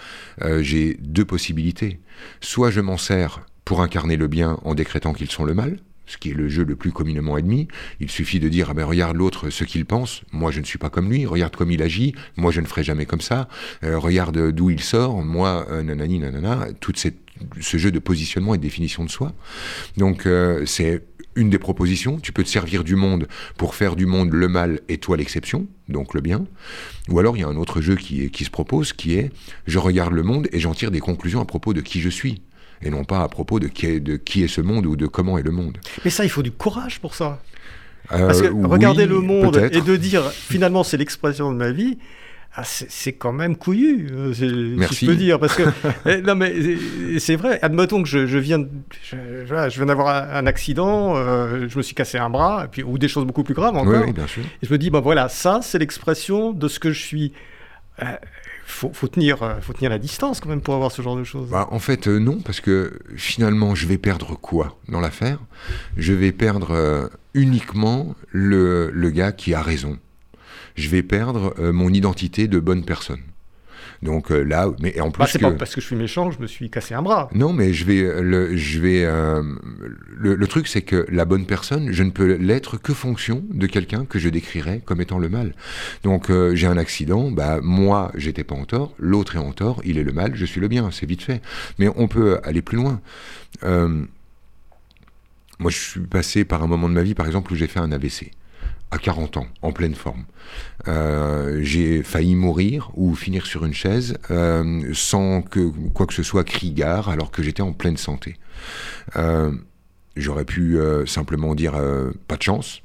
euh, 0.43 0.63
j'ai 0.63 0.97
deux 1.01 1.25
possibilités. 1.25 2.01
Soit 2.41 2.71
je 2.71 2.81
m'en 2.81 2.97
sers 2.97 3.41
pour 3.65 3.81
incarner 3.83 4.17
le 4.17 4.29
bien 4.29 4.59
en 4.65 4.75
décrétant 4.75 5.13
qu'ils 5.13 5.31
sont 5.31 5.45
le 5.45 5.55
mal, 5.55 5.79
ce 6.07 6.19
qui 6.19 6.31
est 6.31 6.35
le 6.35 6.49
jeu 6.49 6.65
le 6.65 6.77
plus 6.77 6.93
communément 6.93 7.35
admis. 7.35 7.67
Il 7.99 8.11
suffit 8.11 8.39
de 8.39 8.49
dire, 8.49 8.69
ah 8.71 8.75
ben 8.75 8.85
regarde 8.85 9.17
l'autre 9.17 9.51
ce 9.51 9.65
qu'il 9.65 9.85
pense, 9.85 10.23
moi 10.31 10.53
je 10.53 10.61
ne 10.61 10.65
suis 10.65 10.79
pas 10.79 10.89
comme 10.89 11.11
lui, 11.11 11.27
regarde 11.27 11.57
comme 11.57 11.73
il 11.73 11.83
agit, 11.83 12.15
moi 12.37 12.53
je 12.53 12.61
ne 12.61 12.67
ferai 12.67 12.85
jamais 12.85 13.07
comme 13.07 13.21
ça, 13.21 13.49
Euh, 13.83 13.99
regarde 13.99 14.53
d'où 14.53 14.71
il 14.71 14.81
sort, 14.81 15.23
moi 15.23 15.67
nanani 15.83 16.21
nanana, 16.21 16.69
tout 16.81 16.93
cette, 16.95 17.19
ce 17.61 17.77
jeu 17.79 17.91
de 17.91 17.99
positionnement 17.99 18.55
et 18.55 18.59
de 18.59 18.63
définition 18.63 19.05
de 19.05 19.11
soi. 19.11 19.33
Donc 19.97 20.27
euh, 20.27 20.65
c'est 20.67 21.03
une 21.35 21.51
des 21.51 21.59
propositions, 21.59 22.19
tu 22.19 22.33
peux 22.33 22.43
te 22.43 22.49
servir 22.49 22.83
du 22.83 22.97
monde 22.97 23.29
pour 23.59 23.75
faire 23.75 23.95
du 23.95 24.07
monde 24.07 24.33
le 24.33 24.49
mal 24.49 24.81
et 24.89 24.97
toi 24.99 25.17
l'exception, 25.19 25.67
donc 25.89 26.15
le 26.15 26.23
bien. 26.23 26.47
Ou 27.11 27.19
alors 27.19 27.37
il 27.37 27.41
y 27.41 27.45
a 27.45 27.49
un 27.49 27.57
autre 27.57 27.83
jeu 27.83 27.95
qui, 27.97 28.23
est- 28.25 28.31
qui 28.31 28.45
se 28.45 28.51
propose, 28.51 28.93
qui 28.95 29.15
est, 29.17 29.31
je 29.67 29.79
regarde 29.79 30.15
le 30.15 30.23
monde 30.23 30.49
et 30.53 30.61
j'en 30.61 30.73
tire 30.73 30.91
des 30.91 31.01
conclusions 31.01 31.41
à 31.41 31.45
propos 31.45 31.75
de 31.75 31.83
qui 31.83 32.01
je 32.01 32.09
suis 32.09 32.41
et 32.83 32.89
non 32.91 33.05
pas 33.05 33.23
à 33.23 33.29
propos 33.29 33.61
de 33.61 33.69
qui, 33.69 33.87
est, 33.87 34.01
de 34.01 34.17
qui 34.17 34.43
est 34.43 34.49
ce 34.49 34.61
monde 34.63 34.87
ou 34.87 34.97
de 34.97 35.07
comment 35.07 35.37
est 35.39 35.43
le 35.43 35.51
monde. 35.51 35.77
Mais 36.05 36.11
ça, 36.11 36.25
il 36.25 36.31
faut 36.31 36.43
du 36.43 36.53
courage 36.53 37.01
pour 37.01 37.15
ça. 37.15 37.43
Euh, 38.13 38.27
Parce 38.29 38.41
que 38.41 38.49
regarder 38.67 39.05
le 39.07 39.21
monde 39.21 39.57
et 39.73 39.81
de 39.81 39.97
dire 39.97 40.31
finalement 40.31 40.85
c'est 40.85 40.97
l'expression 40.97 41.53
de 41.53 41.57
ma 41.57 41.71
vie, 41.73 41.99
ah, 42.59 42.63
c'est 42.65 43.13
quand 43.13 43.33
même 43.33 43.55
couillu, 43.55 44.09
euh, 44.11 44.33
si 44.33 44.47
Merci. 44.79 45.05
je 45.05 45.11
peux 45.11 45.17
dire. 45.17 45.39
Parce 45.39 45.55
que, 45.55 45.65
eh, 46.07 46.23
non, 46.23 46.35
mais 46.35 46.55
c'est 47.19 47.37
vrai, 47.37 47.59
admettons 47.61 48.03
que 48.03 48.09
je, 48.09 48.39
viens, 48.39 48.65
je, 49.03 49.45
je 49.45 49.77
viens 49.77 49.87
d'avoir 49.87 50.35
un, 50.35 50.47
accident, 50.47 51.17
euh, 51.17 51.69
je 51.69 51.77
me 51.77 51.83
suis 51.83 51.95
cassé 51.95 52.17
un 52.17 52.31
bras, 52.31 52.65
et 52.65 52.69
puis, 52.69 52.83
ou 52.83 52.97
des 52.97 53.09
choses 53.09 53.27
beaucoup 53.27 53.45
plus 53.45 53.53
graves 53.53 53.77
encore. 53.77 54.07
Oui, 54.07 54.13
bien 54.15 54.27
sûr. 54.27 54.43
Et 54.63 54.67
je 54.67 54.73
me 54.73 54.79
dis, 54.79 54.89
ben 54.89 55.01
voilà, 55.01 55.29
ça, 55.29 55.61
c'est 55.63 55.79
l'expression 55.79 56.53
de 56.53 56.67
ce 56.67 56.81
que 56.81 56.93
je 56.93 57.03
suis. 57.03 57.35
Il 57.99 58.07
euh, 58.07 58.17
faut, 58.65 58.91
faut, 58.91 59.09
tenir, 59.09 59.59
faut 59.61 59.75
tenir 59.75 59.91
la 59.91 59.99
distance 59.99 60.41
quand 60.41 60.49
même 60.49 60.63
pour 60.63 60.75
avoir 60.75 60.91
ce 60.91 61.03
genre 61.03 61.17
de 61.17 61.25
choses. 61.25 61.51
Bah, 61.51 61.69
en 61.71 61.79
fait, 61.79 62.07
non, 62.07 62.41
parce 62.41 62.61
que 62.61 62.99
finalement, 63.17 63.75
je 63.75 63.87
vais 63.87 63.99
perdre 63.99 64.35
quoi 64.35 64.79
dans 64.89 65.01
l'affaire? 65.01 65.41
Je 65.99 66.15
vais 66.15 66.33
perdre 66.33 67.11
uniquement 67.35 68.15
le, 68.31 68.91
le 68.95 69.11
gars 69.11 69.33
qui 69.33 69.53
a 69.53 69.61
raison 69.61 69.99
je 70.77 70.89
vais 70.89 71.03
perdre 71.03 71.55
euh, 71.59 71.73
mon 71.73 71.91
identité 71.91 72.49
de 72.49 72.61
bonne 72.61 72.85
personne. 72.85 73.21
Donc 74.03 74.31
euh, 74.31 74.43
là, 74.43 74.71
mais 74.81 75.01
en 75.01 75.11
plus 75.11 75.21
bah, 75.21 75.27
c'est 75.27 75.39
pas 75.39 75.53
parce 75.53 75.75
que 75.75 75.81
je 75.81 75.87
suis 75.87 75.97
méchant, 75.97 76.31
je 76.31 76.39
me 76.39 76.47
suis 76.47 76.69
cassé 76.69 76.93
un 76.93 77.01
bras. 77.01 77.31
Non, 77.35 77.55
mais 77.55 77.73
je 77.73 77.87
vais, 77.87 78.03
euh, 78.03 78.21
le, 78.21 78.55
je 78.55 78.79
vais. 78.79 79.09
le, 80.19 80.47
truc, 80.47 80.69
c'est 80.69 80.83
que 80.83 81.07
la 81.09 81.25
bonne 81.25 81.47
personne, 81.47 81.93
je 81.93 82.03
ne 82.03 82.11
peux 82.11 82.35
l'être 82.35 82.77
que 82.77 82.93
fonction 82.93 83.43
de 83.51 83.67
quelqu'un 83.67 84.05
que 84.05 84.19
je 84.19 84.29
décrirais 84.29 84.83
comme 84.85 85.01
étant 85.01 85.19
le 85.19 85.31
mal. 85.31 85.55
Donc 86.03 86.31
j'ai 86.53 86.67
un 86.67 86.77
accident, 86.77 87.31
bah 87.31 87.61
moi 87.63 88.13
j'étais 88.17 88.45
pas 88.45 88.55
en 88.55 88.67
tort, 88.67 88.93
l'autre 88.99 89.37
est 89.37 89.41
en 89.41 89.53
tort, 89.53 89.81
il 89.85 89.97
est 89.97 90.05
le 90.05 90.13
mal, 90.13 90.33
je 90.35 90.45
suis 90.45 90.61
le 90.61 90.69
bien, 90.69 90.91
c'est 90.91 91.07
vite 91.07 91.23
fait. 91.23 91.41
Mais 91.79 91.89
on 91.97 92.07
peut 92.07 92.39
aller 92.45 92.61
plus 92.61 92.77
loin. 92.77 93.01
moi, 93.63 95.71
je 95.71 95.79
suis 95.79 96.01
passé 96.01 96.45
par 96.45 96.63
un 96.63 96.67
moment 96.67 96.91
de 96.91 96.95
ma 96.95 97.03
vie, 97.03 97.15
par 97.15 97.27
exemple, 97.27 97.51
où 97.51 97.57
j'ai 97.57 97.67
fait 97.67 97.81
un 97.81 97.93
AVC 97.93 98.31
à 98.91 98.99
40 98.99 99.37
ans, 99.39 99.47
en 99.63 99.73
pleine 99.73 99.95
forme. 99.95 100.25
Euh, 100.89 101.61
j'ai 101.63 102.03
failli 102.03 102.35
mourir 102.35 102.91
ou 102.95 103.15
finir 103.15 103.47
sur 103.47 103.65
une 103.65 103.75
chaise 103.75 104.17
euh, 104.31 104.91
sans 104.95 105.43
que 105.43 105.73
quoi 105.93 106.07
que 106.07 106.15
ce 106.15 106.23
soit 106.23 106.45
crie 106.45 106.71
gare 106.71 107.09
alors 107.09 107.31
que 107.31 107.43
j'étais 107.43 107.63
en 107.63 107.73
pleine 107.73 107.97
santé. 107.97 108.37
Euh, 109.17 109.53
j'aurais 110.17 110.45
pu 110.45 110.79
simplement 111.07 111.55
dire 111.55 111.75
pas 112.29 112.37
de 112.37 112.43
chance. 112.43 112.83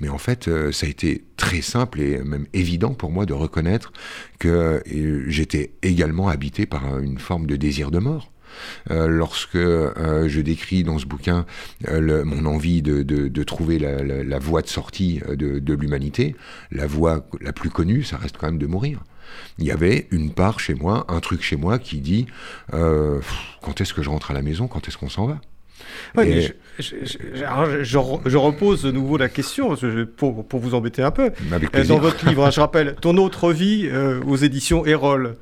Mais 0.00 0.08
en 0.08 0.18
fait, 0.18 0.48
ça 0.72 0.86
a 0.86 0.88
été 0.88 1.24
très 1.36 1.60
simple 1.60 2.00
et 2.00 2.18
même 2.22 2.46
évident 2.54 2.94
pour 2.94 3.10
moi 3.10 3.26
de 3.26 3.34
reconnaître 3.34 3.92
que 4.38 4.82
j'étais 5.26 5.72
également 5.82 6.28
habité 6.28 6.64
par 6.66 6.98
une 6.98 7.18
forme 7.18 7.46
de 7.46 7.56
désir 7.56 7.90
de 7.90 7.98
mort. 7.98 8.32
Euh, 8.90 9.08
lorsque 9.08 9.56
euh, 9.56 10.28
je 10.28 10.40
décris 10.40 10.84
dans 10.84 10.98
ce 10.98 11.06
bouquin 11.06 11.46
euh, 11.88 12.24
mon 12.24 12.46
envie 12.46 12.82
de, 12.82 13.42
trouver 13.44 13.78
la, 13.78 14.38
voie 14.38 14.62
de 14.62 14.68
sortie 14.68 15.20
de, 15.28 15.74
l'humanité, 15.74 16.36
la 16.70 16.86
voie 16.86 17.26
la 17.40 17.52
plus 17.52 17.70
connue, 17.70 18.02
ça 18.02 18.16
reste 18.16 18.36
quand 18.38 18.46
même 18.46 18.58
de 18.58 18.66
mourir. 18.66 19.00
Il 19.58 19.64
y 19.64 19.70
avait 19.70 20.08
une 20.10 20.32
part 20.32 20.60
chez 20.60 20.74
moi, 20.74 21.04
un 21.08 21.20
truc 21.20 21.42
chez 21.42 21.56
moi 21.56 21.78
qui 21.78 21.98
dit 21.98 22.26
quand 22.70 23.80
est-ce 23.80 23.94
que 23.94 24.02
je 24.02 24.10
rentre 24.10 24.30
à 24.30 24.34
la 24.34 24.42
maison, 24.42 24.68
quand 24.68 24.88
est-ce 24.88 24.98
qu'on 24.98 25.08
s'en 25.08 25.26
va? 25.26 25.40
Je, 26.16 26.52
je, 26.78 28.36
repose 28.36 28.82
de 28.82 28.90
nouveau 28.90 29.16
la 29.16 29.28
question 29.28 29.76
pour, 30.16 30.46
pour 30.46 30.60
vous 30.60 30.74
embêter 30.74 31.02
un 31.02 31.10
peu. 31.10 31.30
Dans 31.88 31.98
votre 31.98 32.28
livre, 32.28 32.46
hein, 32.46 32.50
je 32.50 32.60
rappelle, 32.60 32.96
Ton 33.00 33.16
autre 33.16 33.52
vie 33.52 33.88
aux 34.26 34.36
éditions 34.36 34.84
Erol. 34.84 35.36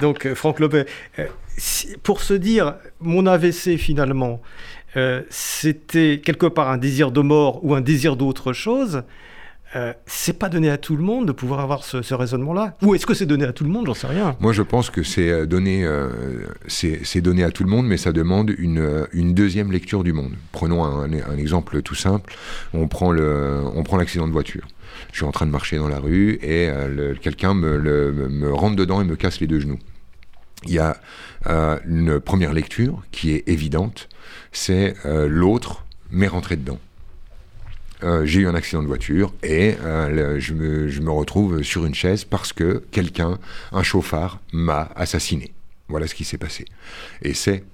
donc, 0.00 0.32
Franck 0.34 0.60
Lopet 0.60 0.86
pour 2.02 2.22
se 2.22 2.34
dire, 2.34 2.74
mon 3.00 3.26
AVC 3.26 3.76
finalement, 3.76 4.40
euh, 4.96 5.22
c'était 5.28 6.20
quelque 6.24 6.46
part 6.46 6.70
un 6.70 6.78
désir 6.78 7.10
de 7.10 7.20
mort 7.20 7.64
ou 7.64 7.74
un 7.74 7.80
désir 7.80 8.16
d'autre 8.16 8.52
chose, 8.52 9.02
euh, 9.74 9.92
c'est 10.06 10.38
pas 10.38 10.48
donné 10.48 10.70
à 10.70 10.78
tout 10.78 10.96
le 10.96 11.02
monde 11.02 11.26
de 11.26 11.32
pouvoir 11.32 11.60
avoir 11.60 11.84
ce, 11.84 12.14
raisonnement-là 12.14 12.76
Ou 12.82 12.94
est-ce 12.94 13.04
que 13.04 13.14
c'est 13.14 13.26
donné 13.26 13.44
à 13.44 13.52
tout 13.52 13.64
le 13.64 13.70
monde? 13.70 13.86
J'en 13.86 13.94
sais 13.94 14.06
rien. 14.06 14.36
Moi, 14.40 14.52
je 14.52 14.62
pense 14.62 14.90
que 14.90 15.02
c'est 15.02 15.28
euh, 15.28 15.44
donné, 15.44 15.86
c'est 16.66 17.20
donné 17.20 17.42
à 17.42 17.50
tout 17.50 17.64
le 17.64 17.68
monde, 17.68 17.86
mais 17.86 17.96
ça 17.96 18.12
demande 18.12 18.54
une, 18.56 19.06
une 19.12 19.34
deuxième 19.34 19.72
lecture 19.72 20.04
du 20.04 20.12
monde. 20.12 20.32
Prenons 20.52 20.84
un, 20.84 21.36
exemple 21.36 21.82
tout 21.82 21.94
simple. 21.94 22.34
On 22.72 22.86
prend 22.86 23.12
l'accident 23.12 24.28
de 24.28 24.32
voiture. 24.32 24.66
Je 25.12 25.18
suis 25.18 25.26
en 25.26 25.32
train 25.32 25.46
de 25.46 25.50
marcher 25.50 25.76
dans 25.76 25.88
la 25.88 25.98
rue 25.98 26.38
et 26.42 26.70
quelqu'un 27.20 27.54
me, 27.54 27.78
me 28.28 28.52
rentre 28.52 28.76
dedans 28.76 29.00
et 29.00 29.04
me 29.04 29.16
casse 29.16 29.40
les 29.40 29.46
deux 29.46 29.60
genoux. 29.60 29.78
Il 30.64 30.72
y 30.72 30.78
a 30.78 30.96
euh, 31.46 31.78
une 31.86 32.20
première 32.20 32.52
lecture 32.52 33.02
qui 33.12 33.32
est 33.32 33.48
évidente, 33.48 34.08
c'est 34.52 34.94
euh, 35.04 35.28
l'autre 35.28 35.84
m'est 36.10 36.28
rentré 36.28 36.56
dedans. 36.56 36.80
Euh, 38.02 38.26
j'ai 38.26 38.40
eu 38.40 38.48
un 38.48 38.54
accident 38.54 38.82
de 38.82 38.88
voiture 38.88 39.32
et 39.42 39.76
je, 39.80 40.52
me, 40.52 40.88
je, 40.88 41.00
me, 41.00 41.10
retrouve 41.10 41.62
sur 41.62 41.86
une 41.86 41.94
chaise 41.94 42.24
parce 42.24 42.52
que 42.52 42.84
quelqu'un, 42.90 43.38
un 43.72 43.82
chauffard, 43.82 44.40
m'a 44.52 44.90
assassiné. 44.96 45.52
Voilà 45.88 46.06
ce 46.06 46.14
qui 46.14 46.24
s'est 46.24 46.38
passé. 46.38 46.66
Et 47.22 47.32
c'est 47.32 47.64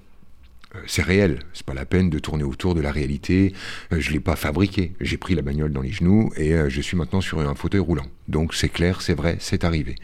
c'est 0.87 1.01
réel. 1.01 1.39
C'est 1.53 1.65
pas 1.65 1.73
la 1.73 1.85
peine 1.85 2.09
de 2.09 2.19
tourner 2.19 2.43
autour 2.43 2.75
de 2.75 2.81
la 2.81 2.91
réalité. 2.91 3.53
Euh, 3.91 3.99
je 3.99 4.11
l'ai 4.11 4.19
pas 4.19 4.35
fabriqué. 4.35 4.93
J'ai 4.99 5.17
pris 5.17 5.35
la 5.35 5.41
bagnole 5.41 5.71
dans 5.71 5.81
les 5.81 5.91
genoux 5.91 6.31
et 6.35 6.53
euh, 6.53 6.69
je 6.69 6.81
suis 6.81 6.97
maintenant 6.97 7.21
sur 7.21 7.39
un 7.39 7.55
fauteuil 7.55 7.81
roulant. 7.81 8.05
Donc 8.27 8.53
c'est 8.53 8.69
clair, 8.69 9.01
c'est 9.01 9.13
vrai, 9.13 9.35
c'est 9.41 9.65
arrivé. 9.65 9.95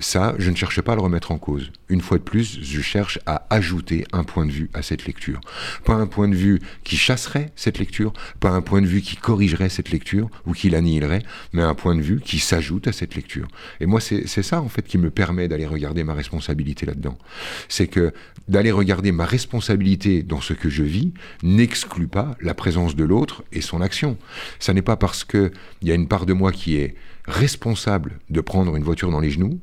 ça, 0.00 0.34
je 0.38 0.50
ne 0.50 0.56
cherche 0.56 0.82
pas 0.82 0.92
à 0.92 0.96
le 0.96 1.00
remettre 1.00 1.32
en 1.32 1.38
cause. 1.38 1.72
Une 1.88 2.02
fois 2.02 2.18
de 2.18 2.22
plus, 2.22 2.58
je 2.60 2.80
cherche 2.82 3.18
à 3.24 3.46
ajouter 3.48 4.04
un 4.12 4.22
point 4.22 4.44
de 4.44 4.52
vue 4.52 4.68
à 4.74 4.82
cette 4.82 5.06
lecture. 5.06 5.40
Pas 5.84 5.94
un 5.94 6.06
point 6.06 6.28
de 6.28 6.34
vue 6.34 6.60
qui 6.84 6.96
chasserait 6.96 7.52
cette 7.56 7.78
lecture, 7.78 8.12
pas 8.38 8.50
un 8.50 8.60
point 8.60 8.82
de 8.82 8.86
vue 8.86 9.00
qui 9.00 9.16
corrigerait 9.16 9.70
cette 9.70 9.90
lecture 9.90 10.28
ou 10.44 10.52
qui 10.52 10.68
l'annihilerait, 10.68 11.22
mais 11.54 11.62
un 11.62 11.74
point 11.74 11.94
de 11.94 12.02
vue 12.02 12.20
qui 12.20 12.38
s'ajoute 12.38 12.86
à 12.86 12.92
cette 12.92 13.14
lecture. 13.14 13.48
Et 13.80 13.86
moi, 13.86 14.00
c'est 14.00 14.26
ça 14.26 14.60
en 14.60 14.68
fait 14.68 14.82
qui 14.82 14.98
me 14.98 15.10
permet 15.10 15.48
d'aller 15.48 15.66
regarder 15.66 16.04
ma 16.04 16.12
responsabilité 16.12 16.84
là-dedans. 16.84 17.16
C'est 17.70 17.86
que 17.86 18.12
d'aller 18.46 18.72
regarder 18.72 19.10
ma 19.10 19.24
responsabilité 19.24 19.55
responsabilité 19.56 20.22
dans 20.22 20.40
ce 20.40 20.52
que 20.52 20.68
je 20.68 20.82
vis 20.82 21.14
n'exclut 21.42 22.08
pas 22.08 22.36
la 22.40 22.54
présence 22.54 22.94
de 22.94 23.04
l'autre 23.04 23.42
et 23.52 23.62
son 23.62 23.80
action. 23.80 24.18
Ça 24.58 24.74
n'est 24.74 24.82
pas 24.82 24.96
parce 24.96 25.24
qu'il 25.24 25.50
y 25.82 25.90
a 25.90 25.94
une 25.94 26.08
part 26.08 26.26
de 26.26 26.34
moi 26.34 26.52
qui 26.52 26.76
est 26.76 26.94
responsable 27.24 28.18
de 28.28 28.40
prendre 28.42 28.76
une 28.76 28.84
voiture 28.84 29.10
dans 29.10 29.20
les 29.20 29.30
genoux, 29.30 29.58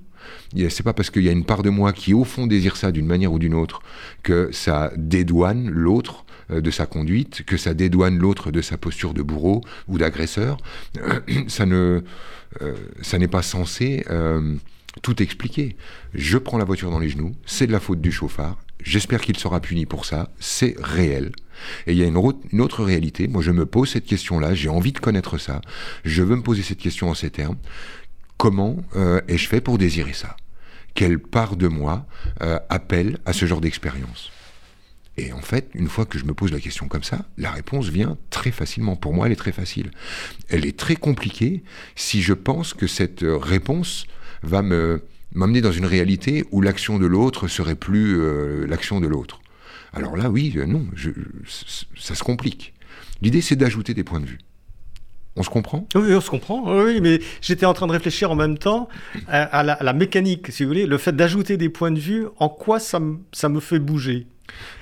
c'est 0.70 0.84
pas 0.84 0.94
parce 0.94 1.10
qu'il 1.10 1.24
y 1.24 1.30
a 1.30 1.32
une 1.32 1.46
part 1.46 1.62
de 1.64 1.70
moi 1.70 1.94
qui 1.94 2.14
au 2.14 2.24
fond 2.24 2.48
désire 2.48 2.76
ça 2.76 2.92
d'une 2.92 3.06
manière 3.06 3.32
ou 3.32 3.40
d'une 3.40 3.54
autre 3.54 3.82
que 4.24 4.50
ça 4.52 4.92
dédouane 4.96 5.70
l'autre 5.70 6.26
euh, 6.50 6.62
de 6.62 6.72
sa 6.72 6.86
conduite, 6.86 7.44
que 7.44 7.58
ça 7.58 7.74
dédouane 7.74 8.18
l'autre 8.18 8.52
de 8.52 8.62
sa 8.62 8.78
posture 8.78 9.14
de 9.14 9.22
bourreau 9.22 9.62
ou 9.88 9.98
d'agresseur. 9.98 10.58
Ça 11.48 11.66
ne, 11.66 12.04
euh, 12.62 12.74
ça 13.02 13.18
n'est 13.18 13.28
pas 13.28 13.42
censé 13.42 14.06
euh, 14.10 14.56
tout 15.02 15.22
expliquer. 15.22 15.76
Je 16.14 16.38
prends 16.38 16.58
la 16.58 16.66
voiture 16.66 16.92
dans 16.92 17.00
les 17.00 17.10
genoux, 17.10 17.34
c'est 17.46 17.68
de 17.68 17.72
la 17.72 17.80
faute 17.80 18.02
du 18.02 18.12
chauffard, 18.12 18.58
J'espère 18.84 19.22
qu'il 19.22 19.38
sera 19.38 19.62
puni 19.62 19.86
pour 19.86 20.06
ça. 20.06 20.30
C'est 20.40 20.76
réel. 20.78 21.32
Et 21.88 21.94
il 21.94 21.98
y 21.98 22.04
a 22.04 22.08
une, 22.08 22.18
autre 22.18 22.84
réalité. 22.84 23.28
Moi, 23.28 23.42
je 23.42 23.52
me 23.52 23.66
pose 23.66 23.90
cette 23.90 24.06
question-là. 24.06 24.54
J'ai 24.54 24.70
envie 24.70 24.92
de 24.92 25.00
connaître 25.00 25.38
ça. 25.38 25.62
Je 26.04 26.22
veux 26.22 26.36
me 26.36 26.44
poser 26.44 26.64
cette 26.64 26.80
question 26.80 27.10
en 27.10 27.14
ces 27.14 27.30
termes. 27.30 27.58
Comment 28.38 28.78
euh, 28.96 29.22
ai-je 29.28 29.48
fait 29.48 29.62
pour 29.62 29.78
désirer 29.78 30.14
ça? 30.14 30.36
Quelle 30.96 31.18
part 31.18 31.56
de 31.56 31.68
moi 31.68 32.06
euh, 32.42 32.60
appelle 32.70 33.18
à 33.26 33.34
ce 33.34 33.46
genre 33.46 33.62
d'expérience? 33.62 34.32
Et 35.16 35.32
en 35.32 35.42
fait, 35.42 35.70
une 35.76 35.88
fois 35.88 36.06
que 36.06 36.18
je 36.18 36.26
me 36.26 36.34
pose 36.34 36.52
la 36.52 36.60
question 36.60 36.88
comme 36.88 37.04
ça, 37.04 37.26
la 37.38 37.52
réponse 37.52 37.88
vient 37.88 38.18
très 38.32 38.52
facilement. 38.52 38.96
Pour 38.96 39.14
moi, 39.14 39.28
elle 39.28 39.32
est 39.32 39.38
très 39.38 39.52
facile. 39.52 39.92
Elle 40.50 40.66
est 40.66 40.78
très 40.78 40.96
compliquée 40.96 41.64
si 41.96 42.22
je 42.22 42.34
pense 42.34 42.74
que 42.74 42.88
cette 42.88 43.24
réponse 43.24 44.08
va 44.42 44.62
me 44.62 45.04
m'amener 45.34 45.62
dans 45.62 45.72
une 45.72 45.86
réalité 45.86 46.46
où 46.52 46.62
l'action 46.62 47.00
de 47.00 47.06
l'autre 47.06 47.48
serait 47.48 47.76
plus 47.76 48.20
euh, 48.20 48.66
l'action 48.68 49.00
de 49.00 49.08
l'autre. 49.08 49.42
Alors 49.94 50.16
là, 50.18 50.30
oui, 50.30 50.54
euh, 50.58 50.66
non, 50.66 50.86
ça 51.98 52.16
se 52.16 52.24
complique. 52.24 52.74
L'idée, 53.22 53.42
c'est 53.42 53.56
d'ajouter 53.56 53.94
des 53.94 54.04
points 54.04 54.20
de 54.20 54.26
vue. 54.26 54.40
On 55.36 55.44
se 55.44 55.50
comprend? 55.50 55.88
Oui, 55.96 56.14
on 56.14 56.22
se 56.22 56.30
comprend. 56.30 56.84
Oui, 56.84 57.02
mais 57.02 57.20
j'étais 57.42 57.66
en 57.66 57.74
train 57.74 57.88
de 57.88 57.92
réfléchir 57.92 58.30
en 58.30 58.36
même 58.36 58.58
temps 58.58 58.88
à, 59.28 59.64
la, 59.64 59.94
mécanique, 59.94 60.52
si 60.52 60.64
vous 60.64 60.70
voulez, 60.70 60.86
le 60.86 60.98
fait 61.00 61.16
d'ajouter 61.16 61.58
des 61.58 61.70
points 61.70 61.92
de 61.92 62.00
vue, 62.00 62.28
en 62.38 62.50
quoi 62.50 62.80
ça, 62.80 63.00
ça 63.32 63.50
me 63.50 63.60
fait 63.60 63.80
bouger? 63.80 64.28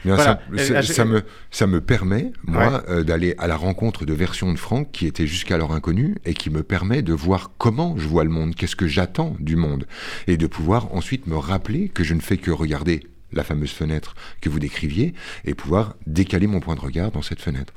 Ça, 0.06 1.06
me, 1.06 1.24
ça 1.52 1.68
me 1.68 1.82
permet, 1.82 2.32
moi, 2.44 2.84
euh, 2.90 3.04
d'aller 3.04 3.36
à 3.38 3.48
la 3.48 3.56
rencontre 3.56 4.06
de 4.06 4.14
versions 4.14 4.52
de 4.52 4.58
Franck 4.58 4.92
qui 4.92 5.06
étaient 5.06 5.28
jusqu'alors 5.28 5.74
inconnues 5.74 6.16
et 6.26 6.34
qui 6.34 6.50
me 6.50 6.64
permet 6.64 7.02
de 7.02 7.14
voir 7.14 7.52
comment 7.58 7.96
je 7.98 8.08
vois 8.08 8.24
le 8.24 8.30
monde, 8.30 8.56
qu'est-ce 8.56 8.76
que 8.76 8.88
j'attends 8.88 9.36
du 9.40 9.56
monde, 9.56 9.86
et 10.28 10.38
de 10.38 10.48
pouvoir 10.48 10.94
ensuite 10.94 11.28
me 11.28 11.38
rappeler 11.38 11.90
que 11.90 12.04
je 12.04 12.14
ne 12.14 12.22
fais 12.22 12.38
que 12.38 12.52
regarder 12.52 13.02
la 13.34 13.44
fameuse 13.44 13.72
fenêtre 13.72 14.16
que 14.42 14.50
vous 14.50 14.60
décriviez, 14.60 15.14
et 15.46 15.54
pouvoir 15.54 15.96
décaler 16.06 16.48
mon 16.48 16.60
point 16.60 16.76
de 16.76 16.82
regard 16.82 17.12
dans 17.12 17.22
cette 17.22 17.40
fenêtre. 17.40 17.74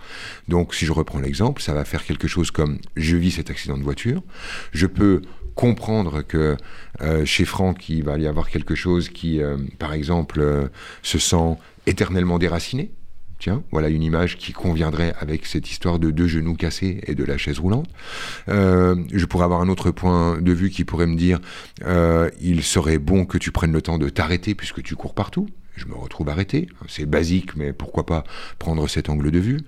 Donc 0.49 0.75
si 0.75 0.85
je 0.85 0.93
reprends 0.93 1.21
l'exemple, 1.21 1.63
ça 1.63 1.75
va 1.75 1.85
faire 1.85 2.05
quelque 2.05 2.27
chose 2.27 2.51
comme 2.51 2.79
je 2.97 3.17
vis 3.17 3.33
cet 3.33 3.51
accident 3.51 3.79
de 3.79 3.85
voiture, 3.85 4.23
je 4.73 4.87
peux 4.87 5.23
comprendre 5.55 6.23
que 6.23 6.57
euh, 7.01 7.25
chez 7.25 7.45
Franck, 7.45 7.89
il 7.89 8.03
va 8.03 8.19
y 8.19 8.27
avoir 8.27 8.49
quelque 8.49 8.75
chose 8.75 9.09
qui, 9.09 9.41
euh, 9.41 9.57
par 9.79 9.93
exemple, 9.93 10.69
se 11.03 11.19
sent 11.19 11.57
éternellement 11.87 12.39
déraciné. 12.39 12.93
Tiens, 13.41 13.63
voilà 13.73 13.89
une 13.89 14.03
image 14.03 14.39
qui 14.39 14.53
conviendrait 14.53 15.13
avec 15.19 15.45
cette 15.45 15.69
histoire 15.69 15.99
de 15.99 16.11
deux 16.11 16.29
genoux 16.29 16.55
cassés 16.55 17.01
et 17.07 17.15
de 17.15 17.25
la 17.25 17.37
chaise 17.37 17.59
roulante. 17.59 17.89
Euh, 18.49 18.97
je 19.13 19.27
pourrais 19.27 19.45
avoir 19.45 19.61
un 19.61 19.69
autre 19.69 19.91
point 19.91 20.41
de 20.41 20.53
vue 20.53 20.71
qui 20.71 20.85
pourrait 20.85 21.07
me 21.07 21.17
dire 21.17 21.41
euh, 21.85 22.31
il 22.41 22.63
serait 22.63 22.99
bon 22.99 23.27
que 23.27 23.37
tu 23.37 23.51
prennes 23.51 23.73
le 23.73 23.83
temps 23.83 23.99
de 23.99 24.09
t'arrêter 24.09 24.55
puisque 24.55 24.83
tu 24.83 24.95
cours 24.95 25.15
partout 25.15 25.49
je 25.77 25.87
me 25.87 25.95
retrouve 25.95 26.29
arrêté. 26.29 26.69
C'est 26.89 27.07
basique, 27.07 27.57
mais 27.57 27.73
pourquoi 27.73 28.07
pas 28.07 28.25
prendre 28.59 28.89
cet 28.89 29.09
angle 29.09 29.31
de 29.31 29.39
vue. 29.39 29.61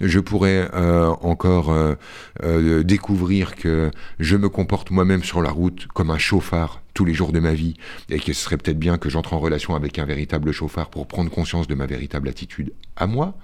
Je 0.00 0.20
pourrais 0.20 0.68
euh, 0.74 1.08
encore 1.22 1.70
euh, 1.70 1.94
euh, 2.42 2.82
découvrir 2.82 3.56
que 3.56 3.90
je 4.18 4.36
me 4.36 4.48
comporte 4.48 4.90
moi-même 4.90 5.24
sur 5.24 5.42
la 5.42 5.50
route 5.50 5.86
comme 5.94 6.10
un 6.10 6.18
chauffard 6.18 6.82
tous 6.94 7.04
les 7.04 7.12
jours 7.12 7.32
de 7.32 7.40
ma 7.40 7.52
vie, 7.54 7.74
et 8.08 8.18
que 8.18 8.32
ce 8.32 8.44
serait 8.44 8.56
peut-être 8.56 8.78
bien 8.78 8.96
que 8.98 9.10
j'entre 9.10 9.34
en 9.34 9.38
relation 9.38 9.74
avec 9.74 9.98
un 9.98 10.04
véritable 10.04 10.52
chauffard 10.52 10.90
pour 10.90 11.06
prendre 11.06 11.30
conscience 11.30 11.66
de 11.66 11.74
ma 11.74 11.86
véritable 11.86 12.28
attitude 12.28 12.72
à 12.96 13.06
moi. 13.06 13.34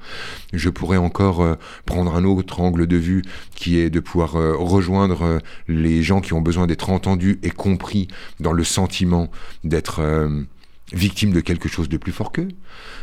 Je 0.52 0.70
pourrais 0.70 0.96
encore 0.96 1.56
prendre 1.84 2.14
un 2.14 2.24
autre 2.24 2.60
angle 2.60 2.86
de 2.86 2.96
vue 2.96 3.22
qui 3.54 3.78
est 3.78 3.90
de 3.90 4.00
pouvoir 4.00 4.32
rejoindre 4.32 5.40
les 5.66 6.02
gens 6.02 6.20
qui 6.20 6.32
ont 6.32 6.40
besoin 6.40 6.66
d'être 6.66 6.90
entendus 6.90 7.40
et 7.42 7.50
compris 7.50 8.08
dans 8.38 8.52
le 8.52 8.64
sentiment 8.64 9.30
d'être 9.64 10.00
victime 10.92 11.32
de 11.32 11.40
quelque 11.40 11.68
chose 11.68 11.88
de 11.88 11.96
plus 11.96 12.12
fort 12.12 12.32
qu'eux. 12.32 12.48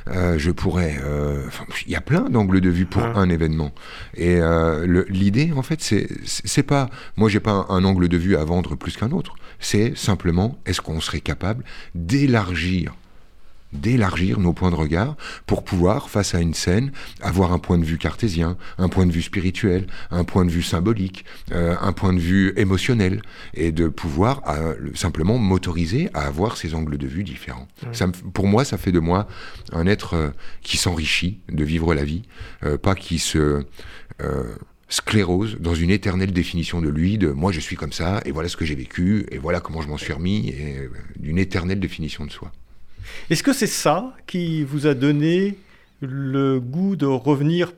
Euh, 0.08 0.38
je 0.38 0.52
pourrais. 0.52 0.98
Euh, 1.04 1.48
il 1.86 1.92
y 1.92 1.96
a 1.96 2.02
plein 2.02 2.30
d'angles 2.30 2.62
de 2.62 2.70
vue 2.70 2.86
pour 2.86 3.04
un 3.04 3.30
événement. 3.30 3.74
Et 4.16 4.38
euh, 4.40 5.06
l'idée, 5.10 5.52
en 5.56 5.62
fait, 5.62 5.82
c'est 5.82 6.64
pas. 6.64 6.90
Moi, 7.16 7.30
j'ai 7.30 7.40
pas 7.40 7.66
un, 7.70 7.84
angle 7.84 8.08
de 8.08 8.18
vue 8.18 8.36
à 8.36 8.44
vendre 8.44 8.76
plus 8.76 8.98
qu'un 8.98 9.12
autre. 9.12 9.36
C'est 9.60 9.98
simplement, 9.98 10.60
est-ce 10.66 10.82
qu'on 10.82 11.02
serait 11.02 11.22
capable 11.22 11.64
d'élargir 11.96 12.96
d'élargir 13.74 14.40
nos 14.40 14.54
points 14.54 14.72
de 14.72 14.76
regard 14.76 15.16
pour 15.46 15.64
pouvoir, 15.64 16.10
face 16.10 16.36
à 16.36 16.40
une 16.40 16.54
scène, 16.54 16.92
avoir 17.22 17.52
un 17.52 17.60
point 17.60 17.78
de 17.78 17.86
vue 17.86 17.98
cartésien, 17.98 18.58
un 18.78 18.90
point 18.90 19.06
de 19.06 19.12
vue 19.12 19.22
spirituel, 19.22 19.88
un 20.12 20.24
point 20.24 20.46
de 20.46 20.52
vue 20.52 20.64
symbolique, 20.64 21.26
euh, 21.52 21.76
un 21.82 21.94
point 21.94 22.14
de 22.14 22.20
vue 22.20 22.54
émotionnel, 22.58 23.22
et 23.54 23.72
de 23.72 23.88
pouvoir 23.88 24.42
euh, 24.48 24.76
simplement 24.96 25.38
m'autoriser 25.38 26.10
à 26.14 26.22
avoir 26.22 26.58
ces 26.58 26.76
angles 26.76 26.98
de 26.98 27.08
vue 27.08 27.24
différents. 27.24 27.68
Ça 27.92 28.08
pour 28.34 28.48
moi, 28.48 28.64
ça 28.64 28.78
fait 28.78 28.92
de 28.92 29.00
moi 29.00 29.28
un 29.74 29.86
être 29.86 30.14
euh, 30.14 30.30
qui 30.62 30.78
s'enrichit 30.78 31.42
de 31.52 31.64
vivre 31.64 31.94
la 31.94 32.04
vie, 32.04 32.24
pas 32.82 32.96
qui 32.96 33.20
se 33.20 33.64
sclérose 34.90 35.58
dans 35.60 35.76
une 35.76 35.92
éternelle 35.92 36.32
définition 36.32 36.82
de 36.82 36.90
lui, 36.90 37.18
de 37.18 37.30
moi 37.30 37.52
je 37.52 37.60
suis 37.60 37.76
comme 37.76 37.92
ça, 37.92 38.22
et 38.26 38.32
voilà 38.32 38.50
ce 38.50 38.58
que 38.58 38.66
j'ai 38.66 38.76
vécu, 38.76 39.26
et 39.32 39.38
voilà 39.38 39.60
comment 39.60 39.82
je 39.82 39.88
m'en 39.88 39.98
suis 39.98 40.14
remis, 40.14 40.50
et 40.50 40.90
d'une 41.18 41.38
éternelle 41.38 41.80
définition 41.80 42.26
de 42.26 42.32
soi. 42.32 42.52
Est-ce 43.30 43.44
que 43.44 43.54
c'est 43.54 43.68
ça 43.68 44.14
qui 44.26 44.64
vous 44.64 44.88
a 44.88 44.94
donné 44.94 45.58
le 46.02 46.60
goût 46.60 46.96
de 46.96 47.06
revenir, 47.06 47.74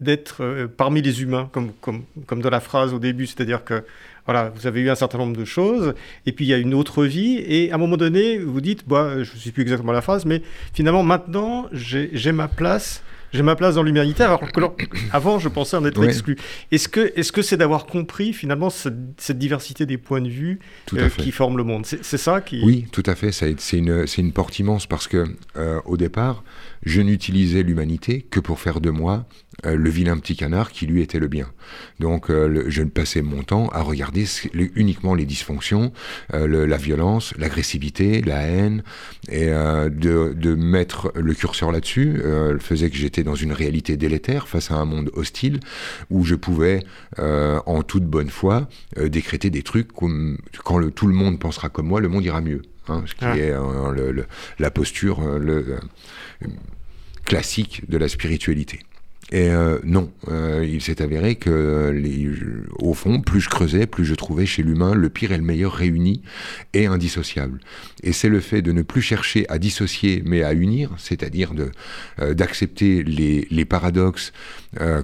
d'être 0.00 0.42
euh, 0.42 0.66
parmi 0.66 1.00
les 1.02 1.22
humains, 1.22 1.48
comme, 1.52 1.72
comme, 1.80 2.42
dans 2.42 2.50
la 2.50 2.60
phrase 2.60 2.92
au 2.92 2.98
début, 2.98 3.26
c'est-à-dire 3.26 3.64
que 3.64 3.84
voilà, 4.26 4.50
vous 4.50 4.66
avez 4.66 4.80
eu 4.80 4.90
un 4.90 4.94
certain 4.94 5.18
nombre 5.18 5.36
de 5.36 5.44
choses, 5.44 5.94
et 6.26 6.32
puis 6.32 6.44
il 6.44 6.48
y 6.48 6.54
a 6.54 6.58
une 6.58 6.74
autre 6.74 7.04
vie, 7.04 7.38
et 7.38 7.70
à 7.70 7.76
un 7.76 7.78
moment 7.78 7.96
donné, 7.96 8.38
vous 8.38 8.60
dites, 8.60 8.86
bah, 8.86 9.22
je 9.22 9.32
ne 9.32 9.38
sais 9.38 9.52
plus 9.52 9.62
exactement 9.62 9.92
la 9.92 10.02
phrase, 10.02 10.24
mais 10.24 10.42
finalement, 10.74 11.02
maintenant, 11.02 11.68
j'ai 11.72 12.32
ma 12.32 12.48
place 12.48 13.02
j'ai 13.36 13.42
ma 13.42 13.56
place 13.56 13.74
dans 13.76 13.82
l'humanité, 13.82 14.22
alors 14.22 14.40
que 14.40 14.60
avant, 15.12 15.38
je 15.38 15.48
pensais 15.48 15.76
en 15.76 15.84
être 15.84 16.02
exclu. 16.02 16.36
Est-ce 16.72 16.88
que 16.88 17.12
c'est 17.14 17.22
-ce 17.22 17.42
c'est 17.42 17.56
d'avoir 17.56 17.86
compris 17.86 18.32
finalement 18.32 18.70
cette, 18.70 19.38
diversité 19.38 19.86
des 19.86 19.98
points 19.98 20.20
de 20.22 20.28
vue 20.28 20.58
euh, 20.94 21.08
qui 21.16 21.30
forment 21.30 21.56
le 21.56 21.64
monde? 21.64 21.86
C'est 21.86 22.18
ça 22.18 22.40
qui... 22.40 22.62
Oui, 22.64 22.86
tout 22.90 23.02
à 23.06 23.14
fait. 23.14 23.32
C'est 23.32 23.78
une, 23.78 24.04
une 24.18 24.32
porte 24.32 24.58
immense 24.58 24.86
parce 24.86 25.06
que 25.08 25.24
euh, 25.56 25.80
au 25.84 25.96
départ, 25.96 26.42
je 26.86 27.00
n'utilisais 27.02 27.62
l'humanité 27.62 28.22
que 28.22 28.40
pour 28.40 28.60
faire 28.60 28.80
de 28.80 28.90
moi 28.90 29.26
euh, 29.64 29.74
le 29.74 29.90
vilain 29.90 30.16
petit 30.18 30.36
canard 30.36 30.70
qui 30.70 30.86
lui 30.86 31.02
était 31.02 31.18
le 31.18 31.26
bien. 31.26 31.50
Donc 31.98 32.30
euh, 32.30 32.64
je 32.68 32.82
ne 32.82 32.90
passais 32.90 33.22
mon 33.22 33.42
temps 33.42 33.68
à 33.68 33.82
regarder 33.82 34.24
uniquement 34.54 35.14
les 35.14 35.24
dysfonctions, 35.24 35.92
euh, 36.32 36.66
la 36.66 36.76
violence, 36.76 37.34
l'agressivité, 37.38 38.22
la 38.22 38.42
haine, 38.42 38.82
et 39.28 39.46
de, 39.46 40.32
de, 40.34 40.54
mettre 40.54 41.12
le 41.16 41.34
curseur 41.34 41.72
là-dessus 41.72 42.22
faisait 42.60 42.90
que 42.90 42.96
j'étais 42.96 43.24
dans 43.24 43.34
une 43.34 43.52
réalité 43.52 43.96
délétère 43.96 44.46
face 44.46 44.70
à 44.70 44.74
un 44.74 44.84
monde 44.84 45.10
hostile 45.14 45.58
où 46.10 46.24
je 46.24 46.36
pouvais, 46.36 46.84
en 47.18 47.82
toute 47.82 48.04
bonne 48.04 48.30
foi, 48.30 48.68
décréter 48.96 49.50
des 49.50 49.62
trucs 49.62 49.92
comme 49.92 50.38
quand 50.64 50.78
le, 50.78 50.90
tout 50.92 51.08
le 51.08 51.14
monde 51.14 51.40
pensera 51.40 51.68
comme 51.68 51.88
moi, 51.88 52.00
le 52.00 52.08
monde 52.08 52.24
ira 52.24 52.40
mieux. 52.40 52.62
Hein, 52.88 53.02
ce 53.06 53.14
qui 53.14 53.24
ah. 53.24 53.36
est 53.36 53.52
la 54.60 54.70
posture 54.70 55.20
le, 55.38 55.80
classique 57.26 57.82
de 57.88 57.98
la 57.98 58.08
spiritualité. 58.08 58.80
Et 59.32 59.50
euh, 59.50 59.80
non, 59.82 60.12
euh, 60.28 60.64
il 60.64 60.80
s'est 60.80 61.02
avéré 61.02 61.34
que, 61.34 61.90
les, 61.92 62.30
au 62.78 62.94
fond, 62.94 63.20
plus 63.20 63.40
je 63.40 63.48
creusais, 63.48 63.86
plus 63.86 64.04
je 64.04 64.14
trouvais 64.14 64.46
chez 64.46 64.62
l'humain 64.62 64.94
le 64.94 65.08
pire 65.08 65.32
et 65.32 65.36
le 65.36 65.42
meilleur 65.42 65.72
réunis 65.72 66.22
et 66.74 66.86
indissociables. 66.86 67.58
Et 68.04 68.12
c'est 68.12 68.28
le 68.28 68.38
fait 68.38 68.62
de 68.62 68.70
ne 68.70 68.82
plus 68.82 69.02
chercher 69.02 69.44
à 69.48 69.58
dissocier, 69.58 70.22
mais 70.24 70.44
à 70.44 70.52
unir, 70.52 70.92
c'est-à-dire 70.96 71.52
euh, 72.20 72.34
d'accepter 72.34 73.02
les, 73.02 73.48
les, 73.50 73.64
paradoxes 73.64 74.32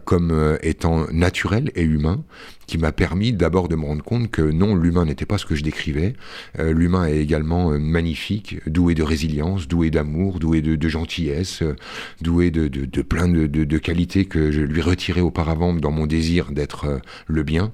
comme 0.05 0.59
étant 0.63 1.07
naturels 1.13 1.71
et 1.75 1.83
humains, 1.83 2.25
qui 2.73 2.79
m'a 2.79 2.91
permis 2.91 3.35
d'abord 3.35 3.69
de 3.69 3.77
me 3.77 3.85
rendre 3.85 4.03
compte 4.03 4.31
que 4.31 4.41
non, 4.41 4.75
l'humain 4.75 5.05
n'était 5.05 5.27
pas 5.27 5.37
ce 5.37 5.45
que 5.45 5.55
je 5.55 5.63
décrivais. 5.63 6.15
Euh, 6.59 6.73
l'humain 6.73 7.07
est 7.07 7.19
également 7.19 7.71
euh, 7.71 7.79
magnifique, 7.79 8.67
doué 8.67 8.95
de 8.95 9.03
résilience, 9.03 9.69
doué 9.69 9.91
d'amour, 9.91 10.39
doué 10.39 10.63
de, 10.63 10.89
gentillesse, 10.89 11.61
euh, 11.61 11.77
doué 12.23 12.51
de, 12.51 12.69
de, 12.69 13.03
plein 13.03 13.29
de, 13.29 13.79
qualités 13.79 14.25
que 14.25 14.51
je 14.51 14.63
lui 14.63 14.81
retirais 14.81 15.21
auparavant 15.21 15.75
dans 15.75 15.91
mon 15.91 16.07
désir 16.07 16.53
d'être 16.53 17.01
le 17.27 17.43
bien. 17.43 17.73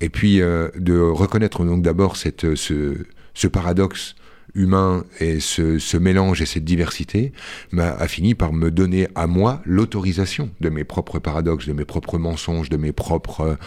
Et 0.00 0.10
puis 0.10 0.38
de 0.38 1.10
reconnaître 1.10 1.64
donc 1.64 1.82
d'abord 1.82 2.16
cette, 2.16 2.54
ce, 2.54 2.98
ce 3.34 3.46
paradoxe 3.48 4.14
humain 4.54 5.04
et 5.20 5.40
ce, 5.40 5.96
mélange 5.96 6.42
et 6.42 6.46
cette 6.46 6.64
diversité 6.64 7.32
a 7.76 8.08
fini 8.08 8.34
par 8.34 8.52
me 8.52 8.70
donner 8.70 9.08
à 9.14 9.26
moi 9.26 9.62
l'autorisation 9.64 10.50
de 10.60 10.68
mes 10.68 10.84
propres 10.84 11.18
paradoxes, 11.18 11.66
de 11.66 11.72
mes 11.72 11.84
propres 11.84 12.18
mensonges, 12.18 12.68
de 12.68 12.76
mes 12.76 12.92
propres 12.92 13.58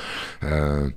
euh, 0.44 0.90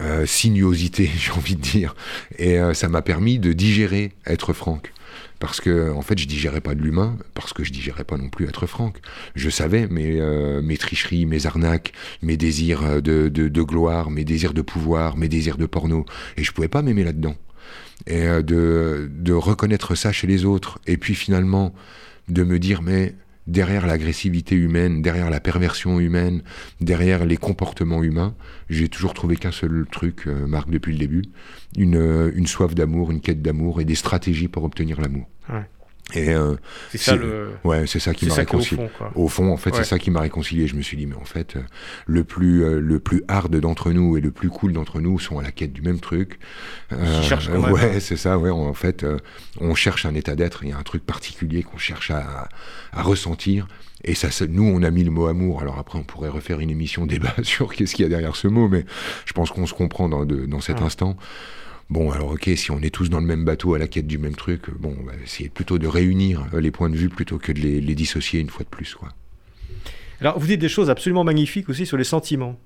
euh, 0.00 0.26
sinuosités, 0.26 1.10
j'ai 1.16 1.32
envie 1.32 1.56
de 1.56 1.62
dire. 1.62 1.94
Et 2.38 2.58
euh, 2.58 2.74
ça 2.74 2.88
m'a 2.88 3.02
permis 3.02 3.38
de 3.38 3.52
digérer 3.52 4.12
être 4.26 4.52
franc. 4.52 4.80
Parce 5.38 5.60
que, 5.60 5.92
en 5.92 6.00
fait, 6.00 6.18
je 6.18 6.26
digérais 6.26 6.62
pas 6.62 6.74
de 6.74 6.80
l'humain, 6.80 7.18
parce 7.34 7.52
que 7.52 7.62
je 7.62 7.70
digérais 7.70 8.04
pas 8.04 8.16
non 8.16 8.30
plus 8.30 8.46
être 8.46 8.66
franc. 8.66 8.94
Je 9.34 9.50
savais 9.50 9.86
mes, 9.86 10.18
mes 10.62 10.78
tricheries, 10.78 11.26
mes 11.26 11.44
arnaques, 11.44 11.92
mes 12.22 12.38
désirs 12.38 13.02
de, 13.02 13.28
de, 13.28 13.62
gloire, 13.62 14.10
mes 14.10 14.24
désirs 14.24 14.54
de 14.54 14.62
pouvoir, 14.62 15.18
mes 15.18 15.28
désirs 15.28 15.58
de 15.58 15.66
porno. 15.66 16.06
Et 16.38 16.44
je 16.44 16.52
pouvais 16.52 16.68
pas 16.68 16.80
m'aimer 16.80 17.04
là-dedans 17.04 17.36
et 18.06 18.26
euh, 18.26 18.42
de, 18.42 19.10
de 19.12 19.32
reconnaître 19.32 19.94
ça 19.94 20.12
chez 20.12 20.26
les 20.26 20.44
autres, 20.44 20.78
et 20.86 20.96
puis 20.96 21.14
finalement 21.14 21.74
de 22.28 22.42
me 22.42 22.58
dire, 22.58 22.82
mais 22.82 23.14
derrière 23.46 23.86
l'agressivité 23.86 24.56
humaine, 24.56 25.02
derrière 25.02 25.30
la 25.30 25.40
perversion 25.40 26.00
humaine, 26.00 26.42
derrière 26.80 27.24
les 27.24 27.36
comportements 27.36 28.02
humains, 28.02 28.34
j'ai 28.68 28.88
toujours 28.88 29.14
trouvé 29.14 29.36
qu'un 29.36 29.52
seul 29.52 29.86
truc, 29.90 30.26
euh, 30.26 30.46
Marc, 30.46 30.68
depuis 30.68 30.92
le 30.92 30.98
début, 30.98 31.22
une, 31.76 31.96
euh, 31.96 32.32
une 32.34 32.46
soif 32.46 32.74
d'amour, 32.74 33.10
une 33.10 33.20
quête 33.20 33.42
d'amour 33.42 33.80
et 33.80 33.84
des 33.84 33.94
stratégies 33.94 34.48
pour 34.48 34.64
obtenir 34.64 35.00
l'amour. 35.00 35.28
Et 36.14 36.30
euh, 36.30 36.54
c'est 36.90 36.98
ça 36.98 37.16
le. 37.16 37.50
Ouais, 37.64 37.86
c'est 37.88 37.98
ça 37.98 38.14
qui 38.14 38.26
m'a 38.26 38.34
réconcilié. 38.34 38.88
Au 39.16 39.26
fond, 39.26 39.52
en 39.52 39.56
fait, 39.56 39.74
c'est 39.74 39.84
ça 39.84 39.98
qui 39.98 40.12
m'a 40.12 40.20
réconcilié. 40.20 40.68
Je 40.68 40.76
me 40.76 40.82
suis 40.82 40.96
dit, 40.96 41.06
mais 41.06 41.16
en 41.16 41.24
fait, 41.24 41.56
euh, 41.56 41.62
le 42.06 42.22
plus 42.22 42.64
euh, 42.64 42.78
le 42.78 43.00
plus 43.00 43.24
hard 43.26 43.56
d'entre 43.56 43.90
nous 43.90 44.16
et 44.16 44.20
le 44.20 44.30
plus 44.30 44.48
cool 44.48 44.72
d'entre 44.72 45.00
nous 45.00 45.18
sont 45.18 45.40
à 45.40 45.42
la 45.42 45.50
quête 45.50 45.72
du 45.72 45.82
même 45.82 45.98
truc. 45.98 46.38
Euh, 46.92 47.70
ouais, 47.70 47.98
c'est 48.00 48.16
ça. 48.16 48.38
Ouais, 48.38 48.50
en 48.50 48.72
fait, 48.72 49.04
on 49.60 49.74
cherche 49.74 50.06
un 50.06 50.14
état 50.14 50.36
d'être. 50.36 50.62
Il 50.62 50.70
y 50.70 50.72
a 50.72 50.78
un 50.78 50.84
truc 50.84 51.04
particulier 51.04 51.64
qu'on 51.64 51.78
cherche 51.78 52.12
à, 52.12 52.48
à 52.92 53.02
ressentir. 53.02 53.66
Et 54.04 54.14
ça, 54.14 54.28
nous, 54.46 54.62
on 54.64 54.84
a 54.84 54.90
mis 54.92 55.02
le 55.02 55.10
mot 55.10 55.26
amour. 55.26 55.60
Alors 55.60 55.78
après, 55.80 55.98
on 55.98 56.04
pourrait 56.04 56.28
refaire 56.28 56.60
une 56.60 56.70
émission 56.70 57.06
débat 57.06 57.34
sur 57.42 57.74
qu'est-ce 57.74 57.96
qu'il 57.96 58.04
y 58.04 58.06
a 58.06 58.08
derrière 58.08 58.36
ce 58.36 58.46
mot, 58.46 58.68
mais 58.68 58.84
je 59.24 59.32
pense 59.32 59.50
qu'on 59.50 59.66
se 59.66 59.74
comprend 59.74 60.08
dans, 60.08 60.24
dans 60.24 60.60
cet 60.60 60.82
instant. 60.82 61.16
Bon, 61.88 62.10
alors 62.10 62.32
ok, 62.32 62.50
si 62.56 62.70
on 62.72 62.80
est 62.80 62.92
tous 62.92 63.10
dans 63.10 63.20
le 63.20 63.26
même 63.26 63.44
bateau 63.44 63.74
à 63.74 63.78
la 63.78 63.86
quête 63.86 64.08
du 64.08 64.18
même 64.18 64.34
truc, 64.34 64.70
bon, 64.76 64.96
bah, 65.04 65.12
c'est 65.24 65.48
plutôt 65.48 65.78
de 65.78 65.86
réunir 65.86 66.44
euh, 66.52 66.60
les 66.60 66.72
points 66.72 66.90
de 66.90 66.96
vue 66.96 67.08
plutôt 67.08 67.38
que 67.38 67.52
de 67.52 67.60
les, 67.60 67.94
dissocier 67.94 68.40
une 68.40 68.50
fois 68.50 68.64
de 68.64 68.68
plus. 68.68 68.94
Quoi. 68.94 69.10
Alors, 70.20 70.38
vous 70.38 70.46
dites 70.46 70.60
des 70.60 70.68
choses 70.68 70.90
absolument 70.90 71.22
magnifiques 71.22 71.68
aussi 71.68 71.86
sur 71.86 71.96
les 71.96 72.04
sentiments. 72.04 72.58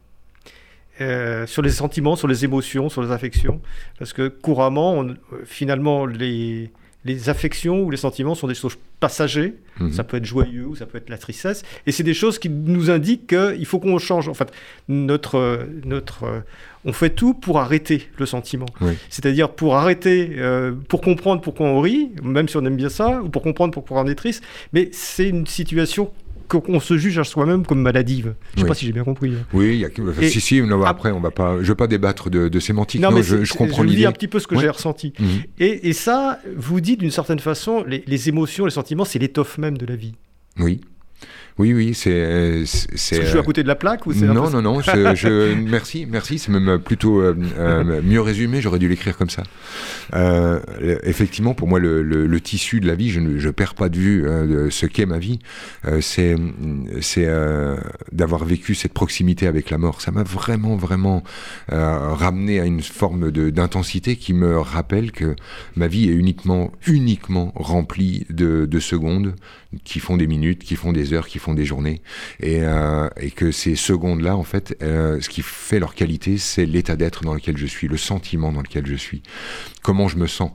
Euh, 1.03 1.47
sur 1.47 1.62
les 1.62 1.71
sentiments, 1.71 2.16
sur 2.16 2.29
les 2.29 2.45
émotions, 2.45 2.89
sur 2.89 3.03
les 3.03 3.11
affections. 3.11 3.61
Parce 3.99 4.12
que 4.12 4.29
couramment, 4.29 5.05
euh, 5.05 5.14
finalement, 5.45 6.07
les, 6.07 6.71
les 7.05 7.28
affections 7.28 7.82
ou 7.82 7.90
les 7.90 7.96
sentiments 7.96 8.34
sont 8.34 8.46
des 8.46 8.55
choses 8.55 8.76
passagers. 9.01 9.55
Mhm. 9.78 9.92
Ça 9.92 10.05
peut 10.05 10.18
être 10.18 10.24
joyeux 10.24 10.66
ou 10.66 10.76
ça 10.76 10.86
peut 10.86 10.98
être 10.98 11.09
la 11.09 11.16
tristesse. 11.16 11.62
Et 11.86 11.92
c'est 11.92 12.03
des 12.03 12.14
choses 12.14 12.38
qui 12.38 12.51
nous 12.51 12.90
indiquent 12.90 13.28
qu'il 13.28 13.66
faut 13.66 13.78
qu'on 13.78 13.98
change. 13.98 14.28
En 14.28 14.34
fait, 14.34 14.53
notre, 14.88 15.66
notre, 15.84 16.24
euh, 16.24 16.40
on 16.84 16.92
fait 16.92 17.11
tout 17.11 17.32
pour 17.32 17.59
arrêter 17.59 18.09
le 18.18 18.26
sentiment. 18.26 18.66
Oui. 18.82 18.92
C'est-à-dire 19.09 19.51
pour 19.51 19.76
arrêter, 19.76 20.32
euh, 20.36 20.72
pour 20.88 21.01
comprendre 21.01 21.40
pourquoi 21.40 21.66
on 21.66 21.80
rit, 21.80 22.11
même 22.22 22.48
si 22.48 22.57
on 22.59 22.64
aime 22.64 22.76
bien 22.76 22.90
ça, 22.90 23.22
ou 23.22 23.30
pour 23.30 23.42
comprendre 23.42 23.72
pourquoi 23.72 24.01
on 24.01 24.07
est 24.07 24.14
triste. 24.14 24.44
Mais 24.74 24.90
c'est 24.92 25.28
une 25.28 25.46
situation 25.46 26.11
qu'on 26.51 26.80
se 26.80 26.98
juge 26.98 27.18
à 27.18 27.24
soi-même 27.24 27.64
comme 27.64 27.80
maladive. 27.80 28.24
Je 28.24 28.28
ne 28.28 28.57
sais 28.59 28.62
Oui. 28.64 28.68
pas 28.68 28.74
si 28.74 28.86
j'ai 28.86 28.92
bien 28.92 29.05
compris. 29.05 29.32
Oui, 29.53 29.78
y 29.78 29.84
a 29.84 29.88
enfin, 30.09 30.28
si, 30.28 30.40
si, 30.40 30.61
non, 30.62 30.82
après, 30.82 31.11
on 31.12 31.20
va 31.20 31.30
pas, 31.30 31.59
je 31.62 31.68
veux 31.68 31.74
pas 31.74 31.86
débattre 31.86 32.28
de, 32.30 32.48
de 32.48 32.61
sémantique. 32.61 33.01
Non, 33.01 33.11
mais 33.12 33.22
je, 33.22 33.36
c'est- 33.36 33.44
je 33.44 33.53
c'est- 33.53 33.59
comprends 33.59 33.82
vous 33.82 33.88
dis 33.88 33.96
l'idée. 33.96 34.07
un 34.07 34.12
petit 34.12 34.28
peu 34.28 34.38
ce 34.40 34.46
que 34.46 34.55
Ouais. 34.57 34.62
j'ai 34.62 34.68
ressenti. 34.70 35.12
Mhm. 35.18 35.26
Et, 35.61 35.88
et 35.88 35.92
ça, 35.92 36.40
vous 36.57 36.80
dites 36.80 37.01
d'une 37.01 37.11
certaine 37.11 37.38
façon, 37.40 37.84
les, 37.86 38.03
les 38.07 38.28
émotions, 38.28 38.64
les 38.64 38.70
sentiments, 38.70 39.05
c'est 39.05 39.18
l'étoffe 39.18 39.59
même 39.59 39.78
de 39.78 39.86
la 39.86 39.96
vie. 39.96 40.14
Oui. 40.59 40.80
Oui, 41.59 41.75
oui, 41.75 41.93
c'est. 41.95 42.64
c'est- 42.64 42.89
Est-ce 42.95 43.11
que 43.18 43.23
je 43.25 43.29
suis 43.29 43.37
à 43.37 43.41
euh, 43.41 43.45
côté 43.45 43.62
de 43.62 43.68
la 43.68 43.75
plaque 43.75 44.07
ou 44.07 44.14
Non, 44.14 44.49
non, 44.51 44.62
non, 44.62 44.81
je, 45.14 45.55
merci, 45.55 46.07
merci, 46.11 46.39
c'est 46.39 46.51
même 46.51 46.79
plutôt 46.79 47.21
euh, 47.21 47.37
euh, 47.59 48.01
mieux 48.03 48.21
résumé, 48.23 48.61
j'aurais 48.62 48.79
dû 48.79 48.89
l'écrire 48.89 49.16
comme 49.18 49.29
ça. 49.29 49.43
Euh, 50.14 50.61
effectivement, 51.03 51.53
pour 51.55 51.68
moi, 51.68 51.79
le, 51.79 52.03
le- 52.03 52.27
le 52.27 52.41
tissu 52.41 52.81
de 52.81 52.87
la 52.87 52.95
vie, 52.95 53.11
je 53.11 53.21
ne 53.21 53.39
je 53.39 53.51
perds 53.51 53.75
pas 53.75 53.89
de 53.89 53.97
vue 53.99 54.27
euh, 54.27 54.66
de 54.66 54.71
ce 54.71 54.87
qu'est 54.87 55.07
ma 55.07 55.18
vie, 55.18 55.39
euh, 55.87 56.01
c'est 56.01 56.35
c'est 57.01 57.27
euh, 57.27 57.77
d'avoir 58.12 58.45
vécu 58.45 58.75
cette 58.75 58.93
proximité 58.95 59.47
avec 59.47 59.71
la 59.71 59.77
mort. 59.79 60.01
Ça 60.01 60.11
m'a 60.12 60.23
vraiment, 60.23 60.77
vraiment 60.77 61.23
euh, 61.73 62.14
ramené 62.14 62.61
à 62.61 62.64
une 62.64 62.81
forme 62.83 63.31
d'intensité 63.31 64.16
qui 64.16 64.33
me 64.33 64.59
rappelle 64.59 65.12
que 65.12 65.37
ma 65.77 65.89
vie 65.89 66.09
est 66.09 66.12
uniquement, 66.14 66.73
uniquement 66.87 67.53
remplie 67.55 68.27
de, 68.31 68.66
de 68.66 68.81
secondes 68.81 69.35
qui 69.85 70.01
font 70.01 70.16
des 70.16 70.27
minutes, 70.27 70.62
qui 70.62 70.77
font 70.77 70.93
des 70.93 71.12
heures, 71.12 71.29
qui 71.29 71.39
font 71.39 71.55
des 71.55 71.64
journées, 71.64 72.03
et, 72.41 72.62
euh, 72.62 73.09
et 73.18 73.31
que 73.31 73.53
ces 73.53 73.77
secondes-là, 73.77 74.37
en 74.37 74.43
fait, 74.43 74.77
euh, 74.83 75.21
ce 75.21 75.29
qui 75.29 75.43
fait 75.43 75.79
leur 75.79 75.95
qualité, 75.95 76.39
c'est 76.39 76.66
l'état 76.66 76.97
d'être 76.97 77.23
dans 77.23 77.35
lequel 77.35 77.57
je 77.57 77.66
suis, 77.66 77.89
le 77.89 77.97
sentiment 77.97 78.53
dans 78.53 78.62
lequel 78.62 78.87
je 78.87 78.97
suis, 78.97 79.23
comment 79.83 80.09
je 80.09 80.16
me 80.16 80.27
sens. 80.27 80.51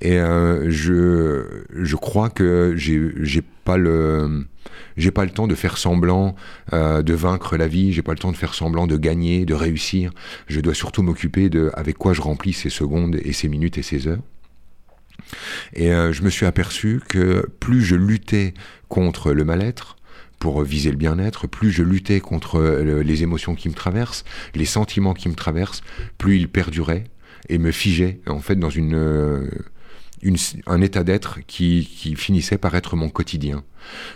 Et 0.00 0.18
euh, 0.18 0.70
je, 0.70 1.64
je 1.74 1.96
crois 1.96 2.28
que 2.30 2.74
j'ai 2.76 3.42
pas 3.64 3.76
le 3.76 4.46
j'ai 4.96 5.10
pas 5.10 5.24
le 5.24 5.30
temps 5.30 5.46
de 5.46 5.54
faire 5.54 5.76
semblant 5.76 6.34
euh, 6.72 7.02
de 7.02 7.14
vaincre 7.14 7.56
la 7.56 7.66
vie, 7.66 7.92
j'ai 7.92 8.02
pas 8.02 8.12
le 8.12 8.18
temps 8.18 8.32
de 8.32 8.36
faire 8.36 8.54
semblant 8.54 8.86
de 8.86 8.96
gagner, 8.96 9.44
de 9.44 9.54
réussir. 9.54 10.12
Je 10.46 10.60
dois 10.60 10.74
surtout 10.74 11.02
m'occuper 11.02 11.48
de 11.48 11.70
avec 11.74 11.98
quoi 11.98 12.12
je 12.12 12.20
remplis 12.20 12.52
ces 12.52 12.70
secondes 12.70 13.16
et 13.24 13.32
ces 13.32 13.48
minutes 13.48 13.78
et 13.78 13.82
ces 13.82 14.06
heures. 14.08 14.22
Et 15.74 15.92
euh, 15.92 16.12
je 16.12 16.22
me 16.22 16.30
suis 16.30 16.46
aperçu 16.46 17.00
que 17.08 17.48
plus 17.60 17.82
je 17.82 17.96
luttais 17.96 18.54
contre 18.88 19.32
le 19.32 19.44
mal-être, 19.44 19.96
pour 20.38 20.62
viser 20.62 20.90
le 20.90 20.98
bien-être, 20.98 21.46
plus 21.46 21.70
je 21.70 21.82
luttais 21.82 22.20
contre 22.20 22.56
euh, 22.56 23.02
les 23.02 23.22
émotions 23.22 23.54
qui 23.54 23.68
me 23.68 23.74
traversent, 23.74 24.24
les 24.54 24.66
sentiments 24.66 25.14
qui 25.14 25.28
me 25.28 25.34
traversent, 25.34 25.82
plus 26.18 26.36
ils 26.36 26.48
perduraient 26.48 27.04
et 27.48 27.58
me 27.58 27.70
figeaient 27.70 28.20
en 28.26 28.40
fait 28.40 28.56
dans 28.56 28.68
une, 28.68 28.94
euh, 28.94 29.48
un 30.66 30.80
état 30.80 31.04
d'être 31.04 31.40
qui, 31.46 31.84
finissait 32.16 32.58
par 32.58 32.74
être 32.74 32.96
mon 32.96 33.08
quotidien. 33.08 33.62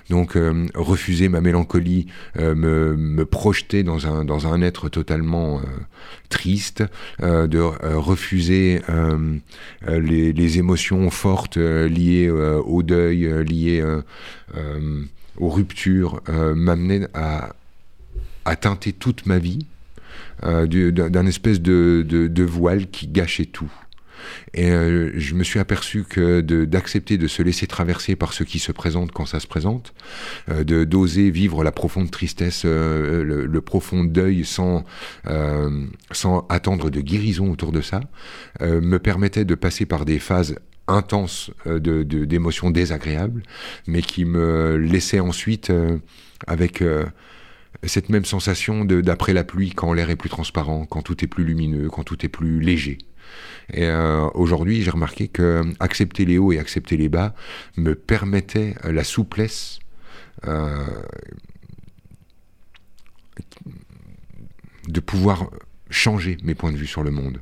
Donc 0.08 0.36
euh, 0.36 0.66
refuser 0.74 1.28
ma 1.28 1.40
mélancolie, 1.40 2.06
euh, 2.38 2.54
me, 2.54 3.24
projeter 3.24 3.82
dans 3.82 4.06
un, 4.06 4.24
dans 4.24 4.46
un 4.46 4.62
être 4.62 4.88
totalement 4.88 5.58
euh, 5.58 5.62
triste, 6.30 6.84
de 7.20 7.58
refuser 7.58 8.80
les, 9.86 10.58
émotions 10.58 11.10
fortes 11.10 11.56
liées 11.56 12.30
au 12.30 12.82
deuil, 12.82 13.44
liées 13.44 13.84
aux 15.36 15.48
ruptures, 15.48 16.22
m'amenait 16.28 17.06
à, 17.14 17.54
teinter 18.60 18.92
toute 18.92 19.26
ma 19.26 19.38
vie 19.38 19.66
du- 20.66 20.92
d'un 20.92 21.26
espèce 21.26 21.60
de 21.60 22.44
voile 22.44 22.88
qui 22.90 23.08
gâchait 23.08 23.46
tout. 23.46 23.72
Et 24.54 24.70
euh, 24.70 25.12
je 25.16 25.34
me 25.34 25.44
suis 25.44 25.60
aperçu 25.60 26.04
que 26.04 26.40
d'accepter 26.40 27.18
de, 27.18 27.26
se 27.26 27.42
laisser 27.42 27.66
traverser 27.66 28.16
par 28.16 28.32
ce 28.32 28.44
qui 28.44 28.58
se 28.58 28.72
présente 28.72 29.12
quand 29.12 29.26
ça 29.26 29.40
se 29.40 29.46
présente, 29.46 29.92
euh, 30.48 30.64
de 30.64 30.84
d'oser 30.84 31.30
vivre 31.30 31.64
la 31.64 31.72
profonde 31.72 32.10
tristesse, 32.10 32.62
euh, 32.64 33.22
le, 33.24 33.60
profond 33.60 34.04
deuil 34.04 34.44
sans, 34.44 34.84
sans 36.12 36.46
attendre 36.48 36.90
de 36.90 37.00
guérison 37.00 37.50
autour 37.50 37.72
de 37.72 37.80
ça, 37.80 38.00
me 38.60 38.98
permettait 38.98 39.44
de 39.44 39.54
passer 39.54 39.84
par 39.84 40.04
des 40.04 40.18
phases 40.18 40.56
intenses 40.86 41.50
euh, 41.66 41.80
de- 41.80 42.02
d'émotions 42.02 42.70
désagréables, 42.70 43.42
mais 43.86 44.00
qui 44.00 44.24
me 44.24 44.76
laissaient 44.76 45.20
ensuite 45.20 45.72
avec 46.46 46.82
cette 47.84 48.08
même 48.08 48.24
sensation 48.24 48.84
d'après 48.84 49.32
la 49.32 49.44
pluie, 49.44 49.70
quand 49.70 49.92
l'air 49.92 50.10
est 50.10 50.16
plus 50.16 50.28
transparent, 50.28 50.86
quand 50.86 51.02
tout 51.02 51.24
est 51.24 51.28
plus 51.28 51.44
lumineux, 51.44 51.88
quand 51.90 52.04
tout 52.04 52.24
est 52.24 52.28
plus 52.28 52.60
léger. 52.60 52.98
Et 53.72 53.84
euh, 53.84 54.28
aujourd'hui, 54.34 54.82
j'ai 54.82 54.90
remarqué 54.90 55.28
que 55.28 55.42
euh, 55.42 55.64
accepter 55.80 56.24
les 56.24 56.38
hauts 56.38 56.52
et 56.52 56.58
accepter 56.58 56.96
les 56.96 57.08
bas 57.08 57.34
me 57.76 57.94
permettait 57.94 58.74
euh, 58.84 58.92
la 58.92 59.04
souplesse 59.04 59.78
de 64.86 65.00
pouvoir 65.00 65.50
changer 65.90 66.36
mes 66.44 66.54
points 66.54 66.70
de 66.70 66.76
vue 66.76 66.86
sur 66.86 67.02
le 67.02 67.10
monde. 67.10 67.40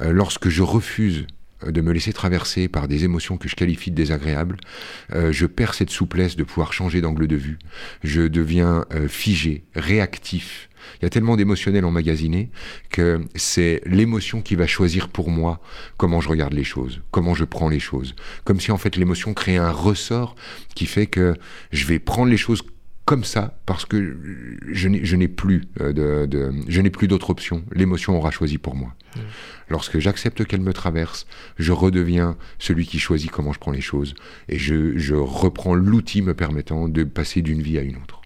Lorsque 0.00 0.48
je 0.48 0.62
refuse 0.62 1.26
de 1.70 1.80
me 1.80 1.92
laisser 1.92 2.12
traverser 2.12 2.68
par 2.68 2.88
des 2.88 3.04
émotions 3.04 3.36
que 3.36 3.48
je 3.48 3.54
qualifie 3.54 3.90
de 3.90 3.96
désagréables, 3.96 4.56
euh, 5.12 5.32
je 5.32 5.46
perds 5.46 5.74
cette 5.74 5.90
souplesse 5.90 6.36
de 6.36 6.44
pouvoir 6.44 6.72
changer 6.72 7.00
d'angle 7.00 7.26
de 7.26 7.36
vue. 7.36 7.58
Je 8.02 8.22
deviens 8.22 8.84
euh, 8.92 9.08
figé, 9.08 9.64
réactif. 9.74 10.68
Il 11.00 11.04
y 11.04 11.06
a 11.06 11.10
tellement 11.10 11.36
d'émotionnels 11.36 11.84
emmagasinés 11.84 12.50
que 12.90 13.20
c'est 13.34 13.80
l'émotion 13.86 14.42
qui 14.42 14.56
va 14.56 14.66
choisir 14.66 15.08
pour 15.08 15.30
moi 15.30 15.60
comment 15.96 16.20
je 16.20 16.28
regarde 16.28 16.52
les 16.54 16.64
choses, 16.64 17.00
comment 17.10 17.34
je 17.34 17.44
prends 17.44 17.68
les 17.68 17.78
choses. 17.78 18.14
Comme 18.44 18.60
si 18.60 18.72
en 18.72 18.78
fait 18.78 18.96
l'émotion 18.96 19.34
créait 19.34 19.58
un 19.58 19.70
ressort 19.70 20.34
qui 20.74 20.86
fait 20.86 21.06
que 21.06 21.34
je 21.70 21.86
vais 21.86 21.98
prendre 21.98 22.30
les 22.30 22.36
choses 22.36 22.62
comme 23.04 23.24
ça 23.24 23.58
parce 23.66 23.84
que 23.84 24.16
je 24.70 25.16
n'ai 25.16 25.28
plus 25.28 25.62
euh, 25.80 25.92
de, 25.92 26.26
de- 26.26 26.52
je 26.68 26.80
n'ai 26.80 26.90
plus 26.90 27.08
d'autre 27.08 27.30
option. 27.30 27.64
L'émotion 27.72 28.16
aura 28.16 28.30
choisi 28.30 28.58
pour 28.58 28.74
moi. 28.76 28.94
Lorsque 29.68 29.98
j'accepte 29.98 30.44
qu'elle 30.44 30.60
me 30.62 30.72
traverse, 30.72 31.26
je 31.58 31.72
redeviens 31.72 32.36
celui 32.58 32.86
qui 32.86 32.98
choisit 32.98 33.30
comment 33.30 33.52
je 33.52 33.58
prends 33.58 33.70
les 33.72 33.80
choses 33.82 34.14
et 34.48 34.58
je, 34.58 34.96
je 34.98 35.14
reprends 35.14 35.74
l'outil 35.74 36.22
me 36.22 36.32
permettant 36.34 36.88
de 36.88 37.04
passer 37.04 37.42
d'une 37.42 37.60
vie 37.60 37.78
à 37.78 37.82
une 37.82 37.96
autre. 37.96 38.20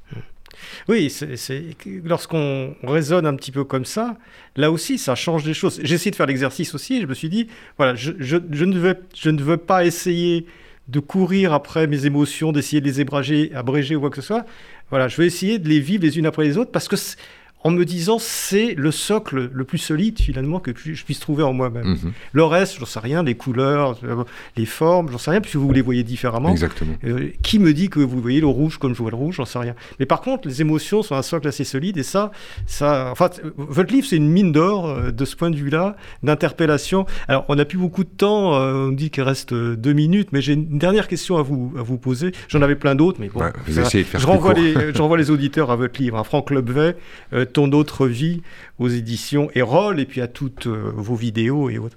Oui, 0.89 1.11
c'est- 1.11 1.37
c'est- 1.37 1.64
lorsqu'on 2.05 2.74
raisonne 2.85 3.27
un 3.27 3.35
petit 3.37 3.53
peu 3.53 3.64
comme 3.64 3.85
ça, 3.85 4.16
là 4.57 4.70
aussi, 4.70 4.99
ça 4.99 5.14
change 5.14 5.45
des 5.45 5.55
choses. 5.55 5.81
J'ai 5.83 5.95
essayé 5.97 6.11
de 6.11 6.16
faire 6.16 6.27
l'exercice 6.27 6.74
aussi, 6.74 6.97
et 6.97 7.01
je 7.03 7.07
me 7.07 7.14
suis 7.14 7.29
dit, 7.29 7.49
voilà, 7.77 7.95
je, 7.95 8.12
je- 8.18 8.37
je 8.51 8.64
ne 8.64 8.79
veux, 8.79 8.97
je 9.14 9.31
ne 9.31 9.43
veux 9.43 9.57
pas 9.59 9.85
essayer 9.85 10.47
de 10.89 11.01
courir 11.01 11.53
après 11.53 11.87
mes 11.87 12.07
émotions, 12.07 12.53
d'essayer 12.53 12.80
de 12.80 12.87
les 12.87 13.01
abréger, 13.01 13.97
ou 13.97 14.01
quoi 14.01 14.11
que 14.11 14.16
ce 14.16 14.22
soit. 14.22 14.47
Voilà, 14.91 15.09
je 15.09 15.16
vais 15.16 15.26
essayer 15.26 15.59
de 15.59 15.68
les 15.68 15.80
vivre 15.80 16.05
les 16.05 16.18
unes 16.18 16.26
après 16.26 16.45
les 16.45 16.59
autres, 16.59 16.70
parce 16.70 16.89
que 16.89 16.97
en 17.67 17.71
me 17.73 17.85
disant, 17.85 18.19
c'est 18.21 18.75
le 18.75 18.91
socle 18.91 19.51
le 19.53 19.64
plus 19.64 19.79
solide 19.79 20.19
finalement 20.21 20.61
que 20.61 20.71
je 20.77 21.05
puisse 21.05 21.19
trouver 21.21 21.43
en 21.43 21.53
moi-même. 21.53 21.87
Mhm. 22.03 22.12
Le 22.33 22.45
reste, 22.45 22.79
j'en 22.79 22.87
sais 22.87 23.01
rien, 23.01 23.23
les 23.25 23.35
couleurs, 23.35 23.99
euh, 24.05 24.23
les 24.57 24.67
formes, 24.67 25.11
j'en 25.11 25.19
sais 25.19 25.31
rien, 25.33 25.41
puisque 25.41 25.57
vous 25.57 25.73
les 25.73 25.81
voyez 25.83 26.05
différemment. 26.05 26.51
Exactement. 26.51 26.95
Euh, 27.05 27.31
qui 27.43 27.59
me 27.59 27.73
dit 27.73 27.89
que 27.89 27.99
vous 28.01 28.21
voyez 28.21 28.41
le 28.41 28.47
rouge 28.47 28.79
comme 28.79 28.95
je 28.95 29.03
vois 29.03 29.11
le 29.11 29.17
rouge 29.17 29.37
J'en 29.37 29.45
sais 29.45 29.59
rien. 29.59 29.75
Mais 29.99 30.07
par 30.07 30.21
contre, 30.21 30.47
les 30.47 30.61
émotions 30.61 31.03
sont 31.03 31.14
un 31.17 31.23
socle 31.23 31.49
assez 31.49 31.64
solide 31.64 31.97
et 31.99 32.03
ça, 32.05 32.31
ça, 32.67 33.09
enfin, 33.11 33.29
t- 33.31 33.43
votre 33.57 33.93
livre 33.93 34.07
c'est 34.09 34.17
une 34.17 34.29
mine 34.31 34.53
d'or 34.53 34.87
euh, 34.89 35.11
de 35.11 35.25
ce 35.25 35.35
point 35.35 35.51
de 35.51 35.57
vue-là, 35.57 35.97
d'interpellation. 36.23 37.07
Alors, 37.29 37.45
on 37.49 37.55
n'a 37.57 37.64
plus 37.64 37.79
beaucoup 37.79 38.05
de 38.05 38.09
temps. 38.09 38.55
euh, 38.55 38.89
on 38.89 38.93
dit 38.93 39.11
qu'il 39.11 39.23
reste 39.23 39.53
euh, 39.53 39.75
deux 39.77 39.93
minutes, 39.93 40.29
mais 40.33 40.41
j'ai 40.41 40.53
une 40.53 40.79
dernière 40.79 41.09
question 41.09 41.37
à 41.39 41.43
vous 41.43 41.73
à 41.79 41.83
vous 41.83 41.99
poser. 41.99 42.33
J'en 42.49 42.62
avais 42.62 42.77
plein 42.77 42.95
d'autres, 42.95 43.19
mais 43.21 43.29
bon. 43.29 43.41
Ouais, 43.41 43.53
vous 43.67 43.79
essayez 43.81 44.05
de 44.05 44.09
faire 44.09 44.21
je 44.21 44.27
renvoie 44.27 44.55
les, 44.55 44.77
euh, 44.77 44.93
je 44.95 45.03
renvoie 45.03 45.17
les 45.19 45.31
auditeurs 45.31 45.71
à 45.71 45.77
votre 45.77 46.01
livre, 46.01 46.19
à 46.19 46.25
Franck 46.25 46.51
Lebvet, 46.51 46.97
euh, 47.33 47.45
Ton 47.57 47.72
autre 47.72 48.07
vie 48.07 48.42
aux 48.78 48.88
éditions 48.88 49.48
Erol, 49.54 49.98
et 49.98 50.04
puis 50.04 50.20
à 50.20 50.28
toutes 50.28 50.66
euh, 50.66 50.92
vos 50.94 51.14
vidéos 51.14 51.70
et 51.70 51.78
autres. 51.78 51.96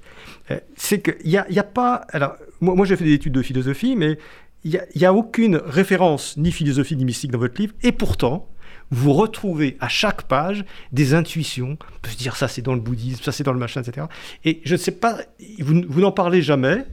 Euh, 0.51 0.59
c'est 0.77 1.01
qu'il 1.01 1.29
n'y 1.29 1.37
a, 1.37 1.45
a 1.53 1.63
pas. 1.63 1.95
Alors, 2.13 2.35
moi, 2.61 2.85
j'ai 2.85 2.95
fait 2.95 3.03
des 3.03 3.11
études 3.11 3.33
de 3.33 3.41
philosophie, 3.41 3.97
mais 3.97 4.17
il 4.63 4.81
n'y 4.95 5.05
a, 5.05 5.13
aucune 5.13 5.57
référence, 5.57 6.37
ni 6.37 6.53
philosophie, 6.53 6.95
ni 6.95 7.03
mystique 7.03 7.31
dans 7.31 7.39
votre 7.39 7.59
livre, 7.59 7.73
et 7.83 7.91
pourtant, 7.91 8.47
vous 8.89 9.11
retrouvez 9.11 9.75
à 9.81 9.89
chaque 9.89 10.29
page 10.29 10.63
des 10.93 11.13
intuitions. 11.13 11.77
On 11.81 11.99
peut 12.01 12.11
se 12.11 12.17
dire 12.17 12.37
ça 12.37 12.47
c'est 12.47 12.61
dans 12.61 12.73
le 12.73 12.79
bouddhisme, 12.79 13.21
ça 13.21 13.33
c'est 13.33 13.43
dans 13.43 13.51
le 13.51 13.59
machin, 13.59 13.81
etc. 13.81 14.07
Et 14.45 14.61
je 14.63 14.75
ne 14.75 14.77
sais 14.77 14.91
pas, 14.91 15.17
vous, 15.59 15.81
vous 15.89 15.99
n'en 15.99 16.13
parlez 16.13 16.41
jamais. 16.41 16.85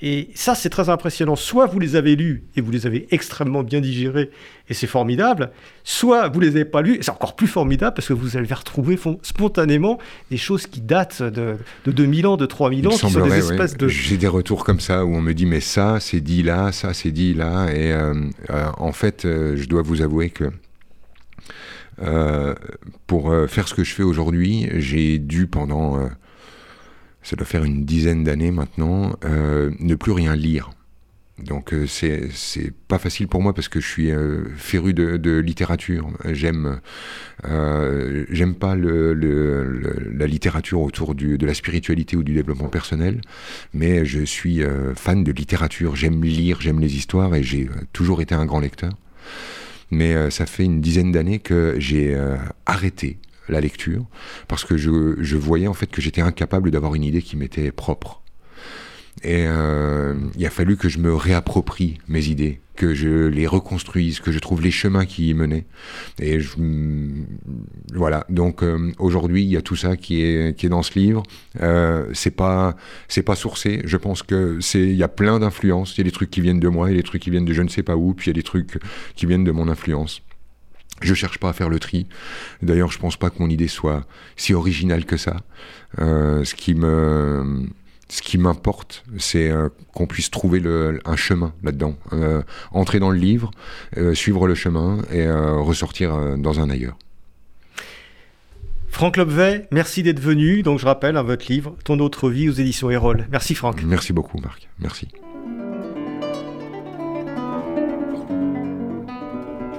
Et 0.00 0.30
ça, 0.34 0.54
c'est 0.54 0.70
très 0.70 0.88
impressionnant. 0.88 1.36
Soit 1.36 1.66
vous 1.66 1.78
les 1.78 1.94
avez 1.94 2.16
lus 2.16 2.42
et 2.56 2.60
vous 2.60 2.70
les 2.72 2.86
avez 2.86 3.06
extrêmement 3.12 3.62
bien 3.62 3.80
digérés 3.80 4.30
et 4.68 4.74
c'est 4.74 4.88
formidable, 4.88 5.50
soit 5.84 6.28
vous 6.28 6.40
les 6.40 6.48
avez 6.48 6.64
pas 6.64 6.82
lus 6.82 6.96
et 6.96 7.02
c'est 7.02 7.12
encore 7.12 7.36
plus 7.36 7.46
formidable 7.46 7.94
parce 7.94 8.08
que 8.08 8.12
vous 8.12 8.36
allez 8.36 8.52
retrouver 8.52 8.98
spontanément 9.22 9.98
des 10.30 10.36
choses 10.36 10.66
qui 10.66 10.80
datent 10.80 11.22
de, 11.22 11.56
de 11.84 11.92
2000 11.92 12.26
ans, 12.26 12.36
de 12.36 12.44
3000 12.44 12.88
ans, 12.88 12.90
qui 12.90 12.98
sont 12.98 13.24
des 13.24 13.38
espèces 13.38 13.76
de... 13.76 13.86
J'ai 13.86 14.16
des 14.16 14.26
retours 14.26 14.64
comme 14.64 14.80
ça 14.80 15.04
où 15.04 15.14
on 15.14 15.20
me 15.20 15.32
dit 15.32 15.46
mais 15.46 15.60
ça, 15.60 16.00
c'est 16.00 16.20
dit 16.20 16.42
là, 16.42 16.72
ça, 16.72 16.92
c'est 16.92 17.12
dit 17.12 17.32
là. 17.32 17.68
Et 17.72 17.92
euh, 17.92 18.14
euh, 18.50 18.66
en 18.78 18.92
fait, 18.92 19.24
euh, 19.24 19.56
je 19.56 19.68
dois 19.68 19.82
vous 19.82 20.02
avouer 20.02 20.30
que 20.30 20.50
pour 23.06 23.32
faire 23.46 23.68
ce 23.68 23.74
que 23.74 23.84
je 23.84 23.94
fais 23.94 24.02
aujourd'hui, 24.02 24.68
j'ai 24.74 25.20
dû 25.20 25.46
pendant 25.46 26.10
ça 27.24 27.36
doit 27.36 27.46
faire 27.46 27.64
une 27.64 27.84
dizaine 27.84 28.22
d'années 28.22 28.50
maintenant, 28.50 29.16
euh, 29.24 29.72
ne 29.80 29.94
plus 29.94 30.12
rien 30.12 30.36
lire. 30.36 30.70
Donc 31.42 31.72
euh, 31.74 31.84
c'est 31.88 32.28
c'est 32.32 32.72
pas 32.86 33.00
facile 33.00 33.26
pour 33.26 33.42
moi 33.42 33.54
parce 33.54 33.66
que 33.66 33.80
je 33.80 33.88
suis 33.88 34.12
euh, 34.12 34.44
féru 34.56 34.94
de, 34.94 35.38
littérature. 35.38 36.08
J'aime 36.32 36.80
pas 38.60 38.76
la 38.76 40.26
littérature 40.26 40.80
autour 40.80 41.16
de 41.16 41.44
la 41.46 41.54
spiritualité 41.54 42.16
ou 42.16 42.22
du 42.22 42.34
développement 42.34 42.68
personnel, 42.68 43.20
mais 43.72 44.04
je 44.04 44.20
suis 44.20 44.62
fan 44.94 45.24
de 45.24 45.32
littérature. 45.32 45.96
J'aime 45.96 46.22
lire, 46.22 46.60
j'aime 46.60 46.78
les 46.78 46.94
histoires 46.94 47.34
et 47.34 47.42
j'ai 47.42 47.68
toujours 47.92 48.20
été 48.20 48.36
un 48.36 48.46
grand 48.46 48.60
lecteur. 48.60 48.92
Mais 49.90 50.30
ça 50.30 50.46
fait 50.46 50.64
une 50.64 50.80
dizaine 50.80 51.10
d'années 51.10 51.40
que 51.40 51.74
j'ai 51.78 52.16
arrêté 52.64 53.18
la 53.48 53.60
lecture, 53.60 54.06
parce 54.48 54.64
que 54.64 54.76
je, 54.76 55.16
je 55.20 55.36
voyais 55.36 55.66
en 55.66 55.74
fait 55.74 55.86
que 55.86 56.00
j'étais 56.00 56.20
incapable 56.20 56.70
d'avoir 56.70 56.94
une 56.94 57.04
idée 57.04 57.22
qui 57.22 57.36
m'était 57.36 57.70
propre. 57.72 58.22
Et 59.22 59.44
euh, 59.46 60.14
il 60.36 60.44
a 60.44 60.50
fallu 60.50 60.76
que 60.76 60.88
je 60.88 60.98
me 60.98 61.14
réapproprie 61.14 61.98
mes 62.08 62.26
idées, 62.26 62.60
que 62.74 62.94
je 62.94 63.26
les 63.26 63.46
reconstruise, 63.46 64.18
que 64.18 64.32
je 64.32 64.38
trouve 64.38 64.60
les 64.60 64.72
chemins 64.72 65.06
qui 65.06 65.28
y 65.30 65.34
menaient. 65.34 65.66
Et 66.18 66.40
je, 66.40 66.56
voilà. 67.94 68.26
Donc 68.28 68.62
euh, 68.62 68.92
aujourd'hui, 68.98 69.44
il 69.44 69.50
y 69.50 69.56
a 69.56 69.62
tout 69.62 69.76
ça 69.76 69.96
qui 69.96 70.22
est 70.22 70.56
qui 70.58 70.66
est 70.66 70.68
dans 70.68 70.82
ce 70.82 70.98
livre. 70.98 71.22
Euh, 71.62 72.06
c'est 72.12 72.32
pas 72.32 72.76
c'est 73.08 73.22
pas 73.22 73.36
sourcé. 73.36 73.82
Je 73.84 73.96
pense 73.96 74.22
que 74.22 74.58
c'est 74.60 74.82
il 74.82 74.96
y 74.96 75.04
a 75.04 75.08
plein 75.08 75.38
d'influences. 75.38 75.96
Il 75.96 75.98
y 75.98 76.00
a 76.02 76.04
des 76.04 76.10
trucs 76.10 76.30
qui 76.30 76.40
viennent 76.40 76.60
de 76.60 76.68
moi, 76.68 76.90
il 76.90 76.96
y 76.96 76.98
a 76.98 77.00
des 77.00 77.06
trucs 77.06 77.22
qui 77.22 77.30
viennent 77.30 77.44
de 77.44 77.52
je 77.54 77.62
ne 77.62 77.68
sais 77.68 77.84
pas 77.84 77.96
où, 77.96 78.14
puis 78.14 78.26
il 78.26 78.34
y 78.34 78.36
a 78.36 78.40
des 78.40 78.42
trucs 78.42 78.78
qui 79.14 79.26
viennent 79.26 79.44
de 79.44 79.52
mon 79.52 79.68
influence. 79.68 80.22
Je 81.02 81.14
cherche 81.14 81.38
pas 81.38 81.50
à 81.50 81.52
faire 81.52 81.68
le 81.68 81.78
tri. 81.78 82.06
D'ailleurs, 82.62 82.90
je 82.90 82.98
pense 82.98 83.16
pas 83.16 83.30
que 83.30 83.36
mon 83.40 83.50
idée 83.50 83.68
soit 83.68 84.04
si 84.36 84.54
originale 84.54 85.04
que 85.04 85.16
ça. 85.16 85.36
Euh, 85.98 86.44
ce 86.44 86.54
qui 86.54 86.74
me, 86.74 87.66
ce 88.08 88.22
qui 88.22 88.38
m'importe, 88.38 89.04
c'est 89.18 89.50
euh, 89.50 89.68
qu'on 89.92 90.06
puisse 90.06 90.30
trouver 90.30 90.60
le, 90.60 91.00
un 91.04 91.16
chemin 91.16 91.52
là-dedans, 91.62 91.96
euh, 92.12 92.42
entrer 92.70 93.00
dans 93.00 93.10
le 93.10 93.18
livre, 93.18 93.50
euh, 93.96 94.14
suivre 94.14 94.46
le 94.46 94.54
chemin 94.54 94.98
et 95.12 95.28
ressortir 95.28 96.38
dans 96.38 96.60
un 96.60 96.70
ailleurs. 96.70 96.96
Franck 98.88 99.16
Lobvet, 99.16 99.66
merci 99.72 100.04
d'être 100.04 100.20
venu. 100.20 100.62
Donc, 100.62 100.78
je 100.78 100.86
rappelle, 100.86 101.16
à 101.16 101.22
votre 101.22 101.50
livre, 101.50 101.76
Ton 101.84 101.98
autre 101.98 102.30
vie 102.30 102.48
aux 102.48 102.52
éditions 102.52 102.90
Erol. 102.90 103.26
Merci, 103.32 103.56
Franck. 103.56 103.82
Merci 103.82 104.12
beaucoup, 104.12 104.38
Marc. 104.38 104.68
Merci. 104.78 105.08